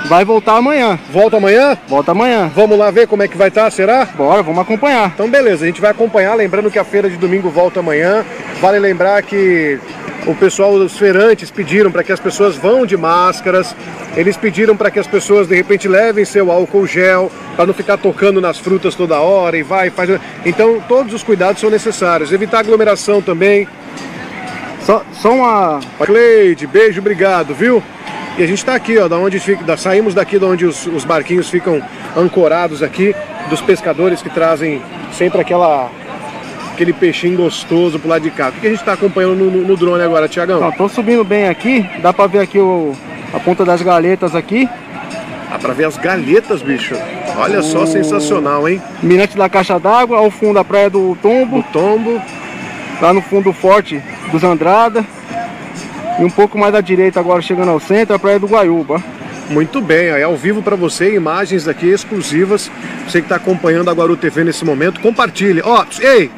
[0.06, 0.98] vai voltar amanhã.
[1.10, 1.78] Volta amanhã?
[1.88, 2.50] Volta amanhã.
[2.54, 4.04] Vamos lá ver como é que vai estar, será?
[4.04, 5.12] Bora, vamos acompanhar.
[5.14, 8.22] Então beleza, a gente vai acompanhar, lembrando que a feira de domingo volta amanhã.
[8.60, 9.78] Vale lembrar que
[10.26, 13.74] o pessoal, os feirantes pediram para que as pessoas vão de máscaras.
[14.16, 17.98] Eles pediram para que as pessoas de repente levem seu álcool gel para não ficar
[17.98, 20.08] tocando nas frutas toda hora e vai faz.
[20.46, 22.32] Então todos os cuidados são necessários.
[22.32, 23.68] Evitar aglomeração também.
[24.82, 25.80] Só, só uma.
[26.04, 27.82] Cleide, beijo, obrigado, viu?
[28.36, 30.86] E a gente está aqui, ó, da onde fica, da- saímos daqui de onde os,
[30.86, 31.80] os barquinhos ficam
[32.16, 33.14] ancorados aqui,
[33.48, 34.82] dos pescadores que trazem
[35.12, 35.88] sempre aquela
[36.74, 38.48] aquele peixinho gostoso pro lado de cá.
[38.48, 40.70] O que que a gente está acompanhando no, no- drone agora, Tiagão?
[40.72, 42.94] Tô subindo bem aqui, dá pra ver aqui o,
[43.32, 44.68] a ponta das galetas aqui.
[45.50, 46.94] Dá pra ver as galhetas, bicho.
[47.36, 48.82] Olha só, O- sensacional, hein?
[49.02, 51.64] Mirante da Caixa d'Água, ao fundo a Praia do Tombo.
[51.72, 52.20] Tombo.
[53.00, 54.02] Lá no fundo o Forte
[54.32, 55.04] dos Andrada.
[56.18, 59.02] E um pouco mais à direita agora, chegando ao centro, a Praia do Guaiúba.
[59.50, 62.70] Muito bem, aí ao vivo para você, imagens aqui exclusivas.
[63.06, 65.60] Você que está acompanhando a Guaru TV nesse momento, compartilhe.
[65.62, 66.30] Ó, ei,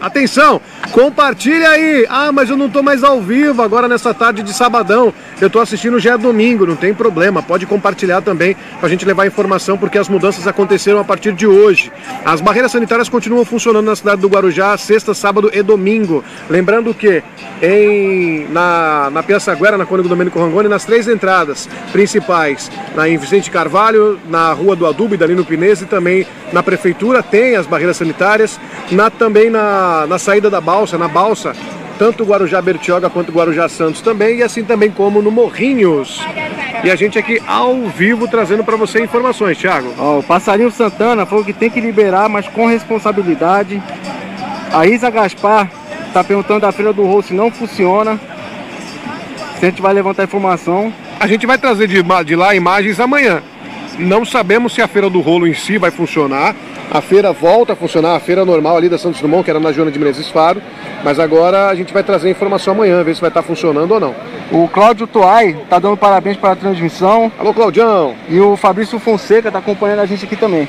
[0.00, 0.60] atenção,
[0.92, 2.06] compartilhe aí.
[2.08, 5.12] Ah, mas eu não tô mais ao vivo agora nessa tarde de sabadão.
[5.40, 7.42] Eu tô assistindo já é domingo, não tem problema.
[7.42, 11.92] Pode compartilhar também pra gente levar informação, porque as mudanças aconteceram a partir de hoje.
[12.24, 16.24] As barreiras sanitárias continuam funcionando na cidade do Guarujá, sexta, sábado e domingo.
[16.48, 17.22] Lembrando que
[17.62, 23.50] em, na, na Piaçaguera, na Cônigo Domênico Rangoni, nas três entradas principais, na em Vicente
[23.50, 27.66] Carvalho, na Rua do Adubo e dali no Pinês e também na Prefeitura tem as
[27.66, 28.58] barreiras sanitárias,
[28.90, 31.54] na, também na, na saída da balsa, na balsa,
[31.98, 36.20] tanto o Guarujá Bertioga quanto o Guarujá Santos também, e assim também como no Morrinhos.
[36.84, 39.92] E a gente aqui ao vivo trazendo para você informações, Thiago.
[39.98, 43.82] Ó, o Passarinho Santana falou que tem que liberar, mas com responsabilidade.
[44.72, 45.68] A Isa Gaspar
[46.12, 48.20] tá perguntando da Feira do Rolo se não funciona.
[49.58, 50.92] Se a gente vai levantar informação.
[51.18, 53.42] A gente vai trazer de, de lá imagens amanhã.
[53.98, 56.54] Não sabemos se a Feira do Rolo em si vai funcionar.
[56.90, 59.70] A feira volta a funcionar, a feira normal ali da Santos Dumont, que era na
[59.72, 60.62] Joana de Menezes Faro.
[61.04, 64.14] Mas agora a gente vai trazer informação amanhã, ver se vai estar funcionando ou não.
[64.50, 67.30] O Cláudio Tuai tá dando parabéns para a transmissão.
[67.38, 68.14] Alô, Claudião!
[68.26, 70.66] E o Fabrício Fonseca tá acompanhando a gente aqui também.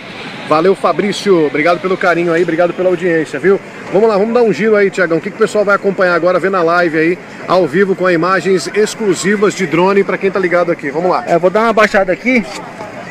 [0.50, 1.48] Valeu, Fabrício.
[1.48, 3.58] Obrigado pelo carinho aí, obrigado pela audiência, viu?
[3.94, 5.20] Vamos lá, vamos dar um giro aí, Tiagão.
[5.20, 8.10] O que, que o pessoal vai acompanhar agora, vendo a live aí, ao vivo, com
[8.10, 10.92] imagens exclusivas de drone para quem tá ligado aqui.
[10.92, 11.24] Vamos lá.
[11.26, 12.44] É, vou dar uma baixada aqui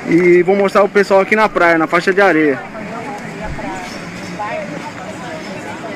[0.06, 2.77] e vou mostrar o pessoal aqui na praia, na faixa de areia.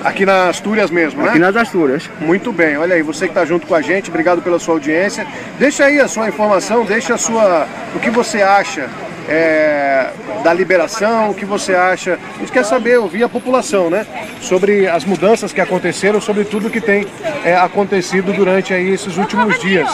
[0.05, 1.31] Aqui nas Astúrias mesmo, né?
[1.31, 2.11] Aqui nas Astúrias.
[2.21, 5.27] Muito bem, olha aí, você que está junto com a gente, obrigado pela sua audiência.
[5.59, 7.67] Deixa aí a sua informação, deixa a sua.
[7.95, 8.89] o que você acha
[9.29, 10.11] é,
[10.43, 12.19] da liberação, o que você acha.
[12.37, 14.07] A gente quer saber, ouvir a população, né?
[14.41, 17.07] Sobre as mudanças que aconteceram, sobre tudo que tem
[17.45, 19.89] é, acontecido durante aí esses últimos dias.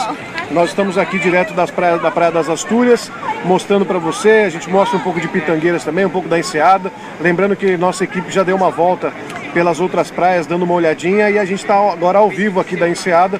[0.51, 3.11] Nós estamos aqui direto das praias, da Praia das Astúrias,
[3.45, 6.91] mostrando para você, a gente mostra um pouco de Pitangueiras também, um pouco da Enseada.
[7.21, 9.13] Lembrando que nossa equipe já deu uma volta
[9.53, 12.89] pelas outras praias, dando uma olhadinha, e a gente está agora ao vivo aqui da
[12.89, 13.39] Enseada,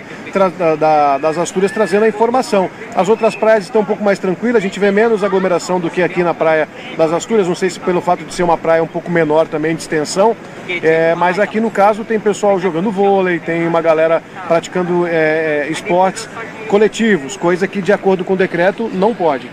[0.56, 2.69] da, da, das Astúrias, trazendo a informação.
[2.95, 6.03] As outras praias estão um pouco mais tranquilas, a gente vê menos aglomeração do que
[6.03, 8.88] aqui na Praia das Astúrias, não sei se pelo fato de ser uma praia um
[8.88, 10.36] pouco menor também de extensão,
[10.83, 16.67] é, mas aqui no caso tem pessoal jogando vôlei, tem uma galera praticando é, é,
[16.67, 19.49] coletivos, coisa que de acordo com o decreto não pode.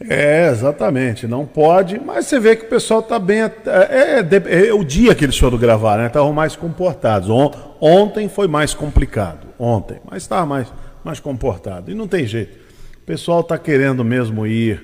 [0.00, 3.40] É, exatamente, não pode, mas você vê que o pessoal está bem.
[3.40, 6.06] É, é, é, o dia que eles foram gravar, né?
[6.06, 7.28] Estavam mais comportados.
[7.28, 10.72] On, ontem foi mais complicado, ontem, mas estava mais,
[11.02, 11.90] mais comportado.
[11.90, 12.56] E não tem jeito.
[12.96, 14.80] O pessoal está querendo mesmo ir,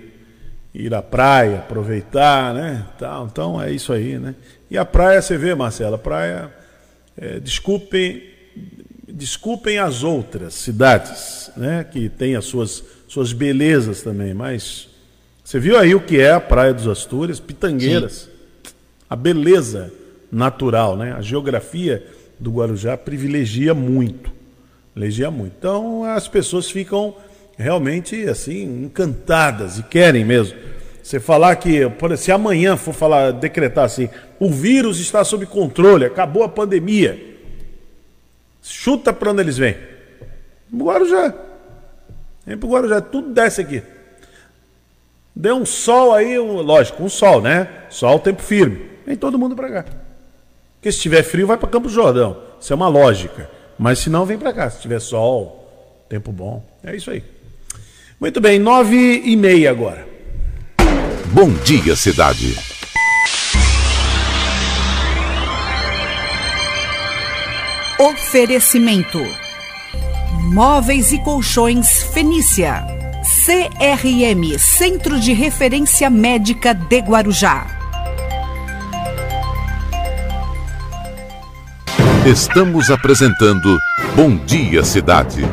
[0.74, 2.84] ir à praia, aproveitar, né?
[2.96, 4.34] Então, então é isso aí, né?
[4.70, 6.52] E a praia, você vê, Marcela, a praia,
[7.16, 8.22] é, desculpem,
[9.06, 11.84] desculpem as outras cidades, né?
[11.84, 14.88] Que tem as suas, suas belezas também, mas
[15.44, 18.12] você viu aí o que é a Praia dos Astúrias, Pitangueiras.
[18.12, 18.72] Sim.
[19.10, 19.92] A beleza
[20.32, 21.12] natural, né?
[21.12, 22.04] A geografia
[22.40, 24.32] do Guarujá privilegia muito.
[24.92, 25.52] Privilegia muito.
[25.58, 27.14] Então as pessoas ficam
[27.58, 30.58] realmente assim encantadas e querem mesmo.
[31.04, 31.80] Você falar que,
[32.16, 34.08] se amanhã for falar, decretar assim,
[34.40, 37.36] o vírus está sob controle, acabou a pandemia.
[38.62, 39.76] Chuta para onde eles vêm.
[40.74, 41.34] Guarujá.
[42.46, 43.82] Vem pro Guarujá, tudo desce aqui.
[45.36, 47.68] Deu um sol aí, um, lógico, um sol, né?
[47.90, 48.88] Sol, tempo firme.
[49.04, 49.84] Vem todo mundo para cá.
[50.76, 52.40] Porque se tiver frio, vai para Campos Jordão.
[52.58, 53.50] Isso é uma lógica.
[53.78, 54.70] Mas se não, vem para cá.
[54.70, 56.64] Se tiver sol, tempo bom.
[56.82, 57.22] É isso aí.
[58.18, 60.13] Muito bem, nove e meia agora.
[61.34, 62.56] Bom dia, cidade.
[67.98, 69.18] Oferecimento:
[70.52, 72.86] Móveis e Colchões Fenícia.
[73.44, 77.66] CRM Centro de Referência Médica de Guarujá.
[82.24, 83.76] Estamos apresentando
[84.14, 85.44] Bom Dia Cidade.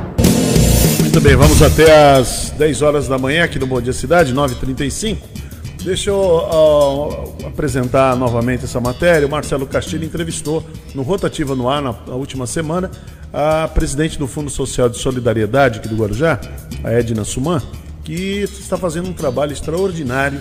[1.00, 5.42] Muito bem, vamos até às 10 horas da manhã aqui no Bom Dia Cidade, 9h35.
[5.84, 9.28] Deixa eu uh, apresentar novamente essa matéria.
[9.28, 10.64] O Marcelo Castilho entrevistou
[10.94, 12.92] no Rotativa no Ar, na, na última semana,
[13.34, 16.40] a presidente do Fundo Social de Solidariedade aqui do Guarujá,
[16.84, 17.60] a Edna Suman,
[18.04, 20.40] que está fazendo um trabalho extraordinário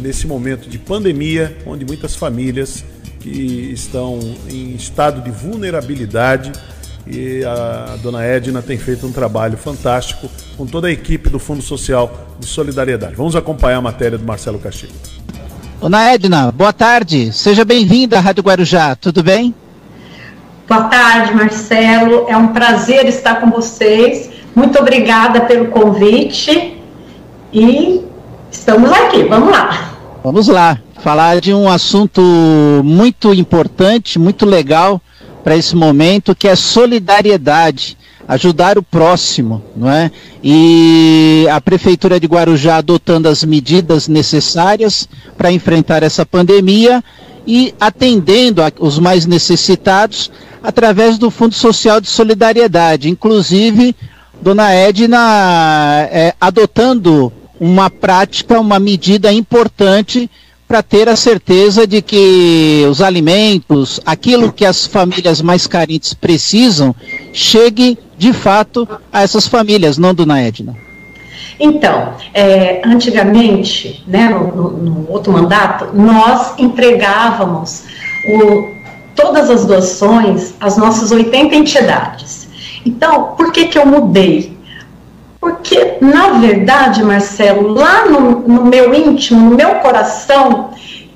[0.00, 2.84] nesse momento de pandemia, onde muitas famílias
[3.18, 6.52] que estão em estado de vulnerabilidade
[7.06, 11.62] e a dona Edna tem feito um trabalho fantástico com toda a equipe do Fundo
[11.62, 13.14] Social de Solidariedade.
[13.14, 14.92] Vamos acompanhar a matéria do Marcelo Castilho.
[15.80, 17.32] Dona Edna, boa tarde.
[17.32, 18.96] Seja bem-vinda à Rádio Guarujá.
[18.96, 19.54] Tudo bem?
[20.68, 22.26] Boa tarde, Marcelo.
[22.28, 24.30] É um prazer estar com vocês.
[24.54, 26.82] Muito obrigada pelo convite
[27.52, 28.04] e
[28.50, 29.22] estamos aqui.
[29.24, 29.92] Vamos lá.
[30.24, 30.80] Vamos lá.
[31.02, 32.20] Falar de um assunto
[32.82, 35.00] muito importante, muito legal
[35.46, 37.96] para esse momento, que é solidariedade
[38.26, 40.10] ajudar o próximo, não é?
[40.42, 45.08] E a prefeitura de Guarujá adotando as medidas necessárias
[45.38, 47.00] para enfrentar essa pandemia
[47.46, 50.32] e atendendo os mais necessitados
[50.64, 53.08] através do Fundo Social de Solidariedade.
[53.08, 53.94] Inclusive,
[54.42, 60.28] Dona Edna é, adotando uma prática, uma medida importante
[60.66, 66.94] para ter a certeza de que os alimentos, aquilo que as famílias mais carentes precisam,
[67.32, 70.76] chegue de fato a essas famílias, não, dona Edna?
[71.58, 77.84] Então, é, antigamente, né, no, no, outro mandato, nós entregávamos
[78.28, 78.68] o,
[79.14, 82.48] todas as doações às nossas 80 entidades.
[82.84, 84.55] Então, por que, que eu mudei?
[85.46, 90.70] Porque, na verdade, Marcelo, lá no, no meu íntimo, no meu coração,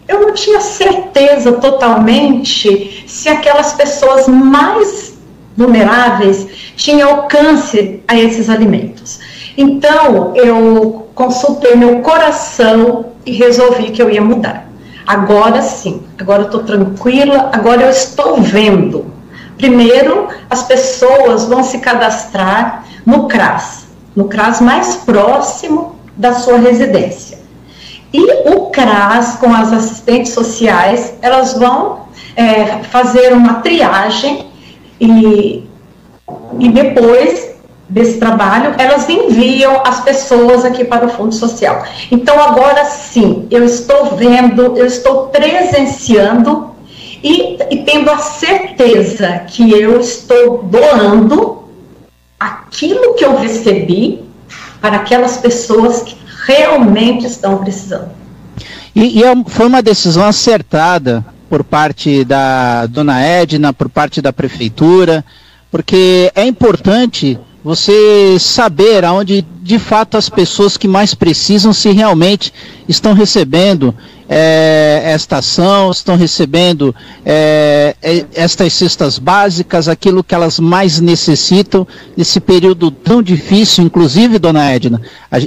[0.07, 5.19] eu não tinha certeza totalmente se aquelas pessoas mais
[5.57, 6.47] vulneráveis
[6.77, 9.19] tinham alcance a esses alimentos.
[9.59, 14.69] Então, eu consultei meu coração e resolvi que eu ia mudar.
[15.05, 19.07] Agora sim, agora eu estou tranquila, agora eu estou vendo.
[19.59, 23.80] Primeiro, as pessoas vão se cadastrar no CRAS,
[24.15, 27.39] no CRAS mais próximo da sua residência.
[28.13, 32.01] E o CRAS, com as assistentes sociais, elas vão
[32.35, 34.47] é, fazer uma triagem
[35.01, 35.65] e,
[36.59, 37.51] e depois
[37.89, 41.85] desse trabalho, elas enviam as pessoas aqui para o Fundo Social.
[42.11, 46.71] Então, agora sim, eu estou vendo, eu estou presenciando
[47.23, 51.60] e, e tendo a certeza que eu estou doando
[52.41, 54.25] aquilo que eu recebi
[54.81, 58.09] para aquelas pessoas que realmente estão precisando.
[58.97, 64.33] E, e é foi uma decisão acertada por parte da dona Edna, por parte da
[64.33, 65.23] prefeitura,
[65.71, 72.53] porque é importante você saber aonde de fato as pessoas que mais precisam se realmente
[72.89, 73.95] estão recebendo
[74.33, 76.95] é, esta ação, estão recebendo
[77.27, 77.97] é,
[78.33, 85.03] estas cestas básicas, aquilo que elas mais necessitam nesse período tão difícil, inclusive, dona Edna.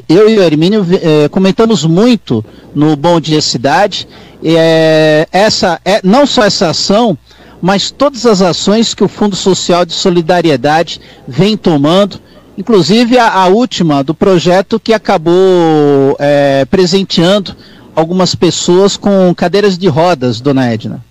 [0.10, 2.44] Eu e o Hermínio é, comentamos muito
[2.76, 4.06] no Bom Dia Cidade,
[4.44, 7.18] é, essa, é, não só essa ação,
[7.64, 12.20] mas todas as ações que o Fundo Social de Solidariedade vem tomando,
[12.58, 17.56] inclusive a, a última do projeto que acabou é, presenteando
[17.96, 21.02] algumas pessoas com cadeiras de rodas, dona Edna.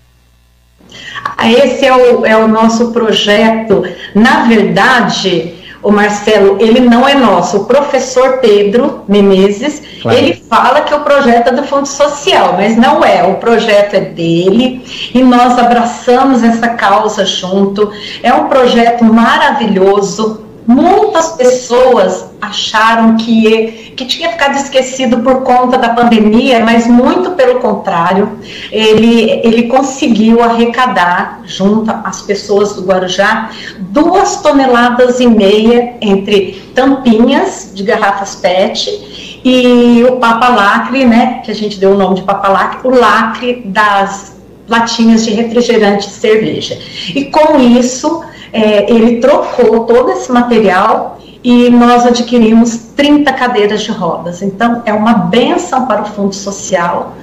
[1.43, 3.83] Esse é o, é o nosso projeto.
[4.13, 7.57] Na verdade, o Marcelo, ele não é nosso.
[7.57, 10.17] O professor Pedro Menezes, claro.
[10.17, 13.23] ele fala que o projeto é do Fundo Social, mas não é.
[13.23, 14.81] O projeto é dele
[15.13, 17.91] e nós abraçamos essa causa junto.
[18.23, 20.42] É um projeto maravilhoso.
[20.65, 27.59] Muitas pessoas acharam que, que tinha ficado esquecido por conta da pandemia, mas muito pelo
[27.59, 28.39] contrário,
[28.71, 33.49] ele, ele conseguiu arrecadar, junto às pessoas do Guarujá,
[33.79, 41.51] duas toneladas e meia entre tampinhas de garrafas PET e o Papa Lacre, né, que
[41.51, 44.33] a gente deu o nome de Papa Lacre, o lacre das
[44.67, 46.79] latinhas de refrigerante e cerveja.
[47.13, 48.23] E com isso,
[48.53, 54.43] é, ele trocou todo esse material e nós adquirimos 30 cadeiras de rodas.
[54.43, 57.15] Então, é uma benção para o Fundo Social,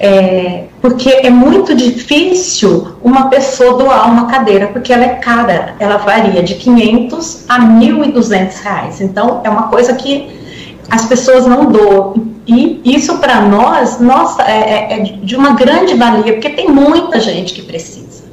[0.00, 5.96] é, porque é muito difícil uma pessoa doar uma cadeira, porque ela é cara, ela
[5.96, 9.00] varia de 500 a 1.200 reais.
[9.00, 10.28] Então, é uma coisa que
[10.90, 12.14] as pessoas não doam.
[12.46, 17.20] E isso para nós, nossa, é, é, é de uma grande valia, porque tem muita
[17.20, 18.27] gente que precisa.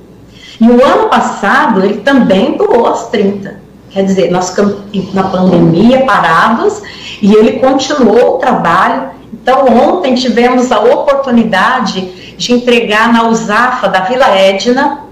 [0.60, 3.60] E o ano passado ele também doou as 30.
[3.90, 4.76] Quer dizer, nós ficamos
[5.14, 6.82] na pandemia parados
[7.22, 9.10] e ele continuou o trabalho.
[9.34, 15.06] Então, ontem tivemos a oportunidade de entregar na USAFA da Vila Edna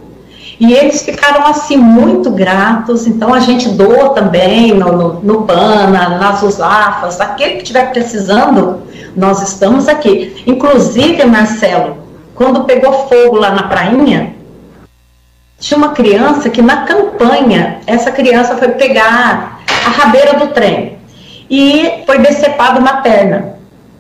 [0.60, 3.08] e eles ficaram assim muito gratos.
[3.08, 8.82] Então, a gente doa também no, no, no PANA, nas USAFAs, aquele que estiver precisando,
[9.16, 10.44] nós estamos aqui.
[10.46, 11.98] Inclusive, Marcelo,
[12.36, 14.33] quando pegou fogo lá na prainha,
[15.64, 20.98] tinha uma criança que na campanha, essa criança foi pegar a rabeira do trem
[21.50, 23.56] e foi decepada uma perna.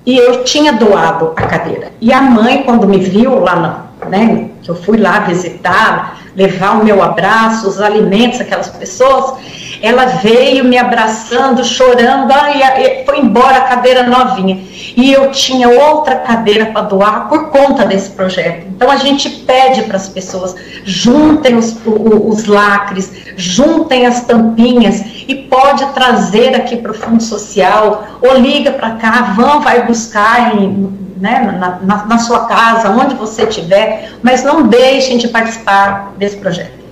[0.06, 1.94] E eu tinha doado a cadeira.
[2.02, 6.82] E a mãe, quando me viu lá, na, né, que eu fui lá visitar, levar
[6.82, 9.36] o meu abraço, os alimentos, aquelas pessoas,
[9.84, 14.64] ela veio me abraçando, chorando, ai, foi embora a cadeira novinha.
[14.96, 18.66] E eu tinha outra cadeira para doar por conta desse projeto.
[18.70, 20.56] Então a gente pede para as pessoas,
[20.86, 28.06] juntem os, os, lacres, juntem as tampinhas e pode trazer aqui para o Fundo Social,
[28.22, 33.16] ou liga para cá, vão, vai buscar em, né, na, na, na sua casa, onde
[33.16, 36.83] você estiver, mas não deixem de participar desse projeto.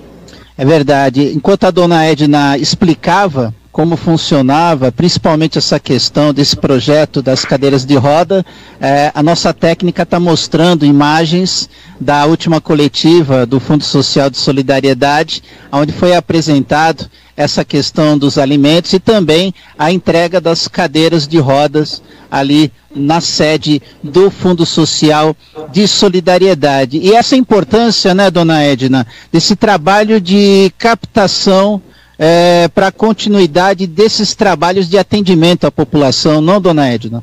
[0.62, 1.32] É verdade.
[1.34, 7.96] Enquanto a dona Edna explicava como funcionava, principalmente essa questão desse projeto das cadeiras de
[7.96, 8.44] roda.
[8.78, 15.42] É, a nossa técnica está mostrando imagens da última coletiva do Fundo Social de Solidariedade,
[15.72, 22.02] onde foi apresentado essa questão dos alimentos e também a entrega das cadeiras de rodas
[22.30, 25.34] ali na sede do Fundo Social
[25.72, 26.98] de Solidariedade.
[26.98, 31.80] E essa importância, né, dona Edna, desse trabalho de captação
[32.18, 37.22] é, para a continuidade desses trabalhos de atendimento à população, não, dona Edna?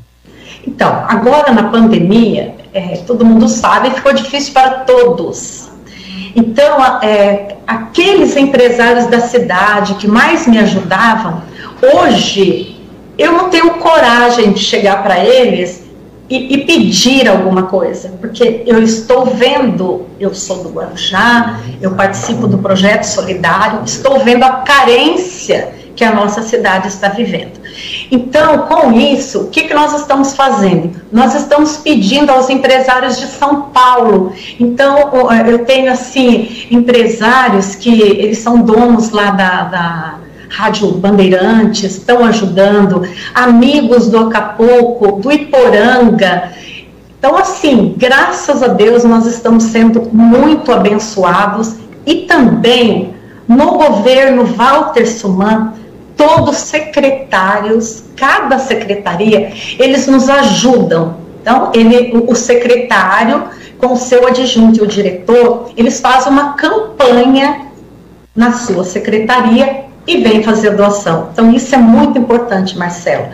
[0.68, 5.70] Então, agora na pandemia, é, todo mundo sabe, ficou difícil para todos.
[6.36, 11.42] Então, é, aqueles empresários da cidade que mais me ajudavam,
[11.82, 12.78] hoje
[13.18, 15.89] eu não tenho coragem de chegar para eles
[16.30, 22.48] e, e, pedir alguma coisa, porque eu estou vendo, eu sou do Guarujá, eu participo
[22.48, 27.60] do projeto solidário, estou vendo a carência que a nossa cidade está vivendo.
[28.10, 31.02] Então, com isso, o que, que nós estamos fazendo?
[31.12, 34.34] Nós estamos pedindo aos empresários de São Paulo.
[34.58, 35.12] Então,
[35.46, 40.19] eu tenho, assim, empresários que eles são donos lá da, da
[40.50, 46.52] Rádio Bandeirantes, estão ajudando, amigos do Acapulco, do Iporanga.
[47.18, 53.14] Então, assim, graças a Deus, nós estamos sendo muito abençoados e também
[53.48, 55.74] no governo Walter Suman,
[56.16, 61.18] todos secretários, cada secretaria, eles nos ajudam.
[61.42, 63.44] Então, ele, o secretário,
[63.78, 67.68] com o seu adjunto e o diretor, eles fazem uma campanha
[68.36, 71.30] na sua secretaria e vem fazer doação.
[71.32, 73.28] Então, isso é muito importante, Marcelo.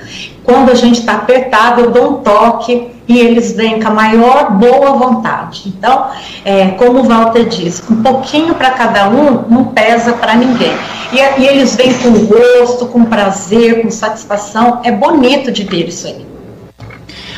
[0.44, 4.52] Quando a gente está apertado, eu dou um toque e eles vêm com a maior
[4.52, 5.64] boa vontade.
[5.68, 6.10] Então,
[6.44, 10.74] é, como o Walter disse, um pouquinho para cada um não pesa para ninguém.
[11.12, 14.82] E, e eles vêm com gosto, com prazer, com satisfação.
[14.84, 16.26] É bonito de ver isso aí.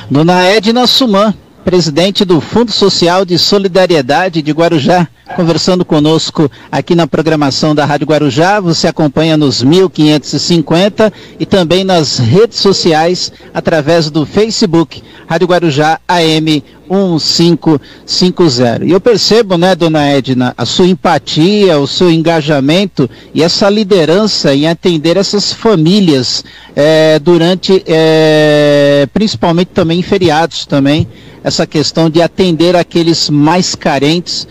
[0.09, 1.33] Dona Edna Suman,
[1.67, 8.07] presidente do Fundo Social de Solidariedade de Guarujá, conversando conosco aqui na programação da Rádio
[8.07, 8.61] Guarujá.
[8.61, 16.63] Você acompanha nos 1550 e também nas redes sociais através do Facebook Rádio Guarujá AM
[16.89, 18.85] 1550.
[18.85, 24.53] E eu percebo, né, dona Edna, a sua empatia, o seu engajamento e essa liderança
[24.53, 26.43] em atender essas famílias
[26.75, 31.07] é, durante, é, principalmente também em feriados também,
[31.43, 34.47] essa questão de atender aqueles mais carentes,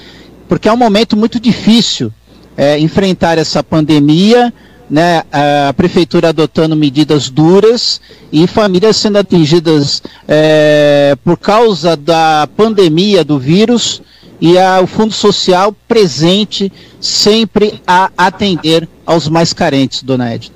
[0.48, 2.12] porque é um momento muito difícil
[2.56, 4.52] é, enfrentar essa pandemia,
[4.88, 8.00] né, a prefeitura adotando medidas duras
[8.32, 14.02] e famílias sendo atingidas é, por causa da pandemia do vírus
[14.40, 20.55] e a, o Fundo Social presente sempre a atender aos mais carentes, dona Edna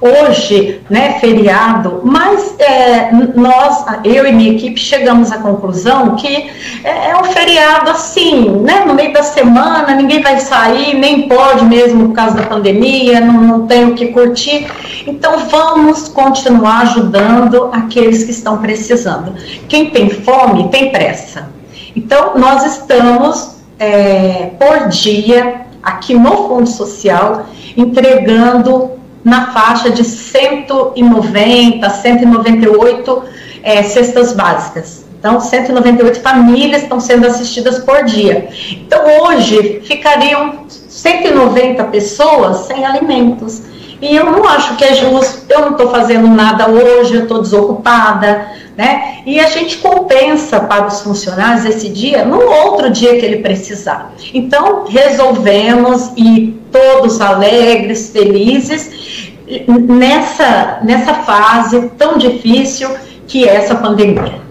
[0.00, 6.50] hoje, né, feriado, mas é, nós, eu e minha equipe, chegamos à conclusão que
[6.84, 11.64] é, é, um feriado assim, né, no meio da semana, ninguém vai sair, nem pode
[11.64, 14.66] mesmo por causa da pandemia, não, não tem o que curtir,
[15.06, 19.34] então vamos continuar ajudando aqueles que estão precisando.
[19.68, 21.48] Quem tem fome tem pressa.
[21.94, 27.46] Então, nós estamos é, por dia aqui no Fundo Social
[27.76, 28.90] entregando
[29.26, 33.22] na faixa de 190, 198
[33.60, 35.04] é, cestas básicas.
[35.18, 38.48] Então, 198 famílias estão sendo assistidas por dia.
[38.70, 43.62] Então, hoje ficariam 190 pessoas sem alimentos.
[44.00, 47.42] E eu não acho que é justo, eu não estou fazendo nada hoje, eu estou
[47.42, 48.46] desocupada,
[48.76, 49.22] né?
[49.24, 54.12] E a gente compensa para os funcionários esse dia no outro dia que ele precisar.
[54.34, 59.32] Então, resolvemos e todos alegres, felizes,
[59.88, 62.90] nessa, nessa fase tão difícil
[63.26, 64.46] que é essa pandemia.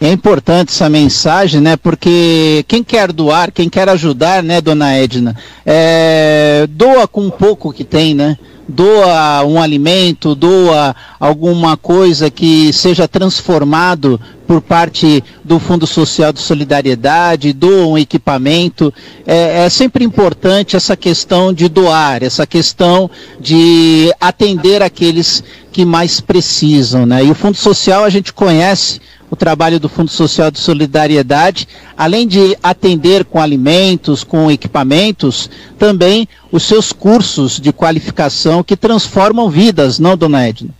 [0.00, 1.76] É importante essa mensagem, né?
[1.76, 5.36] Porque quem quer doar, quem quer ajudar, né, dona Edna,
[5.66, 8.38] é, doa com pouco que tem, né?
[8.68, 16.40] Doa um alimento, doa alguma coisa que seja transformado por parte do Fundo Social de
[16.40, 18.92] Solidariedade, doa um equipamento.
[19.26, 25.42] É, é sempre importante essa questão de doar, essa questão de atender aqueles
[25.72, 27.06] que mais precisam.
[27.06, 27.24] Né?
[27.24, 29.00] E o Fundo Social a gente conhece
[29.30, 36.28] o trabalho do Fundo Social de Solidariedade, além de atender com alimentos, com equipamentos, também
[36.50, 40.70] os seus cursos de qualificação que transformam vidas, não, dona Edna?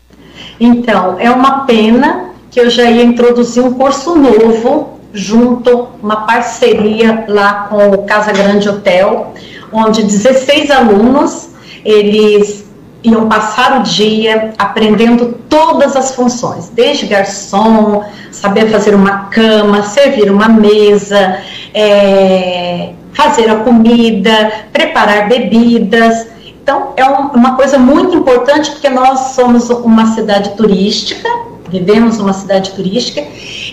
[0.59, 7.25] Então, é uma pena que eu já ia introduzir um curso novo, junto, uma parceria
[7.29, 9.35] lá com o Casa Grande Hotel,
[9.73, 11.49] onde 16 alunos,
[11.85, 12.68] eles
[13.03, 20.31] iam passar o dia aprendendo todas as funções, desde garçom, saber fazer uma cama, servir
[20.31, 21.39] uma mesa,
[21.73, 26.27] é, fazer a comida, preparar bebidas.
[26.63, 31.29] Então, é um, uma coisa muito importante porque nós somos uma cidade turística,
[31.69, 33.21] vivemos uma cidade turística,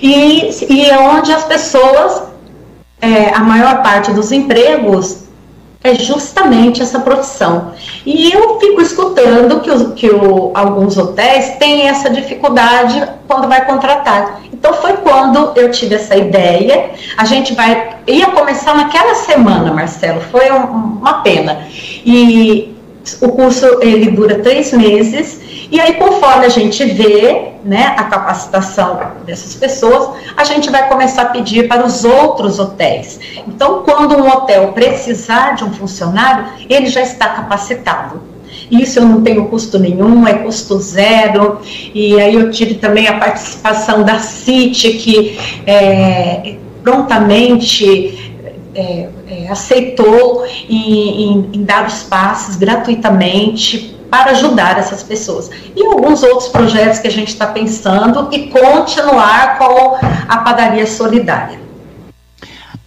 [0.02, 2.24] e, e é onde as pessoas,
[3.02, 5.25] é, a maior parte dos empregos
[5.86, 7.74] é justamente essa profissão.
[8.06, 13.66] E eu fico escutando que, os, que o, alguns hotéis têm essa dificuldade quando vai
[13.66, 14.42] contratar.
[14.52, 16.92] Então foi quando eu tive essa ideia.
[17.18, 20.22] A gente vai ia começar naquela semana, Marcelo.
[20.32, 21.68] Foi um, uma pena.
[22.04, 22.76] E
[23.22, 25.40] o curso ele dura três meses
[25.72, 31.24] e aí, conforme a gente vê né, a capacitação dessas pessoas, a gente vai começar
[31.24, 33.20] a pedir para os outros hotéis.
[33.48, 38.22] Então, quando um hotel precisar de um funcionário, ele já está capacitado.
[38.70, 41.60] Isso eu não tenho custo nenhum, é custo zero.
[41.94, 48.34] E aí eu tive também a participação da CIT, que é, prontamente
[48.74, 55.50] é, é, aceitou em, em, em dar os passos gratuitamente para ajudar essas pessoas.
[55.76, 59.98] E alguns outros projetos que a gente está pensando e continuar com
[60.28, 61.60] a padaria solidária.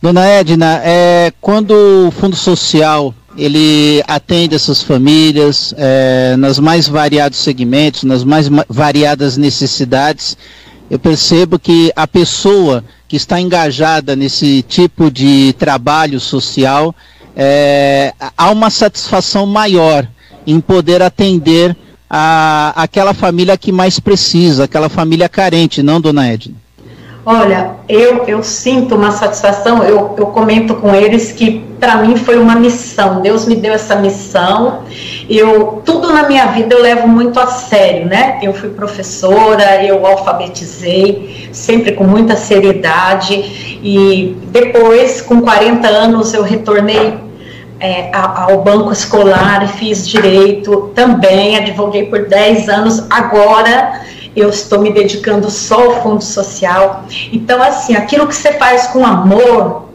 [0.01, 7.39] Dona Edna, é, quando o Fundo Social ele atende essas famílias é, nas mais variados
[7.39, 10.37] segmentos, nas mais variadas necessidades,
[10.91, 16.95] eu percebo que a pessoa que está engajada nesse tipo de trabalho social,
[17.37, 20.07] é, há uma satisfação maior
[20.49, 21.77] em poder atender
[22.09, 26.55] a, aquela família que mais precisa, aquela família carente, não, dona Edna?
[27.27, 32.39] Olha, eu, eu sinto uma satisfação, eu, eu comento com eles que para mim foi
[32.39, 34.85] uma missão, Deus me deu essa missão,
[35.29, 40.07] eu, tudo na minha vida eu levo muito a sério, né, eu fui professora, eu
[40.07, 47.28] alfabetizei, sempre com muita seriedade, e depois, com 40 anos, eu retornei
[47.81, 54.03] é, ao banco escolar, fiz direito também, advoguei por 10 anos, agora
[54.35, 57.05] eu estou me dedicando só ao fundo social.
[57.33, 59.89] Então, assim, aquilo que você faz com amor,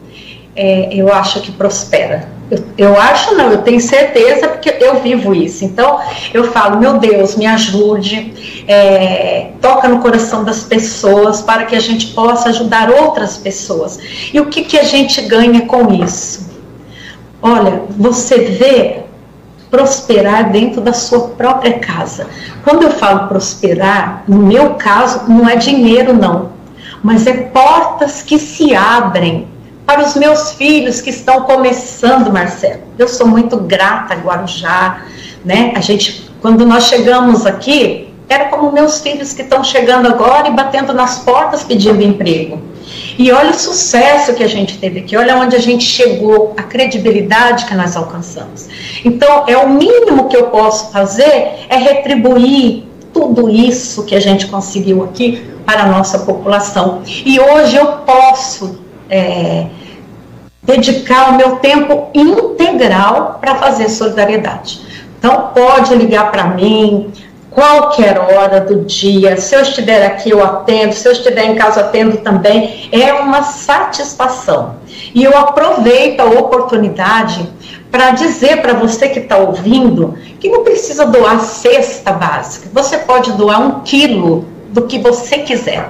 [0.56, 2.32] é, eu acho que prospera.
[2.52, 5.66] Eu, eu, acho não, eu tenho certeza porque eu vivo isso.
[5.66, 6.00] Então,
[6.34, 11.80] eu falo, meu Deus, me ajude, é, toca no coração das pessoas para que a
[11.80, 13.98] gente possa ajudar outras pessoas.
[14.34, 16.53] E o que, que a gente ganha com isso?
[17.46, 19.04] Olha, você vê
[19.70, 22.28] prosperar dentro da sua própria casa.
[22.64, 26.52] Quando eu falo prosperar, no meu caso, não é dinheiro, não,
[27.04, 29.46] mas é portas que se abrem
[29.86, 32.84] para os meus filhos que estão começando, Marcelo.
[32.98, 35.02] Eu sou muito grata Guarujá,
[35.44, 35.74] né?
[35.76, 40.52] A gente, quando nós chegamos aqui, era como meus filhos que estão chegando agora e
[40.52, 42.62] batendo nas portas pedindo emprego.
[43.18, 46.64] E olha o sucesso que a gente teve aqui, olha onde a gente chegou, a
[46.64, 48.68] credibilidade que nós alcançamos.
[49.06, 54.48] Então, é o mínimo que eu posso fazer é retribuir tudo isso que a gente
[54.48, 57.02] conseguiu aqui para a nossa população.
[57.06, 58.80] E hoje eu posso
[59.10, 59.68] é,
[60.64, 64.82] dedicar o meu tempo integral para fazer solidariedade.
[65.20, 67.12] Então, pode ligar para mim,
[67.54, 69.38] qualquer hora do dia.
[69.38, 70.94] Se eu estiver aqui, eu atendo.
[70.94, 72.90] Se eu estiver em casa, atendo também.
[72.92, 74.78] É uma satisfação.
[75.14, 77.50] E eu aproveito a oportunidade
[77.92, 82.70] para dizer para você que está ouvindo que não precisa doar cesta básica.
[82.74, 85.88] Você pode doar um quilo do que você quiser.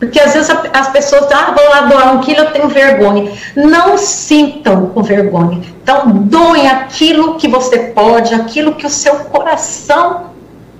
[0.00, 3.30] Porque às vezes as pessoas dizem, ah, vou lá doar um quilo, eu tenho vergonha.
[3.54, 5.60] Não sintam com vergonha.
[5.82, 10.29] Então, doem aquilo que você pode, aquilo que o seu coração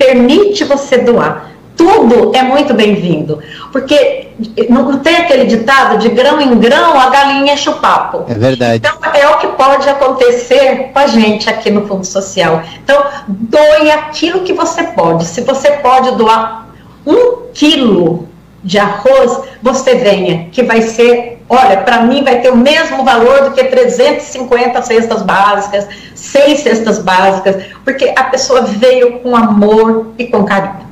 [0.01, 1.51] permite você doar.
[1.77, 3.39] Tudo é muito bem-vindo,
[3.71, 4.29] porque
[4.69, 8.25] não tem aquele ditado de grão em grão a galinha enche o papo.
[8.29, 8.83] É verdade.
[8.87, 12.63] Então é o que pode acontecer com a gente aqui no Fundo Social.
[12.83, 15.25] Então doe aquilo que você pode.
[15.27, 16.69] Se você pode doar
[17.07, 18.29] um quilo
[18.63, 23.45] de arroz, você venha, que vai ser, olha, para mim vai ter o mesmo valor
[23.45, 30.27] do que 350 cestas básicas, seis cestas básicas, porque a pessoa veio com amor e
[30.27, 30.91] com carinho.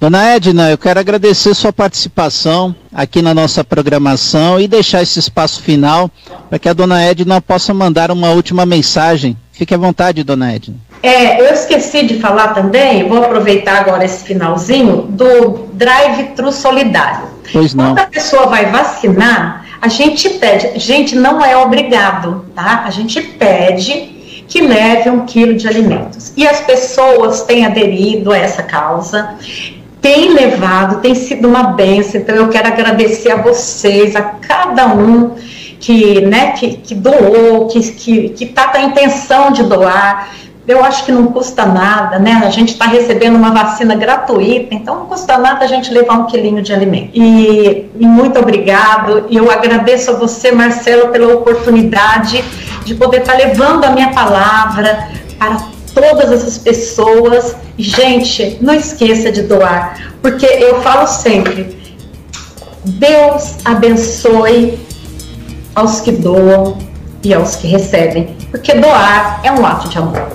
[0.00, 5.60] Dona Edna, eu quero agradecer sua participação aqui na nossa programação e deixar esse espaço
[5.60, 6.10] final
[6.48, 9.36] para que a Dona Edna possa mandar uma última mensagem.
[9.60, 10.74] Fique à vontade, Dona Edna.
[11.02, 17.28] É, eu esqueci de falar também, vou aproveitar agora esse finalzinho, do drive-thru solidário.
[17.52, 17.88] Pois não.
[17.88, 22.84] Quando a pessoa vai vacinar, a gente pede, gente, não é obrigado, tá?
[22.86, 26.32] A gente pede que leve um quilo de alimentos.
[26.38, 29.34] E as pessoas têm aderido a essa causa,
[30.00, 32.18] têm levado, tem sido uma benção.
[32.18, 35.36] Então eu quero agradecer a vocês, a cada um
[35.80, 40.30] que, né, que, que doou, que está que, que tá com a intenção de doar
[40.70, 42.42] eu acho que não custa nada, né?
[42.44, 46.26] A gente está recebendo uma vacina gratuita, então não custa nada a gente levar um
[46.26, 47.10] quilinho de alimento.
[47.14, 49.26] E, e muito obrigado.
[49.28, 52.44] E eu agradeço a você, Marcelo, pela oportunidade
[52.84, 55.08] de poder estar tá levando a minha palavra
[55.38, 57.56] para todas essas pessoas.
[57.76, 61.76] Gente, não esqueça de doar, porque eu falo sempre:
[62.84, 64.78] Deus abençoe
[65.80, 66.76] aos que doam
[67.24, 70.28] e aos que recebem, porque doar é um ato de amor.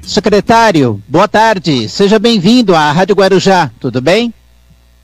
[0.03, 4.33] Secretário, boa tarde, seja bem-vindo à Rádio Guarujá, tudo bem?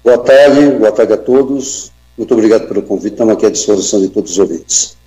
[0.04, 1.91] Boa tarde, boa tarde a todos.
[2.18, 4.98] Muito obrigado pelo convite, estamos aqui à disposição de todos os ouvintes.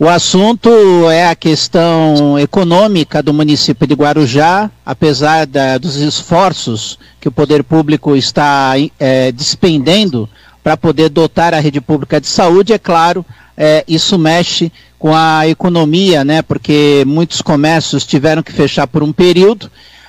[0.00, 0.70] O assunto
[1.10, 7.64] é a questão econômica do município de Guarujá, apesar da, dos esforços que o poder
[7.64, 10.28] público está é, despendendo
[10.62, 14.70] para poder dotar a rede pública de saúde, é claro, é, isso mexe
[15.00, 16.42] com a economia, né?
[16.42, 19.68] Porque muitos comércios tiveram que fechar por um período,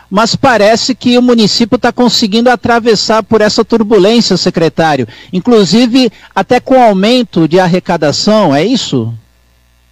[0.10, 6.82] mas parece que o município está conseguindo atravessar por essa turbulência, secretário, inclusive até com
[6.82, 9.14] aumento de arrecadação, é isso?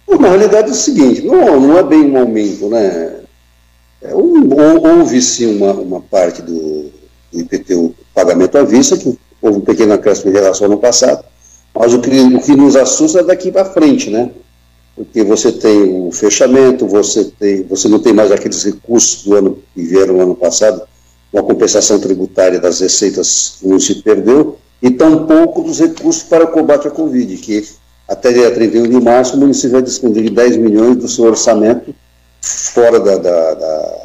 [0.08, 3.16] Na realidade é o seguinte, não, não é bem um aumento, né?
[4.00, 6.90] É, houve sim uma, uma parte do,
[7.32, 11.24] IPTU pagamento à vista, que houve um pequeno acréscimo em relação ao ano passado,
[11.74, 14.30] mas o que, o que nos assusta é daqui para frente, né?
[14.98, 19.58] Porque você tem o fechamento, você, tem, você não tem mais aqueles recursos do ano
[19.72, 20.82] que vieram no ano passado,
[21.32, 26.48] uma compensação tributária das receitas que não se perdeu, e tampouco dos recursos para o
[26.48, 27.64] combate à Covid, que
[28.08, 31.94] até dia 31 de março, o município vai despender 10 milhões do seu orçamento
[32.42, 33.96] fora da, da, da,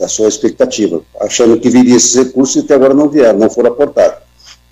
[0.00, 3.70] da sua expectativa, achando que viria esses recursos e até agora não vieram, não foram
[3.70, 4.18] aportados.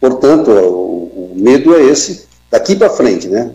[0.01, 3.52] Portanto, o, o medo é esse daqui para frente, né?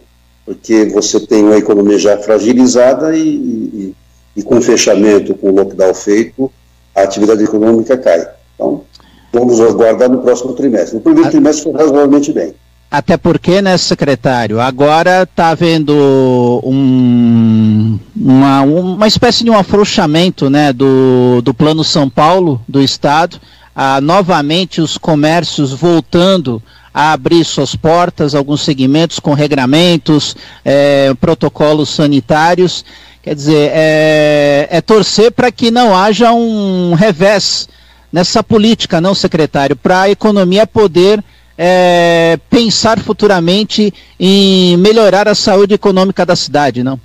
[0.48, 3.96] Porque você tem uma economia já fragilizada e, e,
[4.38, 6.50] e com o fechamento, com o lockdown feito,
[6.96, 8.26] a atividade econômica cai.
[8.56, 8.82] Então,
[9.34, 10.96] vamos aguardar no próximo trimestre.
[10.96, 12.56] No primeiro trimestre foi razoavelmente bem.
[12.90, 20.72] Até porque, né, secretário, agora está havendo um, uma, uma espécie de um afrouxamento né,
[20.72, 23.38] do, do Plano São Paulo, do Estado,
[23.76, 26.64] ah, novamente os comércios voltando
[26.98, 32.84] a abrir suas portas, alguns segmentos com regramentos, é, protocolos sanitários.
[33.22, 37.70] Quer dizer, é, é torcer para que não haja um revés
[38.12, 41.24] nessa política, não, secretário, para a economia poder
[41.56, 47.00] é, pensar futuramente em melhorar a saúde econômica da cidade, não?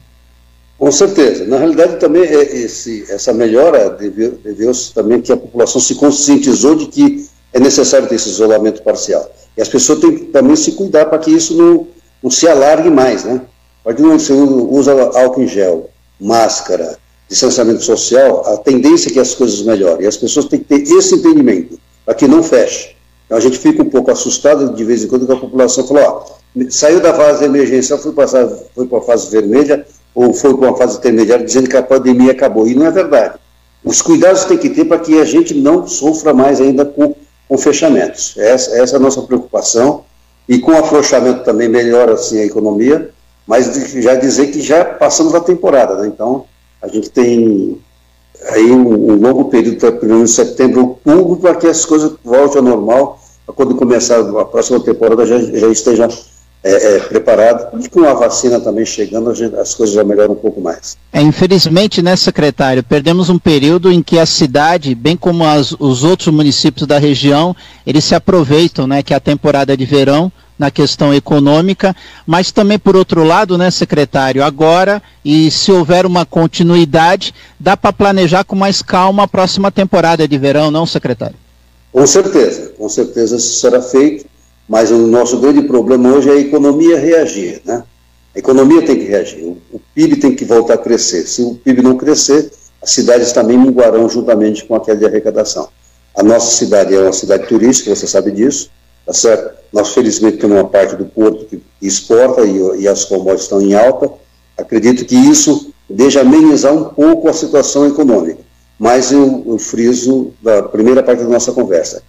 [0.78, 1.44] Com certeza.
[1.44, 6.86] Na realidade, também é esse, essa melhora deveu-se também que a população se conscientizou de
[6.86, 9.30] que é necessário ter esse isolamento parcial.
[9.56, 11.86] E as pessoas têm que também se cuidar para que isso não,
[12.22, 13.42] não se alargue mais, né?
[13.80, 16.98] A partir do momento que você usa álcool em gel, máscara,
[17.28, 20.04] distanciamento social, a tendência é que as coisas melhorem.
[20.04, 22.94] E as pessoas têm que ter esse entendimento, para que não feche.
[23.26, 26.06] Então, a gente fica um pouco assustado de vez em quando que a população fala,
[26.06, 26.24] ó,
[26.68, 30.76] saiu da fase emergencial, foi, passar, foi para a fase vermelha ou foi para uma
[30.76, 32.68] fase intermediária dizendo que a pandemia acabou.
[32.68, 33.38] E não é verdade.
[33.82, 37.14] Os cuidados tem que ter para que a gente não sofra mais ainda com,
[37.52, 38.34] com fechamentos.
[38.38, 40.04] Essa, essa é a nossa preocupação.
[40.48, 43.10] E com afrouxamento também melhora assim a economia,
[43.46, 43.66] mas
[44.02, 46.06] já dizer que já passamos da temporada, né?
[46.06, 46.46] Então,
[46.80, 47.78] A gente tem
[48.48, 52.58] aí um, um longo período, tá, pelo menos setembro, outubro, para que as coisas voltem
[52.58, 53.20] ao normal,
[53.54, 56.08] quando começar a próxima temporada já, já esteja
[56.62, 57.80] é, é, preparado.
[57.82, 60.96] E com a vacina também chegando, as coisas já melhoram um pouco mais.
[61.12, 66.04] É, infelizmente, né, secretário, perdemos um período em que a cidade, bem como as, os
[66.04, 67.54] outros municípios da região,
[67.86, 72.78] eles se aproveitam, né, que é a temporada de verão, na questão econômica, mas também
[72.78, 78.54] por outro lado, né, secretário, agora e se houver uma continuidade, dá para planejar com
[78.54, 81.34] mais calma a próxima temporada de verão, não, secretário?
[81.90, 84.24] Com certeza, com certeza isso será feito,
[84.68, 87.84] mas o nosso grande problema hoje é a economia reagir, né?
[88.34, 91.26] A economia tem que reagir, o, PIB tem que voltar a crescer.
[91.26, 95.68] Se o PIB não crescer, as cidades também minguarão juntamente com aquela de arrecadação.
[96.16, 98.70] A nossa cidade é uma cidade turística, você sabe disso,
[99.04, 99.54] tá certo?
[99.70, 103.74] Nós, felizmente, temos uma parte do porto que exporta e, e as commodities estão em
[103.74, 104.10] alta.
[104.56, 108.40] Acredito que isso deixa amenizar um pouco a situação econômica.
[108.78, 112.02] Mas eu, eu friso da primeira parte da nossa conversa.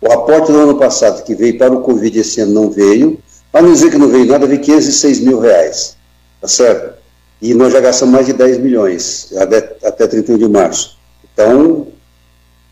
[0.00, 3.18] O aporte do ano passado, que veio para o Covid esse ano, não veio.
[3.52, 5.96] Para não dizer que não veio nada, veio 506 mil reais.
[6.40, 6.98] Tá certo?
[7.42, 10.98] E nós já gastamos mais de 10 milhões até, até 31 de março.
[11.32, 11.88] Então,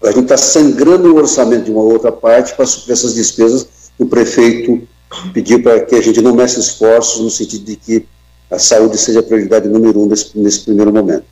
[0.02, 3.68] a gente está sangrando o orçamento de uma outra parte para suprir essas despesas
[3.98, 4.86] o prefeito
[5.34, 8.06] pediu para que a gente não meça esforços no sentido de que
[8.50, 11.24] a saúde seja a prioridade número um nesse, nesse primeiro momento.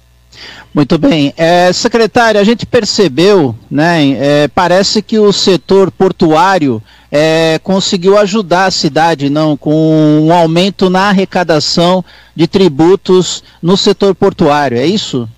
[0.74, 1.32] Muito bem.
[1.36, 8.66] É, secretário, a gente percebeu, né, é, parece que o setor portuário é, conseguiu ajudar
[8.66, 9.74] a cidade, não, com
[10.22, 12.04] um aumento na arrecadação
[12.34, 15.28] de tributos no setor portuário, é isso?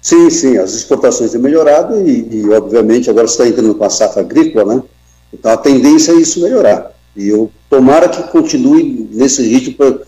[0.00, 4.22] Sim, sim, as exportações têm melhorado e, e obviamente, agora está entrando com a safra
[4.22, 4.82] agrícola, né?
[5.32, 6.92] Então a tendência é isso melhorar.
[7.14, 10.00] E eu tomara que continue nesse ritmo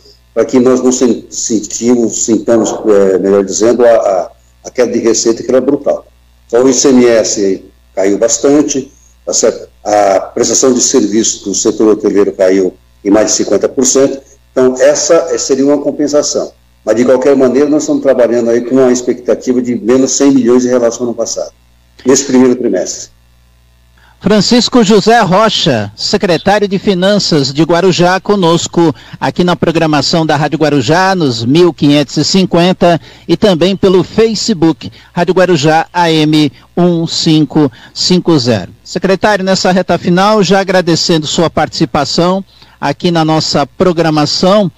[0.46, 4.30] que nós não sentimos, sintamos, é, melhor dizendo, a, a
[4.64, 6.06] a queda de receita que era brutal.
[6.46, 8.92] Então o ICMS caiu bastante,
[9.24, 9.32] tá
[9.84, 12.74] a prestação de serviço do setor hoteleiro caiu
[13.04, 14.20] em mais de 50%,
[14.52, 16.52] então essa seria uma compensação.
[16.84, 20.64] Mas de qualquer maneira nós estamos trabalhando aí com uma expectativa de menos 100 milhões
[20.64, 21.52] em relação ao ano passado,
[22.04, 23.10] nesse primeiro trimestre.
[24.22, 31.14] Francisco José Rocha, secretário de Finanças de Guarujá, conosco aqui na programação da Rádio Guarujá,
[31.14, 38.68] nos 1550 e também pelo Facebook, Rádio Guarujá AM 1550.
[38.84, 42.44] Secretário, nessa reta final, já agradecendo sua participação
[42.78, 44.70] aqui na nossa programação,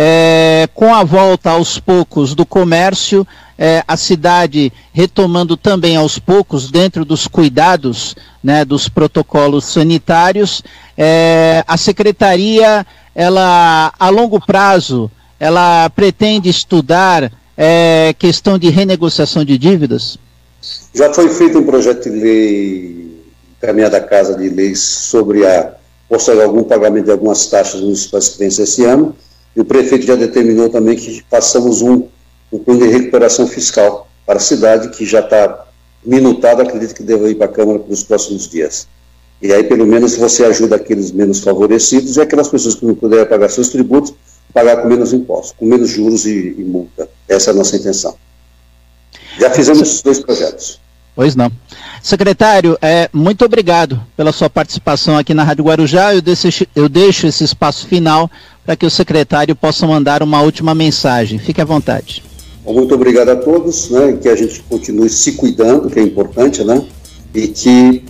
[0.00, 3.26] é, com a volta aos poucos do comércio,
[3.58, 10.62] é, a cidade retomando também aos poucos, dentro dos cuidados né, dos protocolos sanitários,
[10.96, 15.10] é, a secretaria, ela a longo prazo,
[15.40, 20.16] ela pretende estudar é, questão de renegociação de dívidas?
[20.94, 23.24] Já foi feito um projeto de lei
[23.60, 25.72] caminhada à Casa de Leis sobre a
[26.08, 29.16] postergar algum pagamento de algumas taxas municipais que vence esse ano.
[29.56, 32.08] E o prefeito já determinou também que façamos um
[32.52, 35.66] um plano de recuperação fiscal para a cidade, que já está
[36.04, 38.86] minutado, acredito que deva ir para a Câmara nos próximos dias.
[39.40, 43.26] E aí, pelo menos, você ajuda aqueles menos favorecidos e aquelas pessoas que não puderem
[43.26, 44.12] pagar seus tributos,
[44.52, 47.08] pagar com menos impostos, com menos juros e, e multa.
[47.28, 48.16] Essa é a nossa intenção.
[49.38, 50.80] Já fizemos esses dois projetos.
[51.18, 51.50] Pois não.
[52.00, 56.14] Secretário, é, muito obrigado pela sua participação aqui na Rádio Guarujá.
[56.14, 58.30] Eu deixo, eu deixo esse espaço final
[58.64, 61.36] para que o secretário possa mandar uma última mensagem.
[61.40, 62.22] Fique à vontade.
[62.64, 66.86] Muito obrigado a todos, né, que a gente continue se cuidando, que é importante, né,
[67.34, 68.04] e que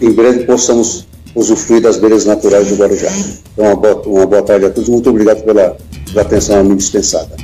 [0.00, 3.10] em breve possamos usufruir das belezas naturais do Guarujá.
[3.52, 5.76] Então, uma boa, uma boa tarde a todos, muito obrigado pela,
[6.06, 7.34] pela atenção a mim dispensada.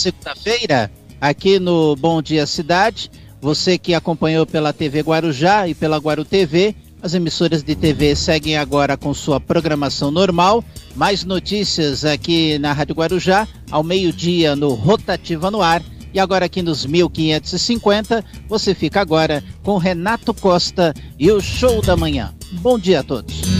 [0.00, 0.90] Segunda-feira,
[1.20, 6.74] aqui no Bom Dia Cidade, você que acompanhou pela TV Guarujá e pela Guaru TV,
[7.02, 10.64] as emissoras de TV seguem agora com sua programação normal.
[10.96, 15.82] Mais notícias aqui na Rádio Guarujá, ao meio-dia no Rotativa no Ar.
[16.14, 21.94] E agora aqui nos 1550, você fica agora com Renato Costa e o Show da
[21.94, 22.34] Manhã.
[22.52, 23.59] Bom dia a todos.